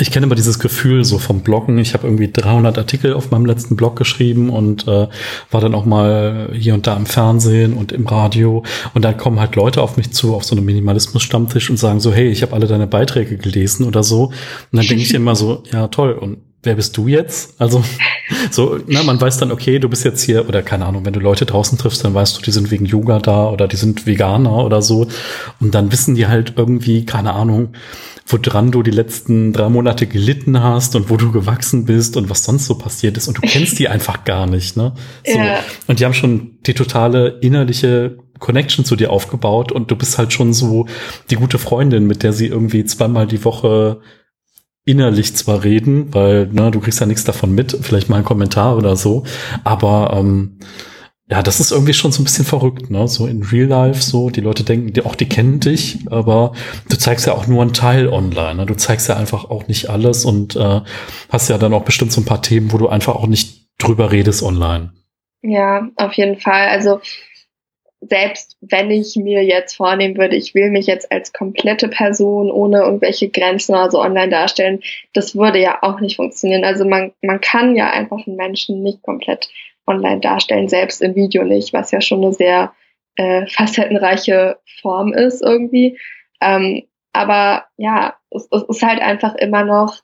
ich 0.00 0.12
kenne 0.12 0.26
immer 0.26 0.36
dieses 0.36 0.60
Gefühl 0.60 1.04
so 1.04 1.18
vom 1.18 1.40
Bloggen. 1.40 1.78
Ich 1.78 1.92
habe 1.92 2.06
irgendwie 2.06 2.30
300 2.30 2.78
Artikel 2.78 3.14
auf 3.14 3.32
meinem 3.32 3.46
letzten 3.46 3.74
Blog 3.74 3.96
geschrieben 3.96 4.48
und 4.48 4.86
äh, 4.86 5.08
war 5.50 5.60
dann 5.60 5.74
auch 5.74 5.84
mal 5.84 6.50
hier 6.54 6.74
und 6.74 6.86
da 6.86 6.96
im 6.96 7.06
Fernsehen 7.06 7.74
und 7.74 7.90
im 7.90 8.06
Radio. 8.06 8.64
Und 8.94 9.04
dann 9.04 9.16
kommen 9.16 9.40
halt 9.40 9.56
Leute 9.56 9.82
auf 9.82 9.96
mich 9.96 10.12
zu, 10.12 10.36
auf 10.36 10.44
so 10.44 10.54
einem 10.54 10.64
Minimalismus-Stammtisch 10.66 11.68
und 11.68 11.78
sagen 11.78 11.98
so, 11.98 12.12
hey, 12.12 12.28
ich 12.28 12.42
habe 12.42 12.52
alle 12.54 12.68
deine 12.68 12.86
Beiträge 12.86 13.38
gelesen 13.38 13.84
oder 13.84 14.04
so. 14.04 14.26
Und 14.26 14.36
dann 14.70 14.86
denke 14.86 15.02
ich 15.02 15.14
immer 15.14 15.34
so, 15.34 15.64
ja 15.72 15.88
toll. 15.88 16.12
Und 16.12 16.38
wer 16.62 16.74
bist 16.74 16.96
du 16.96 17.08
jetzt? 17.08 17.60
Also 17.60 17.82
so, 18.50 18.78
na, 18.86 19.02
man 19.02 19.20
weiß 19.20 19.38
dann, 19.38 19.52
okay, 19.52 19.78
du 19.78 19.88
bist 19.88 20.04
jetzt 20.04 20.22
hier, 20.22 20.48
oder 20.48 20.62
keine 20.62 20.86
Ahnung, 20.86 21.04
wenn 21.04 21.12
du 21.12 21.20
Leute 21.20 21.46
draußen 21.46 21.78
triffst, 21.78 22.04
dann 22.04 22.14
weißt 22.14 22.36
du, 22.36 22.42
die 22.42 22.50
sind 22.50 22.70
wegen 22.70 22.84
Yoga 22.84 23.18
da 23.18 23.48
oder 23.48 23.68
die 23.68 23.76
sind 23.76 24.06
Veganer 24.06 24.64
oder 24.64 24.82
so. 24.82 25.06
Und 25.60 25.74
dann 25.74 25.92
wissen 25.92 26.14
die 26.14 26.26
halt 26.26 26.54
irgendwie, 26.56 27.06
keine 27.06 27.34
Ahnung, 27.34 27.70
woran 28.26 28.70
du 28.70 28.82
die 28.82 28.90
letzten 28.90 29.52
drei 29.52 29.68
Monate 29.68 30.06
gelitten 30.06 30.62
hast 30.62 30.94
und 30.96 31.08
wo 31.08 31.16
du 31.16 31.32
gewachsen 31.32 31.86
bist 31.86 32.16
und 32.16 32.28
was 32.28 32.44
sonst 32.44 32.66
so 32.66 32.76
passiert 32.76 33.16
ist. 33.16 33.28
Und 33.28 33.38
du 33.38 33.42
kennst 33.42 33.78
die 33.78 33.88
einfach 33.88 34.24
gar 34.24 34.46
nicht, 34.46 34.76
ne? 34.76 34.92
So. 35.26 35.38
Ja. 35.38 35.60
Und 35.86 36.00
die 36.00 36.04
haben 36.04 36.14
schon 36.14 36.58
die 36.66 36.74
totale 36.74 37.38
innerliche 37.40 38.18
Connection 38.38 38.84
zu 38.84 38.96
dir 38.96 39.10
aufgebaut 39.10 39.72
und 39.72 39.90
du 39.90 39.96
bist 39.96 40.18
halt 40.18 40.32
schon 40.32 40.52
so 40.52 40.86
die 41.30 41.36
gute 41.36 41.58
Freundin, 41.58 42.06
mit 42.06 42.22
der 42.22 42.32
sie 42.32 42.46
irgendwie 42.46 42.84
zweimal 42.84 43.26
die 43.26 43.44
Woche 43.44 44.00
innerlich 44.88 45.36
zwar 45.36 45.64
reden, 45.64 46.14
weil 46.14 46.46
ne, 46.46 46.70
du 46.70 46.80
kriegst 46.80 47.00
ja 47.00 47.06
nichts 47.06 47.24
davon 47.24 47.54
mit, 47.54 47.76
vielleicht 47.80 48.08
mal 48.08 48.16
ein 48.16 48.24
Kommentar 48.24 48.76
oder 48.76 48.96
so, 48.96 49.24
aber 49.64 50.14
ähm, 50.14 50.58
ja, 51.30 51.42
das 51.42 51.60
ist 51.60 51.72
irgendwie 51.72 51.92
schon 51.92 52.10
so 52.10 52.22
ein 52.22 52.24
bisschen 52.24 52.46
verrückt, 52.46 52.90
ne? 52.90 53.06
So 53.06 53.26
in 53.26 53.42
Real 53.42 53.68
Life, 53.68 54.00
so 54.00 54.30
die 54.30 54.40
Leute 54.40 54.64
denken, 54.64 54.94
die, 54.94 55.04
auch 55.04 55.14
die 55.14 55.28
kennen 55.28 55.60
dich, 55.60 55.98
aber 56.10 56.52
du 56.88 56.96
zeigst 56.96 57.26
ja 57.26 57.34
auch 57.34 57.46
nur 57.46 57.60
einen 57.60 57.74
Teil 57.74 58.08
online. 58.08 58.54
Ne? 58.54 58.66
Du 58.66 58.74
zeigst 58.74 59.10
ja 59.10 59.16
einfach 59.16 59.50
auch 59.50 59.68
nicht 59.68 59.90
alles 59.90 60.24
und 60.24 60.56
äh, 60.56 60.80
hast 61.28 61.50
ja 61.50 61.58
dann 61.58 61.74
auch 61.74 61.84
bestimmt 61.84 62.12
so 62.12 62.22
ein 62.22 62.24
paar 62.24 62.40
Themen, 62.40 62.72
wo 62.72 62.78
du 62.78 62.88
einfach 62.88 63.14
auch 63.14 63.26
nicht 63.26 63.68
drüber 63.76 64.10
redest 64.10 64.42
online. 64.42 64.92
Ja, 65.42 65.86
auf 65.96 66.14
jeden 66.14 66.40
Fall. 66.40 66.68
Also 66.68 67.00
selbst 68.00 68.56
wenn 68.60 68.90
ich 68.90 69.16
mir 69.16 69.44
jetzt 69.44 69.76
vornehmen 69.76 70.16
würde, 70.16 70.36
ich 70.36 70.54
will 70.54 70.70
mich 70.70 70.86
jetzt 70.86 71.10
als 71.10 71.32
komplette 71.32 71.88
Person 71.88 72.50
ohne 72.50 72.78
irgendwelche 72.78 73.28
Grenzen 73.28 73.74
oder 73.74 73.90
so 73.90 74.00
online 74.00 74.30
darstellen, 74.30 74.80
das 75.14 75.34
würde 75.36 75.60
ja 75.60 75.78
auch 75.82 76.00
nicht 76.00 76.16
funktionieren. 76.16 76.64
Also 76.64 76.84
man, 76.84 77.12
man 77.22 77.40
kann 77.40 77.76
ja 77.76 77.90
einfach 77.90 78.26
einen 78.26 78.36
Menschen 78.36 78.82
nicht 78.82 79.02
komplett 79.02 79.48
online 79.86 80.20
darstellen, 80.20 80.68
selbst 80.68 81.02
im 81.02 81.14
Video 81.16 81.44
nicht, 81.44 81.72
was 81.72 81.90
ja 81.90 82.00
schon 82.00 82.22
eine 82.22 82.32
sehr 82.32 82.72
äh, 83.16 83.46
facettenreiche 83.46 84.58
Form 84.80 85.12
ist 85.12 85.42
irgendwie. 85.42 85.98
Ähm, 86.40 86.84
aber 87.12 87.64
ja, 87.76 88.16
es, 88.30 88.48
es 88.52 88.62
ist 88.62 88.82
halt 88.82 89.00
einfach 89.00 89.34
immer 89.34 89.64
noch 89.64 90.02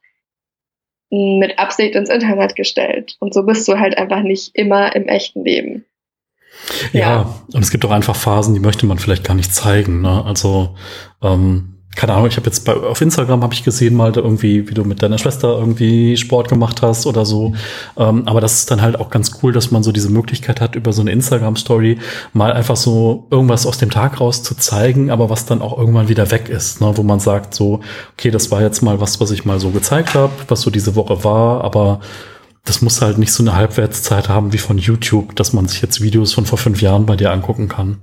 mit 1.11 1.61
Absicht 1.61 1.95
ins 1.95 2.11
Internet 2.11 2.57
gestellt. 2.57 3.17
Und 3.21 3.35
so 3.35 3.45
bist 3.45 3.69
du 3.69 3.79
halt 3.79 3.97
einfach 3.99 4.23
nicht 4.23 4.57
immer 4.57 4.97
im 4.97 5.07
echten 5.07 5.45
Leben. 5.45 5.85
Ja, 6.93 7.01
ja. 7.01 7.35
und 7.53 7.63
es 7.63 7.71
gibt 7.71 7.85
auch 7.85 7.91
einfach 7.91 8.17
Phasen, 8.17 8.55
die 8.55 8.61
möchte 8.61 8.87
man 8.87 8.99
vielleicht 8.99 9.25
gar 9.25 9.35
nicht 9.35 9.55
zeigen. 9.55 10.01
Ne? 10.01 10.25
Also 10.25 10.75
ähm, 11.23 11.75
keine 11.97 12.15
Ahnung, 12.15 12.27
ich 12.27 12.37
habe 12.37 12.47
jetzt 12.47 12.65
bei, 12.65 12.75
auf 12.75 13.01
Instagram 13.01 13.43
habe 13.43 13.55
ich 13.55 13.63
gesehen 13.63 13.95
mal 13.95 14.13
irgendwie, 14.15 14.69
wie 14.69 14.75
du 14.75 14.85
mit 14.85 15.03
deiner 15.03 15.19
Schwester 15.19 15.57
irgendwie 15.59 16.17
Sport 16.17 16.49
gemacht 16.49 16.83
hast 16.83 17.07
oder 17.07 17.25
so. 17.25 17.55
Ähm, 17.97 18.27
aber 18.27 18.41
das 18.41 18.55
ist 18.55 18.71
dann 18.71 18.83
halt 18.83 18.99
auch 18.99 19.11
ganz 19.11 19.39
cool, 19.43 19.53
dass 19.53 19.71
man 19.71 19.83
so 19.83 19.93
diese 19.93 20.11
Möglichkeit 20.11 20.61
hat, 20.61 20.75
über 20.75 20.93
so 20.93 21.03
eine 21.03 21.13
Instagram-Story 21.13 21.99
mal 22.33 22.53
einfach 22.53 22.77
so 22.77 23.27
irgendwas 23.31 23.67
aus 23.67 23.79
dem 23.79 23.91
Tag 23.91 24.21
raus 24.21 24.43
zu 24.43 24.57
zeigen, 24.57 25.11
aber 25.11 25.31
was 25.31 25.47
dann 25.47 25.63
auch 25.63 25.79
irgendwann 25.79 26.09
wieder 26.09 26.31
weg 26.31 26.49
ist, 26.49 26.81
ne? 26.81 26.93
wo 26.97 27.03
man 27.03 27.21
sagt 27.21 27.55
so, 27.55 27.81
okay, 28.15 28.31
das 28.31 28.51
war 28.51 28.61
jetzt 28.61 28.83
mal 28.83 29.01
was, 29.01 29.21
was 29.21 29.31
ich 29.31 29.45
mal 29.45 29.61
so 29.61 29.71
gezeigt 29.71 30.15
habe, 30.15 30.33
was 30.49 30.63
so 30.63 30.71
diese 30.71 30.97
Woche 30.97 31.23
war, 31.23 31.63
aber 31.63 32.01
das 32.65 32.81
muss 32.81 33.03
halt 33.03 33.19
nicht 33.19 33.33
so 33.33 33.43
eine 33.43 33.55
Halbwertszeit 33.55 34.29
haben 34.29 34.53
wie 34.53 34.59
von 34.59 34.79
YouTube, 34.79 35.37
dass 35.37 35.53
man 35.53 35.69
sich 35.69 35.83
jetzt 35.83 36.01
Videos 36.01 36.33
von 36.33 36.47
vor 36.47 36.59
fünf 36.59 36.81
Jahren 36.81 37.07
bei 37.07 37.17
dir 37.17 37.31
angucken 37.31 37.69
kann. 37.69 38.01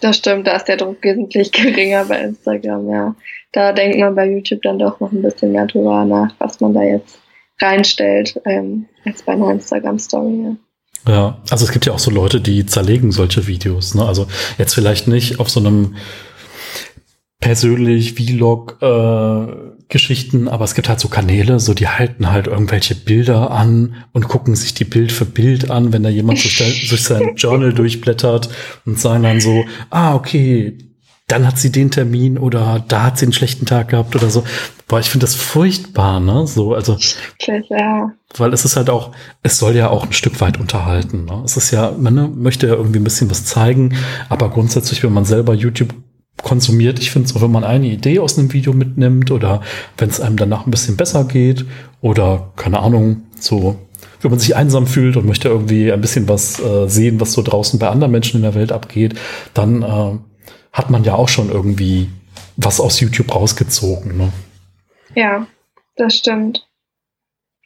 Das 0.00 0.16
stimmt, 0.16 0.46
da 0.46 0.56
ist 0.56 0.66
der 0.66 0.76
Druck 0.76 1.02
wesentlich 1.02 1.50
geringer 1.52 2.04
bei 2.04 2.20
Instagram, 2.20 2.88
ja. 2.88 3.14
Da 3.52 3.72
denkt 3.72 3.98
man 3.98 4.14
bei 4.14 4.30
YouTube 4.30 4.62
dann 4.62 4.78
doch 4.78 5.00
noch 5.00 5.10
ein 5.10 5.22
bisschen 5.22 5.52
mehr 5.52 5.66
drüber 5.66 6.04
nach, 6.04 6.32
was 6.38 6.60
man 6.60 6.74
da 6.74 6.82
jetzt 6.82 7.18
reinstellt, 7.60 8.40
ähm, 8.44 8.86
als 9.04 9.22
bei 9.22 9.32
einer 9.32 9.50
Instagram-Story, 9.50 10.44
ja. 10.44 10.56
Ja, 11.06 11.38
also 11.50 11.64
es 11.64 11.72
gibt 11.72 11.86
ja 11.86 11.92
auch 11.92 11.98
so 11.98 12.10
Leute, 12.10 12.40
die 12.40 12.66
zerlegen 12.66 13.12
solche 13.12 13.46
Videos. 13.46 13.94
Ne? 13.94 14.04
Also 14.04 14.26
jetzt 14.58 14.74
vielleicht 14.74 15.08
nicht 15.08 15.40
auf 15.40 15.48
so 15.48 15.60
einem 15.60 15.96
persönlich 17.40 18.14
Vlog 18.14 18.78
äh, 18.82 19.68
Geschichten, 19.88 20.48
aber 20.48 20.64
es 20.64 20.74
gibt 20.74 20.88
halt 20.88 21.00
so 21.00 21.08
Kanäle, 21.08 21.60
so 21.60 21.72
die 21.72 21.88
halten 21.88 22.30
halt 22.30 22.46
irgendwelche 22.46 22.94
Bilder 22.94 23.50
an 23.50 23.94
und 24.12 24.28
gucken 24.28 24.54
sich 24.54 24.74
die 24.74 24.84
Bild 24.84 25.12
für 25.12 25.24
Bild 25.24 25.70
an, 25.70 25.92
wenn 25.92 26.02
da 26.02 26.10
jemand 26.10 26.42
durch, 26.44 26.88
durch 26.88 27.02
sein 27.02 27.32
Journal 27.36 27.72
durchblättert 27.72 28.50
und 28.84 28.98
sagen 28.98 29.22
dann 29.22 29.40
so, 29.40 29.64
ah, 29.88 30.14
okay, 30.14 30.76
dann 31.26 31.46
hat 31.46 31.58
sie 31.58 31.70
den 31.70 31.90
Termin 31.90 32.38
oder 32.38 32.84
da 32.88 33.04
hat 33.04 33.18
sie 33.18 33.26
einen 33.26 33.34
schlechten 33.34 33.66
Tag 33.66 33.88
gehabt 33.88 34.16
oder 34.16 34.30
so. 34.30 34.44
Boah, 34.86 34.98
ich 34.98 35.10
finde 35.10 35.24
das 35.24 35.34
furchtbar, 35.34 36.20
ne? 36.20 36.46
So, 36.46 36.74
also. 36.74 36.96
Ja. 37.68 38.12
Weil 38.36 38.54
es 38.54 38.64
ist 38.64 38.76
halt 38.76 38.88
auch, 38.88 39.12
es 39.42 39.58
soll 39.58 39.76
ja 39.76 39.90
auch 39.90 40.04
ein 40.04 40.12
Stück 40.12 40.40
weit 40.40 40.58
unterhalten. 40.58 41.26
Ne? 41.26 41.42
Es 41.44 41.58
ist 41.58 41.70
ja, 41.70 41.92
man 41.98 42.14
ne, 42.14 42.28
möchte 42.34 42.66
ja 42.66 42.74
irgendwie 42.74 42.98
ein 42.98 43.04
bisschen 43.04 43.30
was 43.30 43.44
zeigen, 43.44 43.94
aber 44.30 44.48
grundsätzlich, 44.48 45.02
wenn 45.02 45.12
man 45.12 45.26
selber 45.26 45.52
YouTube 45.52 45.94
konsumiert. 46.42 46.98
Ich 46.98 47.10
finde 47.10 47.28
es 47.28 47.36
auch, 47.36 47.42
wenn 47.42 47.50
man 47.50 47.64
eine 47.64 47.86
Idee 47.86 48.18
aus 48.20 48.38
einem 48.38 48.52
Video 48.52 48.72
mitnimmt 48.72 49.30
oder 49.30 49.62
wenn 49.96 50.08
es 50.08 50.20
einem 50.20 50.36
danach 50.36 50.66
ein 50.66 50.70
bisschen 50.70 50.96
besser 50.96 51.24
geht 51.24 51.64
oder 52.00 52.52
keine 52.56 52.80
Ahnung, 52.80 53.22
so 53.38 53.76
wenn 54.20 54.30
man 54.30 54.40
sich 54.40 54.56
einsam 54.56 54.86
fühlt 54.86 55.16
und 55.16 55.26
möchte 55.26 55.48
irgendwie 55.48 55.92
ein 55.92 56.00
bisschen 56.00 56.28
was 56.28 56.60
äh, 56.60 56.88
sehen, 56.88 57.20
was 57.20 57.32
so 57.32 57.42
draußen 57.42 57.78
bei 57.78 57.88
anderen 57.88 58.12
Menschen 58.12 58.36
in 58.36 58.42
der 58.42 58.54
Welt 58.54 58.72
abgeht, 58.72 59.18
dann 59.54 59.82
äh, 59.82 60.18
hat 60.72 60.90
man 60.90 61.04
ja 61.04 61.14
auch 61.14 61.28
schon 61.28 61.50
irgendwie 61.50 62.10
was 62.56 62.80
aus 62.80 63.00
YouTube 63.00 63.34
rausgezogen. 63.34 64.16
Ne? 64.16 64.32
Ja, 65.14 65.46
das 65.96 66.16
stimmt. 66.16 66.66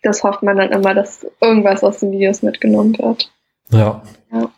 Das 0.02 0.22
hofft 0.22 0.42
man 0.42 0.56
dann 0.56 0.72
immer, 0.72 0.94
dass 0.94 1.26
irgendwas 1.40 1.82
aus 1.84 2.00
den 2.00 2.12
Videos 2.12 2.42
mitgenommen 2.42 2.98
wird. 2.98 3.32
Ja. 3.70 4.02
ja. 4.32 4.50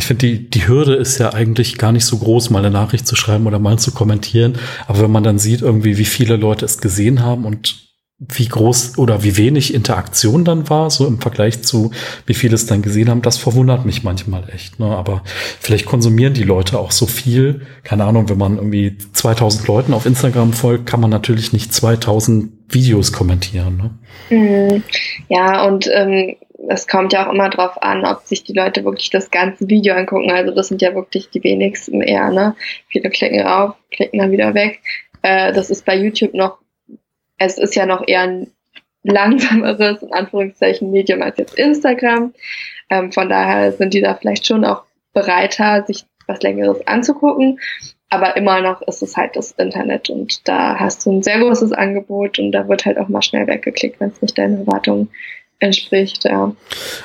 Ich 0.00 0.06
finde, 0.06 0.28
die, 0.28 0.48
die 0.48 0.66
Hürde 0.66 0.94
ist 0.94 1.18
ja 1.18 1.34
eigentlich 1.34 1.76
gar 1.76 1.92
nicht 1.92 2.06
so 2.06 2.16
groß, 2.16 2.48
mal 2.48 2.60
eine 2.60 2.70
Nachricht 2.70 3.06
zu 3.06 3.16
schreiben 3.16 3.46
oder 3.46 3.58
mal 3.58 3.78
zu 3.78 3.92
kommentieren. 3.92 4.54
Aber 4.88 5.02
wenn 5.02 5.10
man 5.10 5.22
dann 5.22 5.38
sieht, 5.38 5.60
irgendwie, 5.60 5.98
wie 5.98 6.06
viele 6.06 6.36
Leute 6.36 6.64
es 6.64 6.78
gesehen 6.78 7.22
haben 7.22 7.44
und 7.44 7.90
wie 8.18 8.48
groß 8.48 8.96
oder 8.96 9.22
wie 9.22 9.36
wenig 9.36 9.74
Interaktion 9.74 10.46
dann 10.46 10.70
war, 10.70 10.88
so 10.88 11.06
im 11.06 11.20
Vergleich 11.20 11.60
zu 11.60 11.90
wie 12.24 12.32
viele 12.32 12.54
es 12.54 12.64
dann 12.64 12.80
gesehen 12.80 13.10
haben, 13.10 13.20
das 13.20 13.36
verwundert 13.36 13.84
mich 13.84 14.02
manchmal 14.02 14.48
echt. 14.48 14.80
Ne? 14.80 14.86
Aber 14.86 15.22
vielleicht 15.60 15.84
konsumieren 15.84 16.32
die 16.32 16.44
Leute 16.44 16.78
auch 16.78 16.92
so 16.92 17.04
viel. 17.04 17.66
Keine 17.82 18.04
Ahnung, 18.04 18.30
wenn 18.30 18.38
man 18.38 18.56
irgendwie 18.56 18.96
2000 19.12 19.68
Leuten 19.68 19.92
auf 19.92 20.06
Instagram 20.06 20.54
folgt, 20.54 20.86
kann 20.86 21.00
man 21.00 21.10
natürlich 21.10 21.52
nicht 21.52 21.74
2000 21.74 22.52
Videos 22.70 23.12
kommentieren. 23.12 23.76
Ne? 24.30 24.38
Mhm. 24.38 24.82
Ja, 25.28 25.66
und 25.66 25.90
ähm, 25.92 26.36
es 26.70 26.86
kommt 26.86 27.12
ja 27.12 27.26
auch 27.26 27.32
immer 27.32 27.50
darauf 27.50 27.82
an, 27.82 28.04
ob 28.04 28.20
sich 28.22 28.44
die 28.44 28.52
Leute 28.52 28.84
wirklich 28.84 29.10
das 29.10 29.30
ganze 29.30 29.68
Video 29.68 29.94
angucken. 29.94 30.30
Also 30.30 30.54
das 30.54 30.68
sind 30.68 30.80
ja 30.80 30.94
wirklich 30.94 31.28
die 31.30 31.42
wenigsten 31.42 32.00
eher. 32.00 32.30
Ne? 32.30 32.54
Viele 32.88 33.10
klicken 33.10 33.44
auf, 33.44 33.74
klicken 33.90 34.20
dann 34.20 34.30
wieder 34.30 34.54
weg. 34.54 34.80
Äh, 35.22 35.52
das 35.52 35.70
ist 35.70 35.84
bei 35.84 35.96
YouTube 35.96 36.34
noch 36.34 36.58
es 37.40 37.56
ist 37.56 37.74
ja 37.74 37.86
noch 37.86 38.06
eher 38.06 38.20
ein 38.20 38.52
langsameres, 39.02 40.02
in 40.02 40.12
Anführungszeichen, 40.12 40.90
Medium 40.90 41.22
als 41.22 41.38
jetzt 41.38 41.58
Instagram. 41.58 42.34
Ähm, 42.90 43.10
von 43.10 43.28
daher 43.28 43.72
sind 43.72 43.94
die 43.94 44.02
da 44.02 44.14
vielleicht 44.14 44.46
schon 44.46 44.64
auch 44.64 44.84
bereiter, 45.14 45.84
sich 45.86 46.04
was 46.26 46.42
Längeres 46.42 46.86
anzugucken. 46.86 47.58
Aber 48.10 48.36
immer 48.36 48.60
noch 48.60 48.82
ist 48.82 49.02
es 49.02 49.16
halt 49.16 49.36
das 49.36 49.52
Internet 49.52 50.10
und 50.10 50.46
da 50.48 50.78
hast 50.78 51.06
du 51.06 51.12
ein 51.12 51.22
sehr 51.22 51.38
großes 51.38 51.72
Angebot 51.72 52.38
und 52.38 52.52
da 52.52 52.68
wird 52.68 52.84
halt 52.84 52.98
auch 52.98 53.08
mal 53.08 53.22
schnell 53.22 53.46
weggeklickt, 53.46 54.00
wenn 54.00 54.10
es 54.10 54.20
nicht 54.20 54.36
deinen 54.36 54.66
Erwartungen 54.66 55.10
entspricht, 55.60 56.24
ja. 56.24 56.54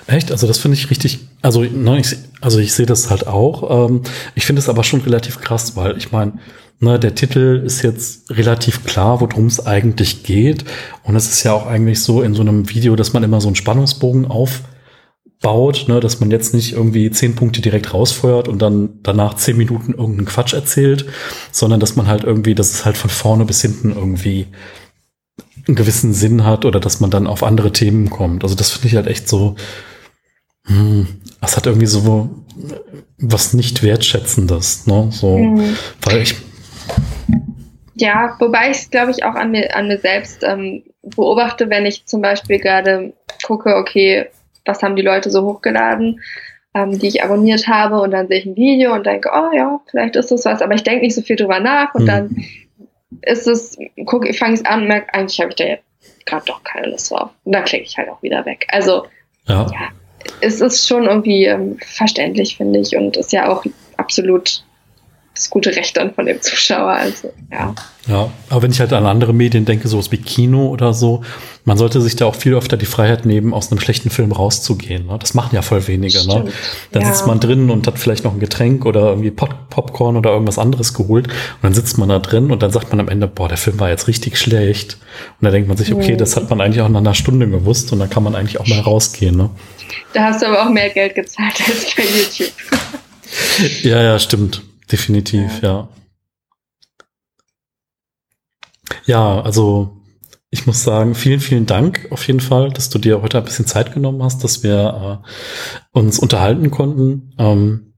Echt? 0.08 0.32
Also 0.32 0.48
das 0.48 0.58
finde 0.58 0.78
ich 0.78 0.90
richtig, 0.90 1.20
also, 1.42 1.62
ne, 1.62 2.00
ich, 2.00 2.16
also 2.42 2.60
ich 2.60 2.74
sehe 2.74 2.86
das 2.86 3.10
halt 3.10 3.28
auch. 3.28 3.90
Ähm, 3.90 4.02
ich 4.34 4.46
finde 4.46 4.62
es 4.62 4.70
aber 4.70 4.84
schon 4.84 5.02
relativ 5.02 5.42
krass, 5.42 5.76
weil 5.76 5.98
ich 5.98 6.12
meine, 6.12 6.40
ne, 6.80 6.98
der 6.98 7.16
Titel 7.16 7.62
ist 7.66 7.82
jetzt 7.84 8.32
relativ 8.32 8.86
klar, 8.86 9.22
worum 9.22 9.46
es 9.48 9.66
eigentlich 9.66 10.24
geht. 10.24 10.66
Und 11.04 11.16
es 11.16 11.30
ist 11.30 11.44
ja 11.44 11.54
auch 11.54 11.68
eigentlich 11.68 12.02
so 12.02 12.22
in 12.22 12.34
so 12.34 12.42
einem 12.42 12.70
Video, 12.70 12.96
dass 12.96 13.14
man 13.14 13.24
immer 13.24 13.42
so 13.42 13.48
einen 13.48 13.56
Spannungsbogen 13.56 14.26
auf 14.26 14.62
baut, 15.42 15.86
ne, 15.88 16.00
dass 16.00 16.20
man 16.20 16.32
jetzt 16.32 16.54
nicht 16.54 16.74
irgendwie 16.74 17.12
zehn 17.12 17.36
Punkte 17.36 17.62
direkt 17.62 17.94
rausfeuert 17.94 18.48
und 18.48 18.62
dann 18.62 19.00
danach 19.04 19.36
zehn 19.36 19.58
Minuten 19.58 19.92
irgendeinen 19.92 20.26
Quatsch 20.26 20.54
erzählt, 20.54 21.06
sondern 21.52 21.80
dass 21.80 21.96
man 21.96 22.08
halt 22.08 22.24
irgendwie, 22.24 22.56
dass 22.56 22.72
es 22.72 22.86
halt 22.86 22.98
von 22.98 23.10
vorne 23.10 23.46
bis 23.46 23.62
hinten 23.62 23.92
irgendwie 23.92 24.48
einen 25.68 25.76
gewissen 25.76 26.14
Sinn 26.14 26.46
hat 26.46 26.66
oder 26.66 26.80
dass 26.80 27.00
man 27.00 27.10
dann 27.10 27.28
auf 27.28 27.44
andere 27.44 27.72
Themen 27.72 28.10
kommt. 28.10 28.44
Also 28.44 28.56
das 28.56 28.72
finde 28.72 28.88
ich 28.88 28.96
halt 28.96 29.08
echt 29.08 29.28
so, 29.28 29.56
hm, 30.66 31.08
das 31.42 31.58
hat 31.58 31.66
irgendwie 31.66 31.88
so 31.88 32.30
was 33.18 33.54
nicht 33.54 33.84
wertschätzendes, 33.84 34.88
ne? 34.88 35.10
So, 35.12 35.38
mhm. 35.38 35.76
weil 36.02 36.22
ich 36.22 36.36
ja, 37.98 38.36
wobei 38.40 38.72
ich 38.72 38.78
es, 38.78 38.90
glaube 38.90 39.12
ich, 39.12 39.24
auch 39.24 39.36
an 39.36 39.52
mir, 39.52 39.74
an 39.76 39.88
mir 39.88 39.98
selbst 39.98 40.44
ähm, 40.44 40.84
beobachte, 41.02 41.70
wenn 41.70 41.86
ich 41.86 42.06
zum 42.06 42.22
Beispiel 42.22 42.60
gerade 42.60 43.14
gucke, 43.46 43.76
okay, 43.76 44.28
was 44.66 44.84
haben 44.84 44.98
die 44.98 45.02
Leute 45.02 45.30
so 45.30 45.44
hochgeladen, 45.44 46.20
ähm, 46.74 47.00
die 47.00 47.08
ich 47.08 47.24
abonniert 47.24 47.68
habe 47.68 48.02
und 48.02 48.12
dann 48.12 48.28
sehe 48.28 48.40
ich 48.40 48.46
ein 48.46 48.58
Video 48.58 48.94
und 48.94 49.06
denke, 49.06 49.30
oh 49.34 49.56
ja, 49.56 49.80
vielleicht 49.90 50.18
ist 50.18 50.32
das 50.32 50.44
was, 50.44 50.62
aber 50.62 50.74
ich 50.74 50.84
denke 50.84 51.06
nicht 51.06 51.16
so 51.16 51.22
viel 51.22 51.38
drüber 51.38 51.62
nach 51.62 51.96
und 51.96 52.04
mhm. 52.04 52.08
dann 52.08 52.38
ist 53.22 53.48
es, 53.48 53.78
gucke, 54.06 54.34
fange 54.34 54.56
ich 54.56 54.62
es 54.62 54.66
an 54.66 54.82
und 54.82 54.88
merke, 54.88 55.14
eigentlich 55.14 55.40
habe 55.40 55.50
ich 55.50 55.56
da 55.56 55.66
jetzt 55.66 55.84
gerade 56.26 56.46
doch 56.46 56.64
keine 56.64 56.88
Lust 56.88 57.12
drauf. 57.12 57.30
Und 57.44 57.54
dann 57.54 57.66
klicke 57.66 57.86
ich 57.86 57.98
halt 57.98 58.10
auch 58.10 58.22
wieder 58.22 58.46
weg. 58.46 58.68
Also 58.70 59.06
ja, 59.48 59.68
ja 59.72 59.90
es 60.42 60.62
ist 60.62 60.88
schon 60.88 61.06
irgendwie 61.06 61.46
ähm, 61.46 61.78
verständlich, 61.86 62.58
finde 62.58 62.80
ich, 62.80 62.96
und 62.96 63.18
ist 63.18 63.32
ja 63.32 63.50
auch 63.50 63.64
absolut 63.98 64.65
das 65.36 65.50
gute 65.50 65.76
Recht 65.76 65.96
dann 65.98 66.14
von 66.14 66.26
dem 66.26 66.42
Zuschauer. 66.42 66.92
Also, 66.92 67.32
ja. 67.52 67.76
Ja, 68.08 68.30
aber 68.50 68.62
wenn 68.62 68.72
ich 68.72 68.80
halt 68.80 68.94
an 68.94 69.08
andere 69.08 69.34
Medien 69.34 69.66
denke, 69.66 69.88
sowas 69.88 70.12
wie 70.12 70.18
Kino 70.18 70.68
oder 70.68 70.94
so, 70.94 71.24
man 71.64 71.78
sollte 71.78 72.02
sich 72.02 72.16
da 72.16 72.26
auch 72.26 72.36
viel 72.36 72.54
öfter 72.54 72.78
die 72.78 72.86
Freiheit 72.86 73.26
nehmen, 73.26 73.52
aus 73.52 73.72
einem 73.72 73.80
schlechten 73.80 74.12
Film 74.12 74.32
rauszugehen. 74.32 75.08
Ne? 75.08 75.18
Das 75.20 75.34
machen 75.34 75.56
ja 75.56 75.64
voll 75.64 75.88
wenige. 75.88 76.20
Ne? 76.28 76.46
Dann 76.92 77.02
ja. 77.02 77.08
sitzt 77.08 77.26
man 77.26 77.40
drin 77.40 77.72
und 77.72 77.88
hat 77.88 77.98
vielleicht 77.98 78.24
noch 78.24 78.34
ein 78.34 78.40
Getränk 78.40 78.86
oder 78.86 79.10
irgendwie 79.10 79.32
Pop 79.32 79.70
Popcorn 79.72 80.18
oder 80.18 80.30
irgendwas 80.30 80.60
anderes 80.60 80.94
geholt. 80.94 81.28
Und 81.28 81.64
dann 81.64 81.74
sitzt 81.74 81.98
man 81.98 82.10
da 82.10 82.20
drin 82.20 82.52
und 82.52 82.62
dann 82.62 82.72
sagt 82.72 82.92
man 82.92 83.00
am 83.00 83.10
Ende, 83.10 83.28
boah, 83.28 83.50
der 83.50 83.58
Film 83.58 83.80
war 83.80 83.90
jetzt 83.90 84.08
richtig 84.08 84.38
schlecht. 84.38 84.98
Und 85.42 85.46
dann 85.46 85.52
denkt 85.52 85.68
man 85.68 85.76
sich, 85.76 85.92
okay, 85.92 86.16
das 86.16 86.36
hat 86.36 86.50
man 86.52 86.62
eigentlich 86.62 86.82
auch 86.82 86.90
nach 86.90 87.00
einer 87.00 87.16
Stunde 87.16 87.50
gewusst 87.50 87.92
und 87.92 88.00
dann 88.00 88.10
kann 88.10 88.22
man 88.22 88.36
eigentlich 88.36 88.60
auch 88.60 88.68
mal 88.68 88.82
rausgehen. 88.82 89.36
Ne? 89.36 89.50
Da 90.14 90.26
hast 90.26 90.44
du 90.44 90.48
aber 90.48 90.64
auch 90.64 90.70
mehr 90.70 90.92
Geld 90.92 91.16
gezahlt 91.16 91.56
als 91.68 91.88
bei 91.96 92.04
YouTube. 92.04 92.54
ja, 93.84 94.02
ja, 94.04 94.20
stimmt. 94.20 94.62
Definitiv, 94.92 95.62
ja. 95.62 95.90
Ja, 99.06 99.42
also 99.42 100.02
ich 100.52 100.66
muss 100.66 100.84
sagen, 100.84 101.16
vielen, 101.16 101.40
vielen 101.40 101.66
Dank 101.66 102.08
auf 102.12 102.26
jeden 102.28 102.40
Fall, 102.40 102.70
dass 102.70 102.90
du 102.90 102.98
dir 102.98 103.22
heute 103.22 103.38
ein 103.38 103.44
bisschen 103.44 103.66
Zeit 103.66 103.94
genommen 103.94 104.24
hast, 104.24 104.44
dass 104.44 104.64
wir 104.64 105.22
äh, 105.24 105.98
uns 105.98 106.20
unterhalten 106.20 106.72
konnten. 106.72 107.34
Ähm, 107.38 107.94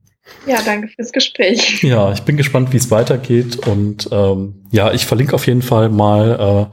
ja, 0.46 0.60
danke 0.62 0.88
fürs 0.88 1.12
Gespräch. 1.12 1.82
Ja, 1.82 2.12
ich 2.12 2.22
bin 2.22 2.36
gespannt, 2.36 2.72
wie 2.72 2.76
es 2.76 2.90
weitergeht. 2.90 3.66
Und 3.66 4.08
ähm, 4.12 4.66
ja, 4.70 4.92
ich 4.92 5.06
verlinke 5.06 5.34
auf 5.34 5.46
jeden 5.46 5.62
Fall 5.62 5.88
mal 5.88 6.70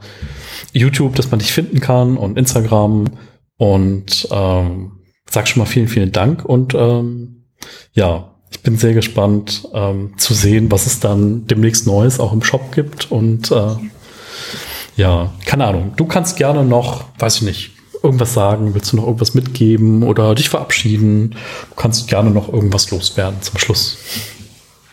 äh, 0.72 0.78
YouTube, 0.78 1.14
dass 1.14 1.30
man 1.30 1.40
dich 1.40 1.52
finden 1.52 1.80
kann 1.80 2.16
und 2.16 2.38
Instagram. 2.38 3.06
Und 3.56 4.28
ähm, 4.30 5.00
sag 5.30 5.48
schon 5.48 5.60
mal 5.60 5.66
vielen, 5.66 5.88
vielen 5.88 6.12
Dank. 6.12 6.44
Und 6.44 6.74
ähm, 6.74 7.46
ja, 7.92 8.35
ich 8.50 8.60
bin 8.62 8.76
sehr 8.76 8.94
gespannt 8.94 9.68
ähm, 9.72 10.14
zu 10.18 10.34
sehen, 10.34 10.70
was 10.70 10.86
es 10.86 11.00
dann 11.00 11.46
demnächst 11.46 11.86
Neues 11.86 12.20
auch 12.20 12.32
im 12.32 12.42
Shop 12.42 12.72
gibt. 12.72 13.10
Und 13.10 13.50
äh, 13.50 13.76
ja, 14.96 15.32
keine 15.44 15.66
Ahnung. 15.66 15.92
Du 15.96 16.06
kannst 16.06 16.36
gerne 16.36 16.64
noch, 16.64 17.04
weiß 17.18 17.36
ich 17.36 17.42
nicht, 17.42 17.70
irgendwas 18.02 18.34
sagen. 18.34 18.74
Willst 18.74 18.92
du 18.92 18.96
noch 18.96 19.04
irgendwas 19.04 19.34
mitgeben 19.34 20.02
oder 20.02 20.34
dich 20.34 20.48
verabschieden? 20.48 21.36
Du 21.70 21.74
kannst 21.76 22.08
gerne 22.08 22.30
noch 22.30 22.52
irgendwas 22.52 22.90
loswerden 22.90 23.42
zum 23.42 23.58
Schluss. 23.58 23.98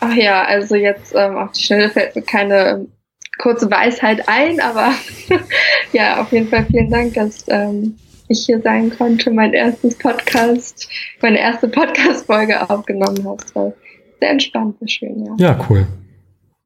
Ach 0.00 0.14
ja, 0.14 0.44
also 0.44 0.74
jetzt 0.74 1.14
ähm, 1.14 1.36
auf 1.36 1.52
die 1.52 1.62
Schnelle 1.62 1.90
fällt 1.90 2.14
mir 2.14 2.22
keine 2.22 2.68
ähm, 2.68 2.88
kurze 3.38 3.70
Weisheit 3.70 4.28
ein, 4.28 4.60
aber 4.60 4.92
ja, 5.92 6.20
auf 6.20 6.32
jeden 6.32 6.48
Fall 6.48 6.66
vielen 6.70 6.90
Dank, 6.90 7.14
dass 7.14 7.44
ähm, 7.48 7.96
ich 8.28 8.46
hier 8.46 8.60
sein 8.60 8.90
konnte, 8.90 9.30
mein 9.30 9.52
erstes 9.52 9.96
Podcast, 9.96 10.88
meine 11.20 11.38
erste 11.38 11.68
Podcast-Folge 11.68 12.68
aufgenommen 12.68 13.24
habe. 13.24 13.74
Sehr 14.20 14.30
entspannt, 14.30 14.76
sehr 14.78 14.88
schön, 14.88 15.26
ja. 15.26 15.34
Ja, 15.38 15.66
cool. 15.68 15.86